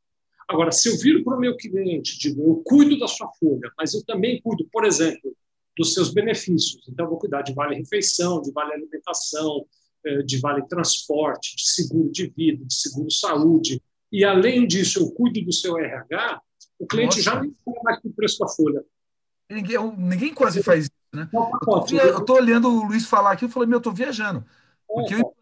Agora, 0.47 0.71
se 0.71 0.89
eu 0.89 0.97
viro 0.97 1.23
para 1.23 1.37
o 1.37 1.39
meu 1.39 1.55
cliente 1.57 2.15
e 2.15 2.19
digo, 2.19 2.41
eu 2.43 2.61
cuido 2.63 2.99
da 2.99 3.07
sua 3.07 3.29
folha, 3.39 3.71
mas 3.77 3.93
eu 3.93 4.03
também 4.05 4.39
cuido, 4.41 4.67
por 4.71 4.85
exemplo, 4.85 5.35
dos 5.77 5.93
seus 5.93 6.13
benefícios. 6.13 6.87
Então, 6.87 7.05
eu 7.05 7.09
vou 7.09 7.19
cuidar 7.19 7.41
de 7.41 7.53
vale-refeição, 7.53 8.41
de 8.41 8.51
vale-alimentação, 8.51 9.65
eh, 10.05 10.21
de 10.21 10.39
vale-transporte, 10.39 11.55
de 11.55 11.67
seguro 11.67 12.11
de 12.11 12.27
vida, 12.27 12.63
de 12.63 12.73
seguro-saúde. 12.73 13.81
E, 14.11 14.23
além 14.23 14.67
disso, 14.67 14.99
eu 14.99 15.11
cuido 15.11 15.43
do 15.43 15.51
seu 15.51 15.77
RH, 15.77 16.41
o 16.77 16.85
cliente 16.85 17.17
Nossa. 17.17 17.23
já 17.23 17.43
não 17.43 17.51
fala 17.65 17.83
mais 17.83 17.99
com 17.99 18.09
o 18.09 18.13
preço 18.13 18.39
da 18.39 18.47
folha. 18.47 18.83
Ninguém, 19.49 19.77
ninguém 19.97 20.33
quase 20.33 20.61
faz 20.61 20.85
isso, 20.85 20.91
né? 21.13 21.29
Eu 21.33 22.19
estou 22.19 22.35
olhando 22.35 22.69
o 22.69 22.85
Luiz 22.85 23.05
falar 23.05 23.31
aqui, 23.31 23.45
eu 23.45 23.49
falei, 23.49 23.67
meu, 23.67 23.77
eu 23.77 23.79
estou 23.79 23.93
viajando. 23.93 24.45
Porque 24.87 25.15
é, 25.15 25.19
eu 25.19 25.35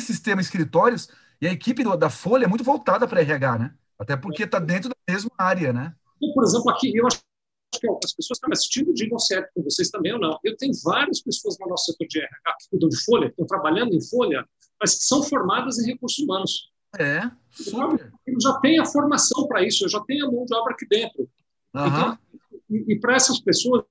sistema 0.00 0.40
escritórios 0.40 1.08
e 1.40 1.46
a 1.46 1.52
equipe 1.52 1.84
da 1.96 2.10
Folha 2.10 2.44
é 2.44 2.48
muito 2.48 2.64
voltada 2.64 3.06
para 3.06 3.20
RH, 3.20 3.58
né? 3.58 3.74
Até 3.98 4.16
porque 4.16 4.44
está 4.44 4.58
dentro 4.58 4.88
da 4.88 5.12
mesma 5.12 5.30
área, 5.38 5.72
né? 5.72 5.94
E, 6.20 6.32
por 6.32 6.44
exemplo, 6.44 6.70
aqui, 6.70 6.96
eu 6.96 7.06
acho 7.06 7.20
que 7.80 7.86
as 8.04 8.12
pessoas 8.12 8.38
estão 8.38 8.50
assistindo 8.52 8.92
digam 8.94 9.18
certo 9.18 9.50
com 9.54 9.62
vocês 9.62 9.90
também 9.90 10.12
ou 10.12 10.18
não. 10.18 10.38
Eu 10.42 10.56
tenho 10.56 10.72
várias 10.82 11.20
pessoas 11.20 11.56
no 11.58 11.68
nosso 11.68 11.92
setor 11.92 12.06
de 12.08 12.18
RH 12.18 12.56
que 12.60 12.70
cuidam 12.70 12.88
de 12.88 13.04
Folha, 13.04 13.26
que 13.26 13.32
estão 13.32 13.46
trabalhando 13.46 13.94
em 13.94 14.00
Folha, 14.00 14.44
mas 14.80 14.96
que 14.96 15.04
são 15.04 15.22
formadas 15.22 15.78
em 15.78 15.86
recursos 15.86 16.18
humanos. 16.18 16.72
É, 16.98 17.30
super. 17.50 18.12
Eu 18.26 18.40
já 18.40 18.58
tenho 18.60 18.82
a 18.82 18.86
formação 18.86 19.46
para 19.46 19.62
isso, 19.62 19.84
eu 19.84 19.88
já 19.88 20.00
tenho 20.00 20.26
a 20.26 20.32
mão 20.32 20.44
de 20.44 20.54
obra 20.54 20.72
aqui 20.72 20.86
dentro. 20.88 21.28
Uhum. 21.74 21.86
Então, 21.86 22.18
e, 22.70 22.94
e 22.94 23.00
para 23.00 23.14
essas 23.14 23.38
pessoas, 23.40 23.84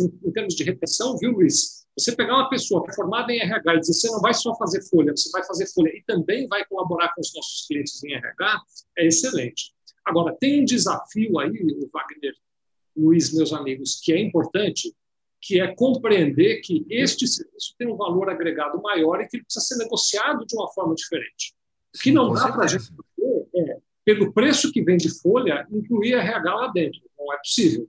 em, 0.00 0.06
em 0.28 0.32
termos 0.32 0.54
de 0.54 0.64
retenção, 0.64 1.16
viu, 1.18 1.32
Luiz? 1.32 1.81
Você 1.98 2.16
pegar 2.16 2.34
uma 2.34 2.48
pessoa 2.48 2.82
que 2.82 2.90
é 2.90 2.94
formada 2.94 3.32
em 3.32 3.40
RH 3.40 3.74
e 3.74 3.80
dizer 3.80 3.92
você 3.92 4.10
não 4.10 4.20
vai 4.20 4.32
só 4.32 4.54
fazer 4.56 4.82
folha, 4.82 5.12
você 5.14 5.30
vai 5.30 5.44
fazer 5.44 5.66
folha 5.66 5.90
e 5.94 6.02
também 6.04 6.48
vai 6.48 6.64
colaborar 6.64 7.12
com 7.14 7.20
os 7.20 7.34
nossos 7.34 7.66
clientes 7.66 8.02
em 8.02 8.14
RH, 8.14 8.62
é 8.98 9.06
excelente. 9.06 9.74
Agora, 10.04 10.34
tem 10.38 10.62
um 10.62 10.64
desafio 10.64 11.38
aí, 11.38 11.52
Wagner, 11.92 12.34
Luiz, 12.96 13.32
meus 13.32 13.52
amigos, 13.52 14.00
que 14.02 14.12
é 14.12 14.20
importante, 14.20 14.94
que 15.40 15.60
é 15.60 15.74
compreender 15.74 16.60
que 16.60 16.86
este 16.88 17.26
serviço 17.26 17.74
tem 17.78 17.88
um 17.88 17.96
valor 17.96 18.30
agregado 18.30 18.80
maior 18.80 19.20
e 19.20 19.28
que 19.28 19.36
ele 19.36 19.44
precisa 19.44 19.64
ser 19.64 19.76
negociado 19.76 20.46
de 20.46 20.56
uma 20.56 20.68
forma 20.72 20.94
diferente. 20.94 21.54
O 21.94 21.98
que 21.98 22.10
não 22.10 22.32
dá 22.32 22.50
para 22.52 22.64
a 22.64 22.66
gente 22.66 22.84
fazer 22.84 23.46
é, 23.54 23.78
pelo 24.04 24.32
preço 24.32 24.72
que 24.72 24.82
vem 24.82 24.96
de 24.96 25.10
folha, 25.20 25.66
incluir 25.70 26.14
RH 26.14 26.54
lá 26.54 26.68
dentro. 26.68 27.00
Não 27.18 27.32
é 27.32 27.36
possível. 27.38 27.88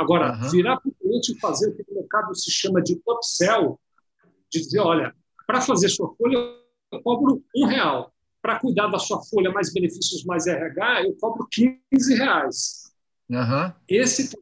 Agora, 0.00 0.32
uhum. 0.32 0.48
virar 0.48 0.80
para 0.80 0.88
o 0.88 0.94
cliente 0.94 1.32
e 1.32 1.38
fazer 1.38 1.68
o 1.68 1.76
que 1.76 1.84
no 1.86 2.00
mercado 2.00 2.34
se 2.34 2.50
chama 2.50 2.80
de 2.82 2.98
upsell, 3.06 3.78
de 4.50 4.60
dizer, 4.60 4.78
olha, 4.78 5.14
para 5.46 5.60
fazer 5.60 5.90
sua 5.90 6.10
folha, 6.16 6.38
eu 6.90 7.02
cobro 7.02 7.44
um 7.54 7.66
real. 7.66 8.10
Para 8.40 8.58
cuidar 8.58 8.86
da 8.86 8.98
sua 8.98 9.22
folha, 9.22 9.50
mais 9.52 9.70
benefícios, 9.70 10.24
mais 10.24 10.46
RH, 10.46 11.02
eu 11.02 11.14
cobro 11.20 11.46
15 11.52 12.14
reais. 12.14 12.90
Uhum. 13.28 13.72
Esse 13.86 14.30
tem 14.30 14.40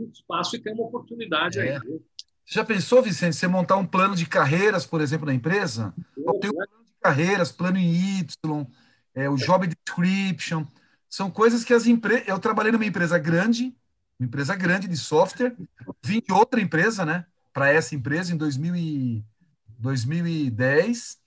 um 0.00 0.10
espaço 0.10 0.56
e 0.56 0.58
tem 0.60 0.74
uma 0.74 0.86
oportunidade 0.86 1.60
é. 1.60 1.76
aí. 1.76 2.00
Já 2.44 2.64
pensou, 2.64 3.00
Vicente, 3.00 3.36
você 3.36 3.46
montar 3.46 3.76
um 3.76 3.86
plano 3.86 4.16
de 4.16 4.26
carreiras, 4.26 4.84
por 4.84 5.00
exemplo, 5.00 5.26
na 5.26 5.34
empresa? 5.34 5.94
Eu 6.16 6.34
tenho 6.40 6.52
um 6.52 6.56
plano 6.56 6.84
de 6.84 6.92
carreiras, 7.00 7.52
plano 7.52 7.78
em 7.78 8.18
Y, 8.18 8.66
é, 9.14 9.30
o 9.30 9.36
job 9.36 9.68
description. 9.68 10.64
São 11.08 11.30
coisas 11.30 11.62
que 11.62 11.72
as 11.72 11.86
empresas. 11.86 12.26
Eu 12.26 12.40
trabalhei 12.40 12.72
numa 12.72 12.84
empresa 12.84 13.16
grande, 13.18 13.72
uma 14.18 14.26
empresa 14.26 14.54
grande 14.54 14.88
de 14.88 14.96
software, 14.96 15.54
vim 16.02 16.20
de 16.20 16.32
outra 16.32 16.60
empresa, 16.60 17.04
né, 17.04 17.26
para 17.52 17.70
essa 17.70 17.94
empresa 17.94 18.32
em 18.32 18.36
2000 18.36 18.76
e 18.76 19.24
2010, 19.78 21.18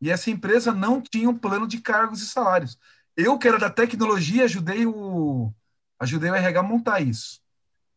e 0.00 0.10
essa 0.10 0.30
empresa 0.30 0.72
não 0.72 1.00
tinha 1.00 1.28
um 1.28 1.36
plano 1.36 1.66
de 1.66 1.80
cargos 1.80 2.22
e 2.22 2.26
salários. 2.26 2.78
Eu, 3.16 3.38
que 3.38 3.48
era 3.48 3.58
da 3.58 3.70
tecnologia, 3.70 4.44
ajudei 4.44 4.86
o, 4.86 5.52
ajudei 5.98 6.30
o 6.30 6.34
RH 6.34 6.60
a 6.60 6.62
montar 6.62 7.00
isso. 7.00 7.40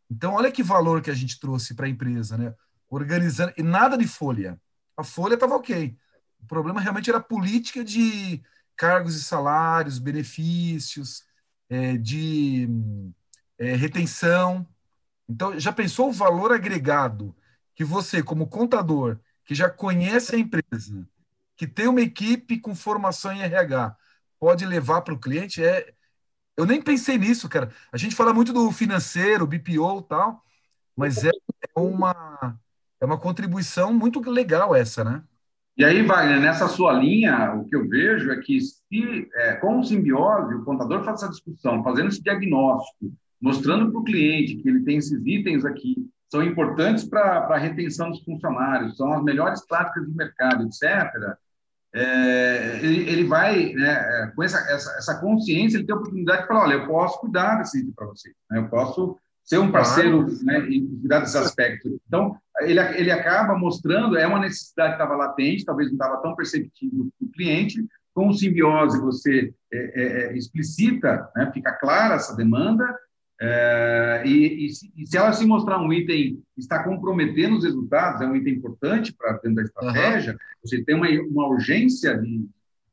Então, 0.09 0.33
olha 0.33 0.51
que 0.51 0.63
valor 0.63 1.01
que 1.01 1.11
a 1.11 1.13
gente 1.13 1.39
trouxe 1.39 1.73
para 1.73 1.85
a 1.85 1.89
empresa, 1.89 2.37
né? 2.37 2.53
Organizando, 2.89 3.53
e 3.57 3.63
nada 3.63 3.97
de 3.97 4.07
folha. 4.07 4.59
A 4.95 5.03
folha 5.03 5.33
estava 5.33 5.55
ok. 5.55 5.97
O 6.39 6.45
problema 6.45 6.79
realmente 6.79 7.09
era 7.09 7.19
a 7.19 7.23
política 7.23 7.83
de 7.83 8.41
cargos 8.75 9.15
e 9.15 9.23
salários, 9.23 9.99
benefícios, 9.99 11.23
é, 11.69 11.97
de 11.97 12.69
é, 13.57 13.75
retenção. 13.75 14.65
Então, 15.27 15.59
já 15.59 15.71
pensou 15.71 16.09
o 16.09 16.13
valor 16.13 16.51
agregado 16.51 17.35
que 17.75 17.83
você, 17.83 18.23
como 18.23 18.47
contador, 18.47 19.19
que 19.45 19.53
já 19.53 19.69
conhece 19.69 20.35
a 20.35 20.39
empresa, 20.39 21.07
que 21.55 21.67
tem 21.67 21.87
uma 21.87 22.01
equipe 22.01 22.59
com 22.59 22.75
formação 22.75 23.31
em 23.31 23.41
RH, 23.41 23.95
pode 24.39 24.65
levar 24.65 25.01
para 25.01 25.13
o 25.13 25.19
cliente? 25.19 25.63
É, 25.63 25.93
eu 26.55 26.65
nem 26.65 26.81
pensei 26.81 27.17
nisso, 27.17 27.47
cara. 27.47 27.71
A 27.91 27.97
gente 27.97 28.15
fala 28.15 28.33
muito 28.33 28.51
do 28.51 28.71
financeiro, 28.71 29.47
BPO 29.47 29.99
e 29.99 30.03
tal, 30.09 30.43
mas 30.95 31.23
é, 31.23 31.29
é 31.29 31.79
uma, 31.79 32.59
é 32.99 33.05
uma 33.05 33.19
contribuição 33.19 33.93
muito 33.93 34.19
legal 34.29 34.75
essa, 34.75 35.03
né? 35.03 35.23
E 35.77 35.85
aí, 35.85 36.01
Wagner, 36.01 36.41
nessa 36.41 36.67
sua 36.67 36.93
linha, 36.93 37.53
o 37.53 37.63
que 37.65 37.75
eu 37.75 37.87
vejo 37.87 38.31
é 38.31 38.39
que 38.39 38.59
se, 38.59 39.29
é, 39.35 39.53
com 39.57 39.79
o 39.79 39.83
simbiose, 39.83 40.55
o 40.55 40.65
contador 40.65 41.03
faz 41.03 41.21
essa 41.21 41.31
discussão, 41.31 41.83
fazendo 41.83 42.07
esse 42.07 42.21
diagnóstico, 42.23 43.13
mostrando 43.41 43.91
para 43.91 43.99
o 43.99 44.03
cliente 44.03 44.55
que 44.55 44.67
ele 44.67 44.83
tem 44.83 44.97
esses 44.97 45.25
itens 45.25 45.65
aqui, 45.65 45.95
são 46.29 46.43
importantes 46.43 47.05
para 47.05 47.47
a 47.47 47.57
retenção 47.57 48.09
dos 48.09 48.23
funcionários, 48.23 48.97
são 48.97 49.13
as 49.13 49.23
melhores 49.23 49.65
práticas 49.65 50.05
de 50.05 50.15
mercado, 50.15 50.65
etc., 50.65 51.37
é, 51.95 52.79
ele, 52.83 53.09
ele, 53.09 53.23
vai, 53.23 53.73
né, 53.73 53.93
é, 53.93 54.27
com 54.35 54.43
essa, 54.43 54.57
essa, 54.71 54.91
essa, 54.97 55.19
consciência, 55.19 55.77
ele 55.77 55.85
tem 55.85 55.95
a 55.95 55.97
oportunidade 55.97 56.41
de 56.41 56.47
falar, 56.47 56.63
olha, 56.63 56.73
eu 56.73 56.85
posso 56.85 57.19
cuidar 57.21 57.55
desse 57.55 57.79
item 57.79 57.93
para 57.93 58.05
você, 58.05 58.29
né, 58.51 58.59
eu 58.59 58.67
posso 58.67 59.17
ser 59.43 59.57
um 59.57 59.71
parceiro 59.71 60.25
claro. 60.25 60.43
né, 60.43 60.69
e 60.69 60.85
cuidar 60.85 61.21
desses 61.21 61.37
aspectos. 61.37 61.93
Então, 62.05 62.37
ele, 62.59 62.79
ele 62.97 63.09
acaba 63.09 63.57
mostrando, 63.57 64.17
é 64.17 64.27
uma 64.27 64.39
necessidade 64.39 64.95
que 64.95 65.01
estava 65.01 65.15
latente, 65.15 65.63
talvez 65.63 65.87
não 65.87 65.95
estava 65.95 66.21
tão 66.21 66.35
perceptível 66.35 67.07
para 67.17 67.25
o 67.25 67.31
cliente, 67.31 67.83
com 68.13 68.27
o 68.27 68.33
simbiose 68.33 68.99
você 68.99 69.53
é, 69.71 69.77
é, 69.77 70.03
é, 70.03 70.37
explicita, 70.37 71.29
né, 71.35 71.49
fica 71.53 71.71
clara 71.71 72.15
essa 72.15 72.35
demanda, 72.35 72.85
é, 73.39 74.23
e, 74.25 74.65
e, 74.65 74.69
se, 74.69 74.91
e, 74.95 75.05
se, 75.05 75.17
ela 75.17 75.31
se 75.31 75.45
mostrar 75.45 75.79
um 75.79 75.93
item 75.93 76.41
que 76.55 76.61
está 76.61 76.83
comprometendo 76.83 77.57
os 77.57 77.63
resultados, 77.63 78.21
é 78.21 78.25
um 78.25 78.35
item 78.35 78.55
importante 78.55 79.13
para 79.13 79.33
dentro 79.33 79.55
da 79.55 79.61
estratégia, 79.63 80.33
uhum. 80.33 80.39
você 80.63 80.83
tem 80.83 80.95
uma, 80.95 81.07
uma 81.07 81.47
urgência 81.47 82.17
de 82.17 82.47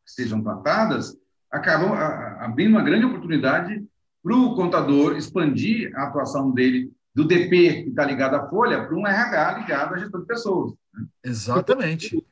que 0.04 0.12
sejam 0.12 0.42
tratadas, 0.42 1.16
acabam 1.50 1.92
a, 1.94 2.44
abrindo 2.44 2.70
uma 2.70 2.82
grande 2.82 3.06
oportunidade 3.06 3.82
para 4.22 4.36
o 4.36 4.54
contador 4.54 5.16
expandir 5.16 5.90
a 5.96 6.04
atuação 6.04 6.50
dele 6.50 6.92
do 7.14 7.24
DP 7.24 7.84
que 7.84 7.88
está 7.90 8.04
ligado 8.04 8.34
à 8.34 8.48
folha 8.48 8.84
para 8.84 8.96
um 8.96 9.06
RH 9.06 9.58
ligado 9.60 9.94
à 9.94 9.98
gestão 9.98 10.20
de 10.20 10.26
pessoas. 10.26 10.72
Né? 10.92 11.06
Exatamente. 11.24 12.22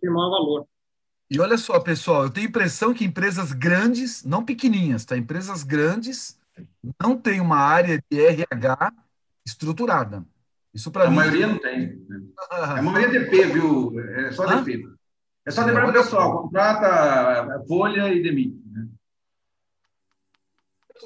Tem 0.00 0.10
maior 0.10 0.30
valor. 0.30 0.66
E 1.30 1.40
olha 1.40 1.56
só, 1.56 1.78
pessoal, 1.80 2.24
eu 2.24 2.30
tenho 2.30 2.46
a 2.46 2.50
impressão 2.50 2.92
que 2.92 3.04
empresas 3.04 3.52
grandes, 3.52 4.24
não 4.24 4.44
pequenininhas, 4.44 5.04
tá? 5.04 5.16
Empresas 5.16 5.62
grandes 5.62 6.38
não 7.00 7.16
tem 7.16 7.40
uma 7.40 7.58
área 7.58 8.02
de 8.10 8.20
RH 8.20 8.92
estruturada. 9.46 10.24
Isso 10.72 10.90
para 10.90 11.08
mim. 11.08 11.12
A 11.12 11.16
maioria 11.16 11.46
não 11.46 11.58
tem. 11.58 11.96
Né? 12.08 12.20
A 12.50 12.82
maioria 12.82 13.18
é 13.18 13.24
DP, 13.24 13.44
viu? 13.46 14.00
É 14.00 14.32
só 14.32 14.48
ah? 14.48 14.56
DP. 14.56 14.88
É 15.46 15.50
só 15.50 15.62
para 15.62 15.88
o 15.88 15.92
pessoal. 15.92 16.42
Contrata 16.42 17.62
folha 17.68 18.12
e 18.12 18.22
demite. 18.22 18.60
Né? 18.66 18.88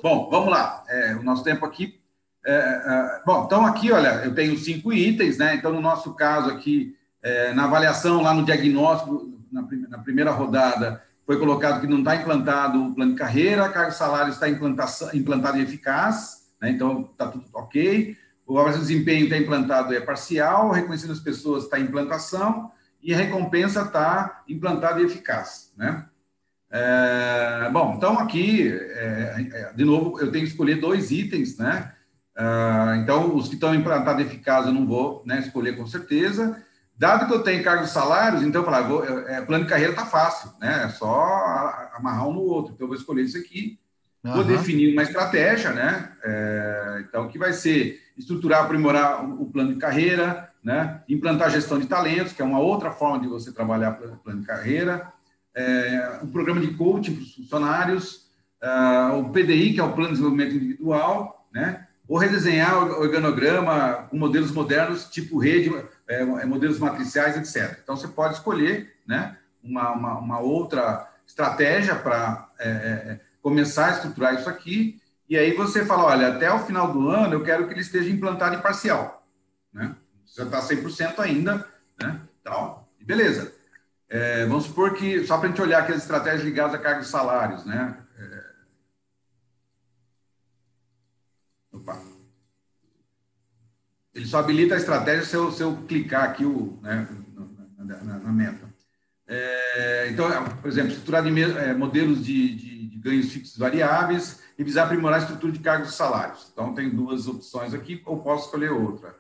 Bom, 0.03 0.31
vamos 0.31 0.51
lá. 0.51 0.85
É, 0.89 1.17
o 1.17 1.23
nosso 1.23 1.45
tempo 1.45 1.67
aqui. 1.67 2.01
É, 2.47 2.53
é, 2.53 3.23
bom, 3.27 3.45
então 3.45 3.67
aqui, 3.67 3.93
olha, 3.93 4.25
eu 4.25 4.35
tenho 4.35 4.57
cinco 4.57 4.93
itens, 4.93 5.37
né? 5.37 5.57
Então, 5.57 5.73
no 5.73 5.81
nosso 5.81 6.15
caso 6.15 6.51
aqui, 6.51 6.97
é, 7.21 7.53
na 7.53 7.65
avaliação, 7.65 8.23
lá 8.23 8.33
no 8.33 8.45
diagnóstico, 8.45 9.39
na, 9.51 9.63
na 9.89 9.99
primeira 9.99 10.31
rodada, 10.31 11.03
foi 11.29 11.39
colocado 11.39 11.83
que 11.83 11.87
não 11.87 11.99
está 11.99 12.17
implantado 12.17 12.83
o 12.83 12.95
plano 12.95 13.13
de 13.13 13.19
carreira, 13.19 13.69
cargo 13.69 13.93
salário 13.93 14.33
está 14.33 14.49
implantado 14.49 15.59
e 15.59 15.63
eficaz, 15.63 16.49
né? 16.59 16.71
então 16.71 17.07
está 17.13 17.29
tudo 17.29 17.45
ok. 17.53 18.17
O 18.47 18.59
avaliação 18.59 18.81
de 18.81 18.89
desempenho 18.89 19.25
está 19.25 19.37
implantado 19.37 19.93
e 19.93 19.97
é 19.99 20.01
parcial, 20.01 20.71
reconhecendo 20.71 21.13
as 21.13 21.21
pessoas 21.21 21.65
está 21.65 21.79
implantação 21.79 22.73
e 23.03 23.13
a 23.13 23.17
recompensa 23.19 23.83
está 23.83 24.43
implantada 24.49 25.03
e 25.03 25.05
eficaz. 25.05 25.71
Né? 25.77 26.03
É, 26.71 27.69
bom, 27.75 27.93
então 27.99 28.19
aqui, 28.19 28.67
é, 28.73 29.49
é, 29.53 29.73
de 29.75 29.85
novo, 29.85 30.19
eu 30.19 30.33
tenho 30.33 30.47
que 30.47 30.51
escolher 30.51 30.77
dois 30.77 31.11
itens, 31.11 31.59
né? 31.59 31.93
É, 32.39 32.97
então, 33.03 33.37
os 33.37 33.49
que 33.49 33.55
estão 33.55 33.75
implantados 33.75 34.23
e 34.23 34.27
eficazes 34.27 34.69
eu 34.69 34.73
não 34.73 34.87
vou 34.87 35.23
né, 35.27 35.41
escolher 35.41 35.77
com 35.77 35.87
certeza. 35.87 36.65
Dado 36.99 37.27
que 37.27 37.33
eu 37.33 37.43
tenho 37.43 37.63
cargos 37.63 37.91
salários, 37.91 38.43
então 38.43 38.61
eu 38.61 38.65
falar, 38.65 38.83
vou, 38.83 39.05
é, 39.05 39.41
plano 39.43 39.65
de 39.65 39.71
carreira 39.71 39.93
está 39.93 40.05
fácil, 40.05 40.51
né? 40.61 40.85
É 40.85 40.89
só 40.89 41.09
amarrar 41.95 42.27
um 42.27 42.33
no 42.33 42.41
outro. 42.41 42.73
Então 42.75 42.85
eu 42.85 42.89
vou 42.89 42.97
escolher 42.97 43.23
isso 43.23 43.39
aqui, 43.39 43.79
uhum. 44.25 44.33
vou 44.35 44.45
definir 44.45 44.93
uma 44.93 45.05
estratégia, 45.05 45.71
né? 45.71 46.13
É, 46.25 47.05
então, 47.09 47.29
que 47.29 47.39
vai 47.39 47.53
ser 47.53 48.03
estruturar, 48.17 48.65
aprimorar 48.65 49.25
o, 49.25 49.43
o 49.43 49.47
plano 49.47 49.73
de 49.73 49.79
carreira, 49.79 50.51
né? 50.63 51.03
implantar 51.09 51.51
gestão 51.51 51.79
de 51.79 51.87
talentos, 51.87 52.33
que 52.33 52.43
é 52.43 52.45
uma 52.45 52.59
outra 52.59 52.91
forma 52.91 53.21
de 53.21 53.29
você 53.29 53.53
trabalhar 53.53 53.93
plano 53.93 54.41
de 54.41 54.47
carreira, 54.47 55.13
é, 55.55 56.19
um 56.23 56.27
programa 56.27 56.61
de 56.61 56.75
coaching 56.75 57.15
para 57.15 57.23
os 57.23 57.35
funcionários, 57.35 58.29
uh, 58.63 59.19
o 59.19 59.31
PDI, 59.31 59.75
que 59.75 59.81
é 59.81 59.85
o 59.85 59.93
Plano 59.93 60.09
de 60.09 60.15
Desenvolvimento 60.15 60.55
Individual, 60.55 61.49
né? 61.53 61.87
ou 62.07 62.17
redesenhar 62.17 62.85
o 62.85 63.01
organograma 63.01 64.07
com 64.09 64.17
modelos 64.17 64.51
modernos, 64.51 65.05
tipo 65.07 65.39
rede, 65.39 65.71
é, 66.09 66.23
é, 66.23 66.45
modelos 66.47 66.79
matriciais, 66.79 67.37
etc. 67.37 67.79
Então, 67.83 67.97
você 67.97 68.09
pode 68.09 68.35
escolher 68.35 68.97
né, 69.07 69.37
uma, 69.63 69.93
uma, 69.93 70.19
uma 70.19 70.41
outra 70.41 71.09
estratégia 71.27 71.95
para 71.95 72.49
é, 72.59 72.69
é, 72.69 73.21
começar 73.43 73.87
a 73.87 73.91
estruturar 73.91 74.35
isso 74.35 74.49
aqui, 74.49 75.01
e 75.29 75.37
aí 75.37 75.55
você 75.55 75.85
fala, 75.85 76.05
olha, 76.05 76.29
até 76.29 76.51
o 76.51 76.61
final 76.61 76.91
do 76.91 77.11
ano 77.11 77.35
eu 77.35 77.45
quero 77.45 77.67
que 77.67 77.75
ele 77.75 77.83
esteja 77.83 78.11
implantado 78.11 78.57
em 78.57 78.63
parcial. 78.63 79.27
Né? 79.73 79.95
Você 80.25 80.43
está 80.43 80.61
100% 80.63 81.19
ainda, 81.19 81.69
né? 82.01 82.19
Tal, 82.43 82.89
e 82.99 83.05
beleza. 83.05 83.53
É, 84.09 84.47
vamos 84.47 84.65
supor 84.65 84.95
que, 84.95 85.27
só 85.27 85.37
para 85.37 85.49
a 85.49 85.51
gente 85.51 85.61
olhar 85.61 85.83
aqui 85.83 85.93
as 85.93 85.99
estratégias 85.99 86.43
ligadas 86.43 86.75
a 86.75 86.79
cargos 86.79 87.09
e 87.09 87.11
salários, 87.11 87.67
né? 87.67 87.95
Opa. 91.73 92.18
Ele 94.19 94.27
só 94.27 94.39
habilita 94.41 94.75
a 94.75 94.79
estratégia 94.79 95.25
se 95.25 95.37
eu, 95.37 95.53
se 95.53 95.63
eu 95.63 95.77
clicar 95.87 96.25
aqui 96.25 96.45
o, 96.45 96.77
né, 96.83 97.07
na, 97.79 98.03
na, 98.03 98.19
na 98.19 98.33
meta. 98.33 98.69
É, 99.29 100.09
então, 100.11 100.29
por 100.61 100.69
exemplo, 100.69 100.91
estruturar 100.91 101.23
de, 101.23 101.41
é, 101.41 101.73
modelos 101.73 102.25
de, 102.25 102.53
de, 102.53 102.89
de, 102.89 102.99
ganhos 102.99 103.31
fixos 103.31 103.57
variáveis 103.57 104.41
e 104.59 104.65
visar 104.65 104.87
aprimorar 104.87 105.21
a 105.21 105.23
estrutura 105.23 105.53
de 105.53 105.61
cargos 105.61 105.91
e 105.91 105.93
salários. 105.93 106.51
Então, 106.53 106.75
tem 106.75 106.91
duas 106.91 107.29
opções 107.29 107.73
aqui, 107.73 108.03
ou 108.05 108.21
posso 108.21 108.47
escolher 108.47 108.73
outra. 108.73 109.15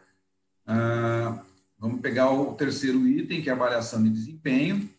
Ah, 0.66 1.44
vamos 1.78 2.00
pegar 2.00 2.32
o 2.32 2.54
terceiro 2.54 3.06
item, 3.06 3.40
que 3.40 3.48
é 3.48 3.52
avaliação 3.52 4.02
de 4.02 4.10
desempenho. 4.10 4.90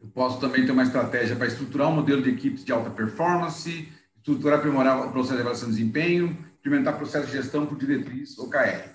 Eu 0.00 0.08
posso 0.08 0.40
também 0.40 0.66
ter 0.66 0.72
uma 0.72 0.82
estratégia 0.82 1.36
para 1.36 1.46
estruturar 1.46 1.88
um 1.88 1.94
modelo 1.94 2.22
de 2.22 2.30
equipes 2.30 2.64
de 2.64 2.72
alta 2.72 2.90
performance, 2.90 3.88
estruturar 4.16 4.58
aprimorar 4.58 5.06
o 5.06 5.12
processo 5.12 5.36
de 5.36 5.42
avaliação 5.42 5.68
de 5.68 5.76
desempenho, 5.76 6.49
implementar 6.60 6.96
processo 6.96 7.26
de 7.26 7.32
gestão 7.32 7.66
por 7.66 7.76
diretriz 7.76 8.38
OKR, 8.38 8.90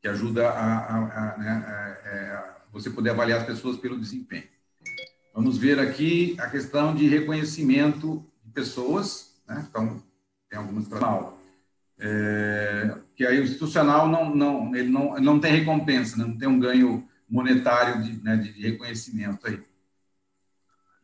que 0.00 0.08
ajuda 0.08 0.48
a, 0.48 0.78
a, 0.78 1.34
a, 1.34 1.38
né, 1.38 1.98
é, 2.04 2.18
a, 2.32 2.56
você 2.72 2.90
poder 2.90 3.10
avaliar 3.10 3.40
as 3.40 3.46
pessoas 3.46 3.76
pelo 3.76 3.98
desempenho. 3.98 4.44
Vamos 5.34 5.58
ver 5.58 5.80
aqui 5.80 6.36
a 6.38 6.48
questão 6.48 6.94
de 6.94 7.08
reconhecimento 7.08 8.24
de 8.44 8.52
pessoas, 8.52 9.34
né? 9.48 9.66
então 9.68 10.02
tem 10.48 10.58
algumas 10.58 10.86
é, 11.98 12.96
que 13.16 13.26
aí 13.26 13.40
o 13.40 13.44
institucional 13.44 14.08
não, 14.08 14.34
não, 14.34 14.76
ele 14.76 14.88
não, 14.88 15.18
não 15.20 15.40
tem 15.40 15.52
recompensa, 15.52 16.16
né? 16.16 16.24
não 16.24 16.36
tem 16.36 16.48
um 16.48 16.60
ganho 16.60 17.08
monetário 17.28 18.02
de, 18.02 18.22
né, 18.22 18.36
de 18.36 18.50
reconhecimento 18.60 19.46
aí. 19.46 19.62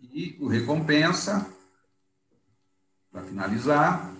E 0.00 0.36
o 0.40 0.46
recompensa 0.46 1.46
para 3.10 3.22
finalizar, 3.22 4.14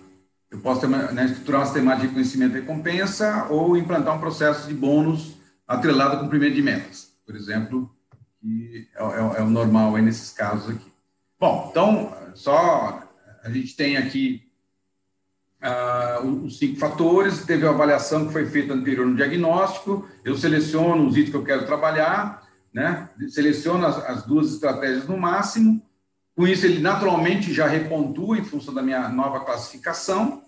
eu 0.51 0.59
posso 0.59 0.85
né, 0.85 1.25
estruturar 1.25 1.61
um 1.61 1.65
sistema 1.65 1.95
de 1.95 2.07
reconhecimento 2.07 2.57
e 2.57 2.59
recompensa 2.59 3.47
ou 3.49 3.77
implantar 3.77 4.15
um 4.15 4.19
processo 4.19 4.67
de 4.67 4.73
bônus 4.73 5.37
atrelado 5.65 6.17
com 6.17 6.23
cumprimento 6.23 6.55
de 6.55 6.61
metas, 6.61 7.13
por 7.25 7.35
exemplo, 7.37 7.89
que 8.41 8.89
é, 8.93 9.01
é, 9.01 9.39
é 9.39 9.41
o 9.41 9.49
normal 9.49 9.95
aí 9.95 10.01
nesses 10.01 10.31
casos 10.31 10.75
aqui. 10.75 10.91
Bom, 11.39 11.69
então, 11.71 12.13
só 12.35 13.01
a 13.41 13.49
gente 13.49 13.75
tem 13.77 13.95
aqui 13.95 14.43
uh, 15.63 16.27
os 16.45 16.57
cinco 16.57 16.77
fatores, 16.77 17.45
teve 17.45 17.65
a 17.65 17.69
avaliação 17.69 18.27
que 18.27 18.33
foi 18.33 18.45
feita 18.45 18.73
anterior 18.73 19.07
no 19.07 19.15
diagnóstico, 19.15 20.07
eu 20.25 20.35
seleciono 20.35 21.07
os 21.07 21.15
itens 21.15 21.29
que 21.29 21.37
eu 21.37 21.45
quero 21.45 21.65
trabalhar, 21.65 22.45
né? 22.73 23.09
seleciono 23.29 23.85
as, 23.85 23.97
as 24.05 24.23
duas 24.25 24.51
estratégias 24.53 25.07
no 25.07 25.17
máximo, 25.17 25.81
com 26.41 26.47
isso, 26.47 26.65
ele 26.65 26.79
naturalmente 26.79 27.53
já 27.53 27.67
repontua 27.67 28.35
em 28.35 28.43
função 28.43 28.73
da 28.73 28.81
minha 28.81 29.07
nova 29.09 29.41
classificação, 29.41 30.43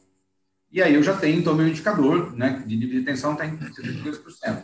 e 0.72 0.82
aí 0.82 0.96
eu 0.96 1.04
já 1.04 1.16
tenho, 1.16 1.38
então, 1.38 1.54
meu 1.54 1.68
indicador 1.68 2.36
né, 2.36 2.64
de 2.66 2.76
nível 2.76 3.00
de 3.00 3.06
tensão 3.06 3.34
está 3.34 3.46
em 3.46 3.56
72%. 3.56 4.64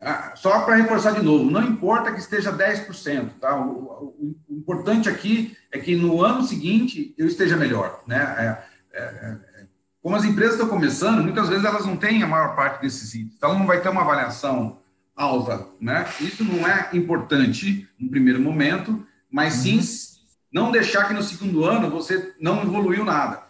Ah, 0.00 0.32
só 0.34 0.62
para 0.62 0.76
reforçar 0.76 1.12
de 1.12 1.22
novo, 1.22 1.50
não 1.50 1.62
importa 1.62 2.10
que 2.10 2.18
esteja 2.18 2.50
10%, 2.50 3.32
tá? 3.38 3.54
O, 3.60 3.72
o, 4.18 4.36
o, 4.48 4.56
importante 4.56 5.06
aqui 5.06 5.54
é 5.70 5.78
que 5.78 5.94
no 5.96 6.22
ano 6.24 6.42
seguinte 6.42 7.14
eu 7.18 7.26
esteja 7.26 7.58
melhor, 7.58 8.02
né? 8.06 8.64
É, 8.94 8.98
é, 8.98 9.04
é, 9.04 9.66
como 10.02 10.16
as 10.16 10.24
empresas 10.24 10.54
estão 10.54 10.68
começando, 10.68 11.22
muitas 11.22 11.50
vezes 11.50 11.66
elas 11.66 11.84
não 11.84 11.98
têm 11.98 12.22
a 12.22 12.26
maior 12.26 12.56
parte 12.56 12.80
desses 12.80 13.14
itens, 13.14 13.34
então 13.36 13.58
não 13.58 13.66
vai 13.66 13.82
ter 13.82 13.90
uma 13.90 14.00
avaliação 14.00 14.78
alta, 15.14 15.66
né? 15.78 16.06
Isso 16.22 16.42
não 16.42 16.66
é 16.66 16.88
importante 16.94 17.86
no 17.98 18.08
primeiro 18.08 18.40
momento, 18.40 19.06
mas 19.30 19.52
sim 19.52 19.76
uhum 19.76 20.13
não 20.54 20.70
deixar 20.70 21.08
que 21.08 21.12
no 21.12 21.22
segundo 21.22 21.64
ano 21.64 21.90
você 21.90 22.32
não 22.38 22.62
evoluiu 22.62 23.04
nada. 23.04 23.42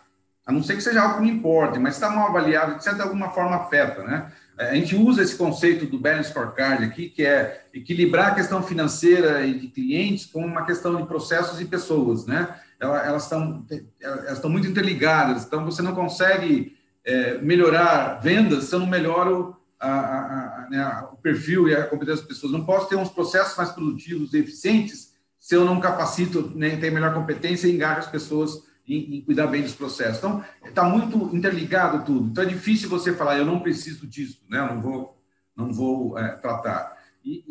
A 0.46 0.50
não 0.50 0.62
ser 0.62 0.74
que 0.76 0.82
seja 0.82 1.02
algo 1.02 1.16
que 1.16 1.20
não 1.20 1.28
importe, 1.28 1.78
mas 1.78 1.94
está 1.94 2.08
mal 2.08 2.28
avaliado, 2.28 2.82
de 2.82 3.02
alguma 3.02 3.28
forma 3.28 3.56
afeta, 3.56 4.02
né? 4.02 4.32
É, 4.58 4.70
a 4.70 4.74
gente 4.74 4.96
usa 4.96 5.22
esse 5.22 5.36
conceito 5.36 5.84
do 5.84 5.98
balance 5.98 6.30
scorecard 6.30 6.82
aqui, 6.82 7.10
que 7.10 7.24
é 7.24 7.66
equilibrar 7.74 8.28
a 8.28 8.34
questão 8.34 8.62
financeira 8.62 9.44
e 9.44 9.58
de 9.58 9.68
clientes 9.68 10.24
com 10.24 10.46
uma 10.46 10.64
questão 10.64 10.96
de 10.96 11.06
processos 11.06 11.60
e 11.60 11.66
pessoas, 11.66 12.24
né? 12.24 12.54
Elas 12.80 13.24
estão, 13.24 13.66
elas 14.00 14.32
estão 14.32 14.50
muito 14.50 14.66
interligadas, 14.66 15.44
então 15.44 15.64
você 15.64 15.82
não 15.82 15.94
consegue 15.94 16.76
é, 17.04 17.38
melhorar 17.38 18.20
vendas 18.22 18.64
se 18.64 18.74
eu 18.74 18.78
não 18.78 18.86
melhoro 18.86 19.56
a, 19.78 19.90
a, 19.90 20.18
a, 20.64 20.70
né, 20.70 21.04
o 21.12 21.16
perfil 21.16 21.68
e 21.68 21.74
a 21.74 21.84
competência 21.84 22.22
das 22.22 22.26
pessoas. 22.26 22.52
Não 22.52 22.64
posso 22.64 22.88
ter 22.88 22.96
uns 22.96 23.10
processos 23.10 23.56
mais 23.56 23.70
produtivos 23.70 24.32
e 24.32 24.38
eficientes 24.38 25.03
se 25.44 25.54
eu 25.54 25.62
não 25.62 25.78
capacito, 25.78 26.50
nem 26.54 26.80
tenho 26.80 26.94
melhor 26.94 27.12
competência 27.12 27.68
engajo 27.68 27.98
as 27.98 28.06
pessoas 28.06 28.62
em, 28.88 29.16
em, 29.16 29.20
cuidar 29.20 29.46
bem 29.46 29.60
dos 29.60 29.74
processos. 29.74 30.16
Então, 30.16 30.42
está 30.64 30.84
muito 30.84 31.36
interligado 31.36 32.02
tudo. 32.02 32.30
Então, 32.30 32.44
é 32.44 32.46
difícil 32.46 32.88
você 32.88 33.12
falar, 33.12 33.36
eu 33.36 33.44
não 33.44 33.60
preciso 33.60 34.06
disso, 34.06 34.40
né? 34.48 34.60
eu 34.60 34.74
não 34.74 34.80
vou, 34.80 35.22
não 35.54 35.70
vou 35.70 36.18
é, 36.18 36.28
tratar. 36.36 36.96
E, 37.22 37.44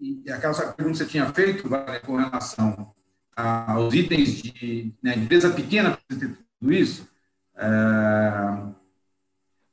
e, 0.00 0.22
e, 0.24 0.30
aquela 0.30 0.54
pergunta 0.54 0.98
que 0.98 0.98
você 0.98 1.06
tinha 1.06 1.26
feito, 1.32 1.68
com 2.06 2.16
relação 2.18 2.94
aos 3.34 3.94
itens 3.94 4.28
de 4.28 4.94
né, 5.02 5.16
empresa 5.16 5.50
pequena, 5.50 5.98
tudo 6.08 6.72
isso, 6.72 7.04
é, 7.56 8.62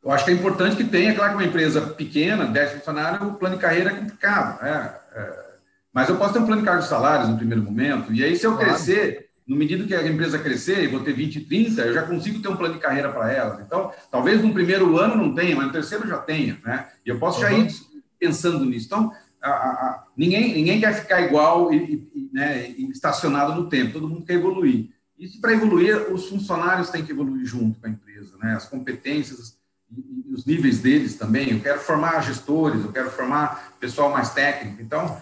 eu 0.04 0.10
acho 0.10 0.26
que 0.26 0.32
é 0.32 0.34
importante 0.34 0.76
que 0.76 0.84
tenha, 0.84 1.14
claro 1.14 1.34
que 1.34 1.44
uma 1.44 1.48
empresa 1.48 1.80
pequena, 1.80 2.48
10 2.48 2.72
funcionários, 2.80 3.22
o 3.22 3.36
plano 3.36 3.56
de 3.56 3.62
carreira 3.62 3.92
é 3.92 3.96
complicado. 3.96 4.64
Né? 4.64 4.96
É, 5.14 5.47
mas 5.94 6.10
eu 6.10 6.18
posso 6.18 6.34
ter 6.34 6.40
um 6.40 6.46
plano 6.46 6.62
de 6.62 6.66
cargos 6.66 6.86
de 6.86 6.90
salários 6.90 7.30
no 7.30 7.38
primeiro 7.38 7.64
momento, 7.64 8.14
e 8.14 8.24
aí, 8.24 8.36
se 8.36 8.46
eu 8.46 8.54
claro. 8.54 8.70
crescer, 8.70 9.30
no 9.48 9.56
medida 9.56 9.86
que 9.86 9.96
a 9.96 10.06
empresa 10.06 10.38
crescer, 10.38 10.84
e 10.84 10.88
vou 10.88 11.00
ter 11.00 11.14
20, 11.14 11.42
30, 11.42 11.82
eu 11.82 11.94
já 11.94 12.04
consigo 12.04 12.42
ter 12.42 12.50
um 12.50 12.58
plano 12.58 12.74
de 12.74 12.82
carreira 12.82 13.12
para 13.12 13.32
elas. 13.32 13.62
Então, 13.62 13.92
talvez 14.12 14.44
no 14.44 14.54
primeiro 14.54 14.98
ano 14.98 15.16
não 15.16 15.34
tenha, 15.34 15.56
mas 15.56 15.68
no 15.68 15.72
terceiro 15.72 16.08
já 16.08 16.18
tenha, 16.18 16.60
né? 16.66 16.88
E 17.06 17.10
eu 17.10 17.18
posso 17.18 17.38
uhum. 17.38 17.50
já 17.50 17.54
ir 17.54 17.72
pensando 18.20 18.66
nisso. 18.66 18.88
Então, 18.88 19.14
a, 19.42 19.50
a, 19.50 20.04
ninguém, 20.18 20.54
ninguém 20.54 20.80
quer 20.82 20.94
ficar 20.94 21.22
igual 21.22 21.74
e, 21.74 22.10
e, 22.14 22.30
né, 22.34 22.68
estacionado 22.92 23.56
no 23.56 23.70
tempo, 23.70 23.94
todo 23.94 24.10
mundo 24.10 24.26
quer 24.26 24.34
evoluir. 24.34 24.90
E 25.18 25.28
para 25.40 25.54
evoluir, 25.54 26.14
os 26.14 26.28
funcionários 26.28 26.90
têm 26.90 27.04
que 27.04 27.12
evoluir 27.12 27.46
junto 27.46 27.80
com 27.80 27.88
a 27.88 27.90
empresa, 27.90 28.38
né? 28.38 28.54
As 28.54 28.66
competências 28.66 29.58
e 29.90 30.34
os 30.34 30.46
níveis 30.46 30.80
deles 30.80 31.16
também. 31.16 31.52
Eu 31.52 31.60
quero 31.60 31.80
formar 31.80 32.22
gestores, 32.22 32.84
eu 32.84 32.92
quero 32.92 33.10
formar 33.10 33.74
pessoal 33.80 34.12
mais 34.12 34.32
técnico. 34.32 34.82
Então, 34.82 35.20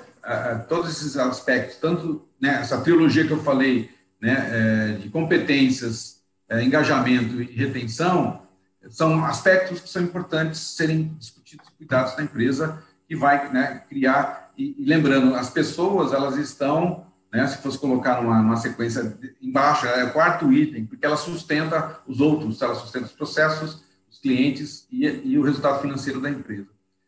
todos 0.67 0.91
esses 0.91 1.17
aspectos, 1.17 1.78
tanto 1.78 2.28
né, 2.39 2.59
essa 2.61 2.82
trilogia 2.82 3.26
que 3.26 3.32
eu 3.32 3.43
falei, 3.43 3.89
né, 4.21 4.49
é, 4.49 4.91
de 4.97 5.09
competências, 5.09 6.21
é, 6.49 6.63
engajamento 6.63 7.41
e 7.41 7.45
retenção, 7.45 8.41
são 8.89 9.23
aspectos 9.26 9.80
que 9.82 9.89
são 9.89 10.03
importantes 10.03 10.59
serem 10.59 11.15
discutidos 11.19 11.67
e 11.67 11.78
cuidados 11.78 12.15
na 12.17 12.23
empresa 12.23 12.84
que 13.07 13.15
vai 13.15 13.51
né, 13.51 13.84
criar, 13.88 14.51
e, 14.57 14.76
e, 14.82 14.86
lembrando, 14.86 15.36
as 15.36 15.49
pessoas, 15.49 16.13
elas 16.13 16.38
estão, 16.38 17.05
né, 17.32 17.45
se 17.47 17.57
fosse 17.57 17.78
colocar 17.78 18.21
numa, 18.21 18.41
numa 18.41 18.57
sequência 18.57 19.15
embaixo, 19.41 19.86
é 19.86 20.05
o 20.05 20.11
quarto 20.11 20.51
item, 20.51 20.86
porque 20.86 21.05
ela 21.05 21.17
sustenta 21.17 21.99
os 22.07 22.19
outros, 22.19 22.61
ela 22.61 22.76
sustenta 22.76 23.05
os 23.05 23.11
processos, 23.11 23.84
os 24.09 24.17
clientes 24.17 24.88
e, 24.91 25.05
e 25.05 25.38
o 25.38 25.43
resultado 25.43 25.82
financeiro 25.82 26.19
da 26.19 26.30
empresa. 26.30 26.67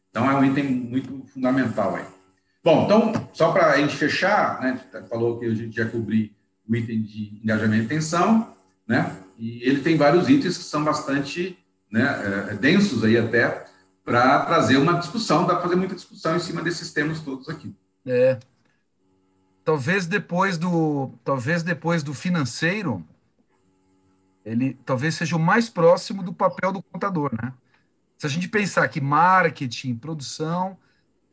Então, 0.10 0.30
é 0.30 0.36
um 0.36 0.46
item 0.46 0.66
muito 0.66 1.26
fundamental 1.34 1.96
aí. 1.96 2.17
Bom, 2.68 2.84
então, 2.84 3.30
só 3.32 3.54
para 3.54 3.72
a 3.72 3.78
gente 3.78 3.96
fechar, 3.96 4.60
né, 4.60 4.78
falou 5.10 5.40
que 5.40 5.46
a 5.46 5.56
gente 5.56 5.74
já 5.74 5.86
cobriu 5.86 6.30
o 6.68 6.76
item 6.76 7.02
de 7.02 7.40
engajamento 7.42 7.86
e 7.86 7.88
tensão, 7.88 8.54
né, 8.86 9.16
e 9.38 9.64
ele 9.64 9.80
tem 9.80 9.96
vários 9.96 10.28
itens 10.28 10.58
que 10.58 10.66
são 10.66 10.84
bastante 10.84 11.58
né, 11.90 12.50
é, 12.50 12.56
densos 12.56 13.06
aí 13.06 13.18
até, 13.18 13.66
para 14.04 14.46
trazer 14.46 14.76
uma 14.76 15.00
discussão, 15.00 15.48
dá 15.48 15.54
para 15.54 15.64
fazer 15.64 15.78
muita 15.78 15.96
discussão 15.96 16.36
em 16.36 16.42
cima 16.42 16.62
desses 16.62 16.92
temas 16.92 17.22
todos 17.22 17.48
aqui. 17.48 17.74
É. 18.06 18.38
Talvez 19.64 20.06
depois 20.06 20.58
do, 20.58 21.10
talvez 21.24 21.64
depois 21.64 22.04
do 22.04 22.14
financeiro, 22.14 23.02
ele 24.44 24.78
talvez 24.86 25.16
seja 25.16 25.38
o 25.38 25.40
mais 25.40 25.70
próximo 25.70 26.22
do 26.22 26.34
papel 26.34 26.74
do 26.74 26.84
contador, 26.84 27.32
né? 27.42 27.54
Se 28.18 28.28
a 28.28 28.30
gente 28.30 28.50
pensar 28.50 28.86
que 28.90 29.00
marketing, 29.00 29.96
produção 29.96 30.78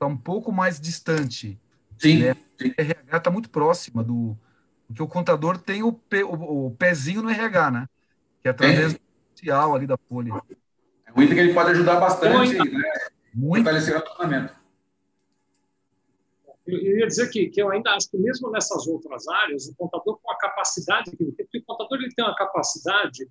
está 0.04 0.06
um 0.06 0.16
pouco 0.16 0.52
mais 0.52 0.80
distante, 0.80 1.58
sim, 1.98 2.22
né? 2.22 2.36
sim. 2.58 2.72
RH 2.76 3.16
está 3.16 3.30
muito 3.30 3.48
próxima 3.48 4.04
do 4.04 4.36
porque 4.86 5.02
o 5.02 5.08
contador 5.08 5.56
tem 5.56 5.82
o, 5.82 5.92
pe, 5.92 6.22
o, 6.22 6.66
o 6.66 6.70
pezinho 6.72 7.22
no 7.22 7.30
RH, 7.30 7.70
né? 7.70 7.88
Que 8.42 8.48
é 8.48 8.50
através 8.50 8.92
é. 8.92 8.96
do 8.96 9.00
social 9.34 9.74
ali 9.74 9.86
da 9.86 9.96
folha. 9.96 10.34
É 11.06 11.12
um 11.18 11.22
item 11.22 11.34
que 11.34 11.40
ele 11.40 11.54
pode 11.54 11.70
ajudar 11.70 11.98
bastante, 11.98 12.54
Muito. 12.54 12.64
né? 12.64 12.82
Muito. 13.32 13.64
Fortalecer 13.64 13.96
o 13.96 13.98
relacionamento. 13.98 14.54
Eu 16.66 16.98
ia 16.98 17.06
dizer 17.06 17.28
que, 17.30 17.48
que 17.48 17.60
eu 17.60 17.70
ainda 17.70 17.90
acho 17.90 18.10
que 18.10 18.16
mesmo 18.18 18.50
nessas 18.50 18.86
outras 18.86 19.26
áreas, 19.26 19.66
o 19.66 19.74
contador 19.74 20.18
com 20.22 20.30
a 20.30 20.36
capacidade 20.36 21.10
que 21.10 21.22
ele 21.22 21.32
tem, 21.32 21.46
porque 21.46 21.58
o 21.58 21.64
contador 21.64 21.98
ele 21.98 22.14
tem 22.14 22.24
uma 22.24 22.34
capacidade 22.34 23.26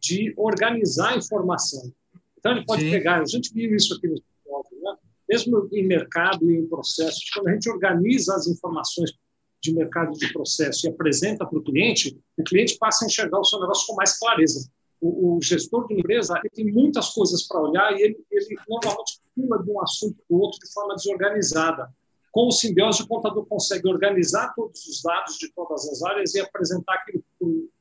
de 0.00 0.34
organizar 0.36 1.12
a 1.12 1.16
informação. 1.16 1.92
Então 2.38 2.52
ele 2.52 2.64
pode 2.64 2.82
Sim. 2.82 2.90
pegar, 2.90 3.20
a 3.20 3.24
gente 3.26 3.52
viu 3.52 3.74
isso 3.74 3.94
aqui 3.94 4.08
no 4.08 4.14
né? 4.14 4.96
Mesmo 5.34 5.68
em 5.72 5.86
mercado 5.86 6.48
e 6.50 6.58
em 6.58 6.66
processo, 6.66 7.20
quando 7.34 7.48
a 7.48 7.52
gente 7.52 7.68
organiza 7.68 8.34
as 8.34 8.46
informações 8.46 9.12
de 9.60 9.74
mercado 9.74 10.12
de 10.12 10.32
processo 10.32 10.86
e 10.86 10.90
apresenta 10.90 11.44
para 11.44 11.58
o 11.58 11.62
cliente, 11.62 12.16
o 12.36 12.44
cliente 12.44 12.76
passa 12.78 13.04
a 13.04 13.08
enxergar 13.08 13.40
o 13.40 13.44
seu 13.44 13.58
negócio 13.60 13.86
com 13.86 13.94
mais 13.96 14.18
clareza. 14.18 14.68
O, 15.00 15.36
o 15.36 15.42
gestor 15.42 15.88
de 15.88 15.94
empresa 15.94 16.40
tem 16.54 16.66
muitas 16.66 17.10
coisas 17.10 17.46
para 17.48 17.60
olhar 17.60 17.92
e 17.92 18.02
ele, 18.02 18.24
ele 18.30 18.56
normalmente 18.68 19.20
pula 19.34 19.62
de 19.62 19.70
um 19.70 19.80
assunto 19.80 20.16
para 20.28 20.36
o 20.36 20.40
outro 20.40 20.58
de 20.60 20.72
forma 20.72 20.94
desorganizada. 20.94 21.92
Com 22.30 22.48
o 22.48 22.50
simbiose, 22.50 23.02
o 23.02 23.06
contador 23.06 23.46
consegue 23.46 23.88
organizar 23.88 24.52
todos 24.54 24.84
os 24.86 25.02
dados 25.02 25.36
de 25.38 25.52
todas 25.52 25.88
as 25.88 26.02
áreas 26.02 26.34
e 26.34 26.40
apresentar 26.40 26.94
aquilo 26.94 27.24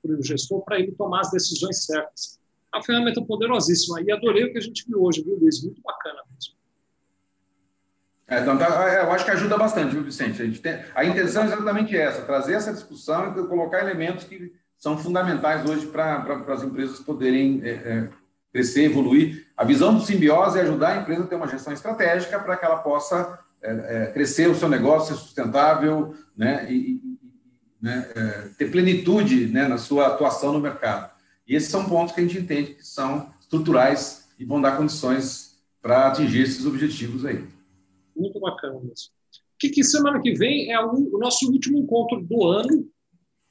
para 0.02 0.12
o 0.16 0.24
gestor 0.24 0.64
para 0.64 0.80
ele 0.80 0.92
tomar 0.94 1.22
as 1.22 1.32
decisões 1.32 1.86
certas. 1.86 2.40
É 2.74 2.78
uma 2.78 2.84
ferramenta 2.84 3.22
poderosíssima. 3.22 4.02
E 4.02 4.12
adorei 4.12 4.46
o 4.46 4.52
que 4.52 4.58
a 4.58 4.62
gente 4.62 4.86
viu 4.88 5.04
hoje, 5.04 5.24
viu, 5.24 5.38
Luiz? 5.40 5.64
Muito 5.64 5.82
bacana 5.82 6.22
mesmo. 6.34 6.53
É, 8.28 8.40
então, 8.40 8.58
tá, 8.58 8.90
é, 8.90 9.04
eu 9.04 9.12
acho 9.12 9.26
que 9.26 9.32
ajuda 9.32 9.58
bastante, 9.58 9.94
viu, 9.94 10.04
Vicente? 10.04 10.42
A, 10.42 10.62
tem, 10.62 10.86
a 10.96 11.06
intenção 11.06 11.44
é 11.44 11.48
exatamente 11.48 11.96
essa, 11.96 12.22
trazer 12.22 12.54
essa 12.54 12.74
discussão 12.74 13.32
e 13.32 13.48
colocar 13.48 13.80
elementos 13.80 14.24
que 14.24 14.54
são 14.78 14.98
fundamentais 14.98 15.70
hoje 15.70 15.88
para 15.88 16.26
as 16.48 16.64
empresas 16.64 17.00
poderem 17.00 17.62
é, 17.64 17.70
é, 17.70 18.10
crescer, 18.52 18.84
evoluir. 18.84 19.48
A 19.56 19.64
visão 19.64 19.94
do 19.94 20.02
simbiose 20.02 20.60
é 20.60 20.62
ajudar 20.62 20.90
a 20.90 20.98
empresa 20.98 21.24
a 21.24 21.28
ter 21.28 21.36
uma 21.36 21.48
gestão 21.48 21.74
estratégica 21.74 22.40
para 22.40 22.56
que 22.58 22.66
ela 22.66 22.78
possa 22.78 23.40
é, 23.62 23.72
é, 23.72 24.06
crescer 24.08 24.50
o 24.50 24.56
seu 24.56 24.68
negócio, 24.68 25.16
ser 25.16 25.22
sustentável, 25.22 26.16
né, 26.36 26.70
e, 26.70 27.02
né, 27.82 28.10
é, 28.16 28.50
ter 28.58 28.72
plenitude 28.72 29.48
né, 29.48 29.68
na 29.68 29.78
sua 29.78 30.08
atuação 30.08 30.52
no 30.52 30.60
mercado. 30.60 31.12
E 31.48 31.56
esses 31.56 31.70
são 31.70 31.86
pontos 31.86 32.14
que 32.14 32.22
a 32.22 32.24
gente 32.24 32.40
entende 32.40 32.76
que 32.76 32.86
são 32.86 33.32
estruturais 33.40 34.30
e 34.40 34.46
vão 34.46 34.62
dar 34.62 34.78
condições 34.78 35.58
para 35.82 36.08
atingir 36.08 36.42
esses 36.42 36.66
objetivos 36.66 37.26
aí. 37.26 37.53
Muito 38.16 38.40
bacana 38.40 38.80
mesmo. 38.80 39.12
Que, 39.60 39.70
que 39.70 39.84
semana 39.84 40.22
que 40.22 40.34
vem 40.34 40.72
é 40.72 40.80
o, 40.80 41.16
o 41.16 41.18
nosso 41.20 41.50
último 41.52 41.78
encontro 41.78 42.22
do 42.22 42.46
ano, 42.48 42.90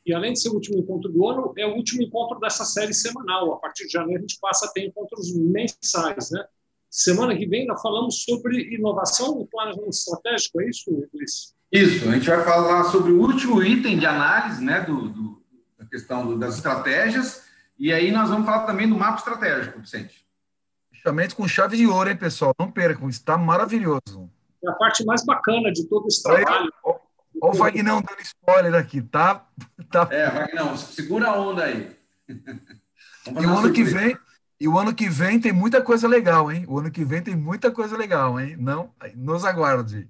e 0.05 0.13
além 0.13 0.33
de 0.33 0.41
ser 0.41 0.51
o 0.51 0.55
último 0.55 0.79
encontro 0.79 1.11
do 1.11 1.29
ano, 1.29 1.53
é 1.57 1.67
o 1.67 1.75
último 1.75 2.03
encontro 2.03 2.39
dessa 2.41 2.65
série 2.65 2.93
semanal. 2.93 3.55
A 3.55 3.57
partir 3.59 3.87
de 3.87 3.93
janeiro 3.93 4.19
a 4.19 4.23
gente 4.23 4.39
passa 4.41 4.67
a 4.67 4.71
ter 4.71 4.87
encontros 4.87 5.35
mensais, 5.35 6.31
né? 6.31 6.45
Semana 6.91 7.35
que 7.37 7.47
vem 7.47 7.67
nós 7.67 7.81
falamos 7.81 8.23
sobre 8.23 8.75
inovação 8.75 9.41
e 9.41 9.47
planejamento 9.47 9.95
estratégico, 9.95 10.61
é 10.61 10.69
isso, 10.69 10.91
Luiz? 10.91 11.55
Isso, 11.73 12.07
a 12.07 12.13
gente 12.13 12.29
vai 12.29 12.45
falar 12.45 12.85
sobre 12.85 13.13
o 13.13 13.21
último 13.21 13.63
item 13.63 13.99
de 13.99 14.05
análise, 14.05 14.63
né, 14.63 14.83
do, 14.83 15.09
do 15.09 15.43
da 15.79 15.87
questão 15.87 16.27
do, 16.27 16.39
das 16.39 16.57
estratégias, 16.57 17.45
e 17.79 17.93
aí 17.93 18.13
nós 18.13 18.29
vamos 18.29 18.45
falar 18.45 18.67
também 18.67 18.89
do 18.89 18.95
mapa 18.95 19.19
estratégico, 19.19 19.81
Vicente. 19.81 20.27
Fechamento 20.93 21.35
com 21.35 21.49
chave 21.49 21.77
de 21.77 21.87
ouro, 21.87 22.11
hein, 22.11 22.17
pessoal? 22.17 22.55
Não 22.59 22.71
percam, 22.71 23.09
está 23.09 23.37
maravilhoso. 23.39 24.31
É 24.65 24.71
a 24.71 24.73
parte 24.75 25.05
mais 25.05 25.25
bacana 25.25 25.73
de 25.73 25.89
todo 25.89 26.07
esse 26.07 26.23
trabalho. 26.23 26.73
Olha 26.85 27.01
o 27.41 27.53
Vagnão 27.53 28.01
dando 28.01 28.21
spoiler 28.21 28.75
aqui, 28.75 29.03
tá? 29.03 29.47
tá... 29.91 30.07
É, 30.11 30.31
Vagnão, 30.31 30.77
segura 30.77 31.29
a 31.29 31.41
onda 31.41 31.65
aí. 31.65 31.91
e 32.29 33.47
o 33.47 33.59
ano 33.59 33.73
que 33.73 33.83
vem, 33.83 34.17
e 34.61 34.69
o 34.69 34.79
ano 34.79 34.95
que 34.95 35.09
vem 35.09 35.41
tem 35.41 35.53
muita 35.53 35.83
coisa 35.83 36.07
legal, 36.07 36.53
hein? 36.53 36.65
O 36.69 36.79
ano 36.79 36.91
que 36.91 37.05
vem 37.05 37.23
tem 37.23 37.35
muita 37.35 37.71
coisa 37.71 37.97
legal, 37.97 38.39
hein? 38.39 38.57
Não, 38.59 38.93
nos 39.17 39.45
aguarde. 39.45 40.09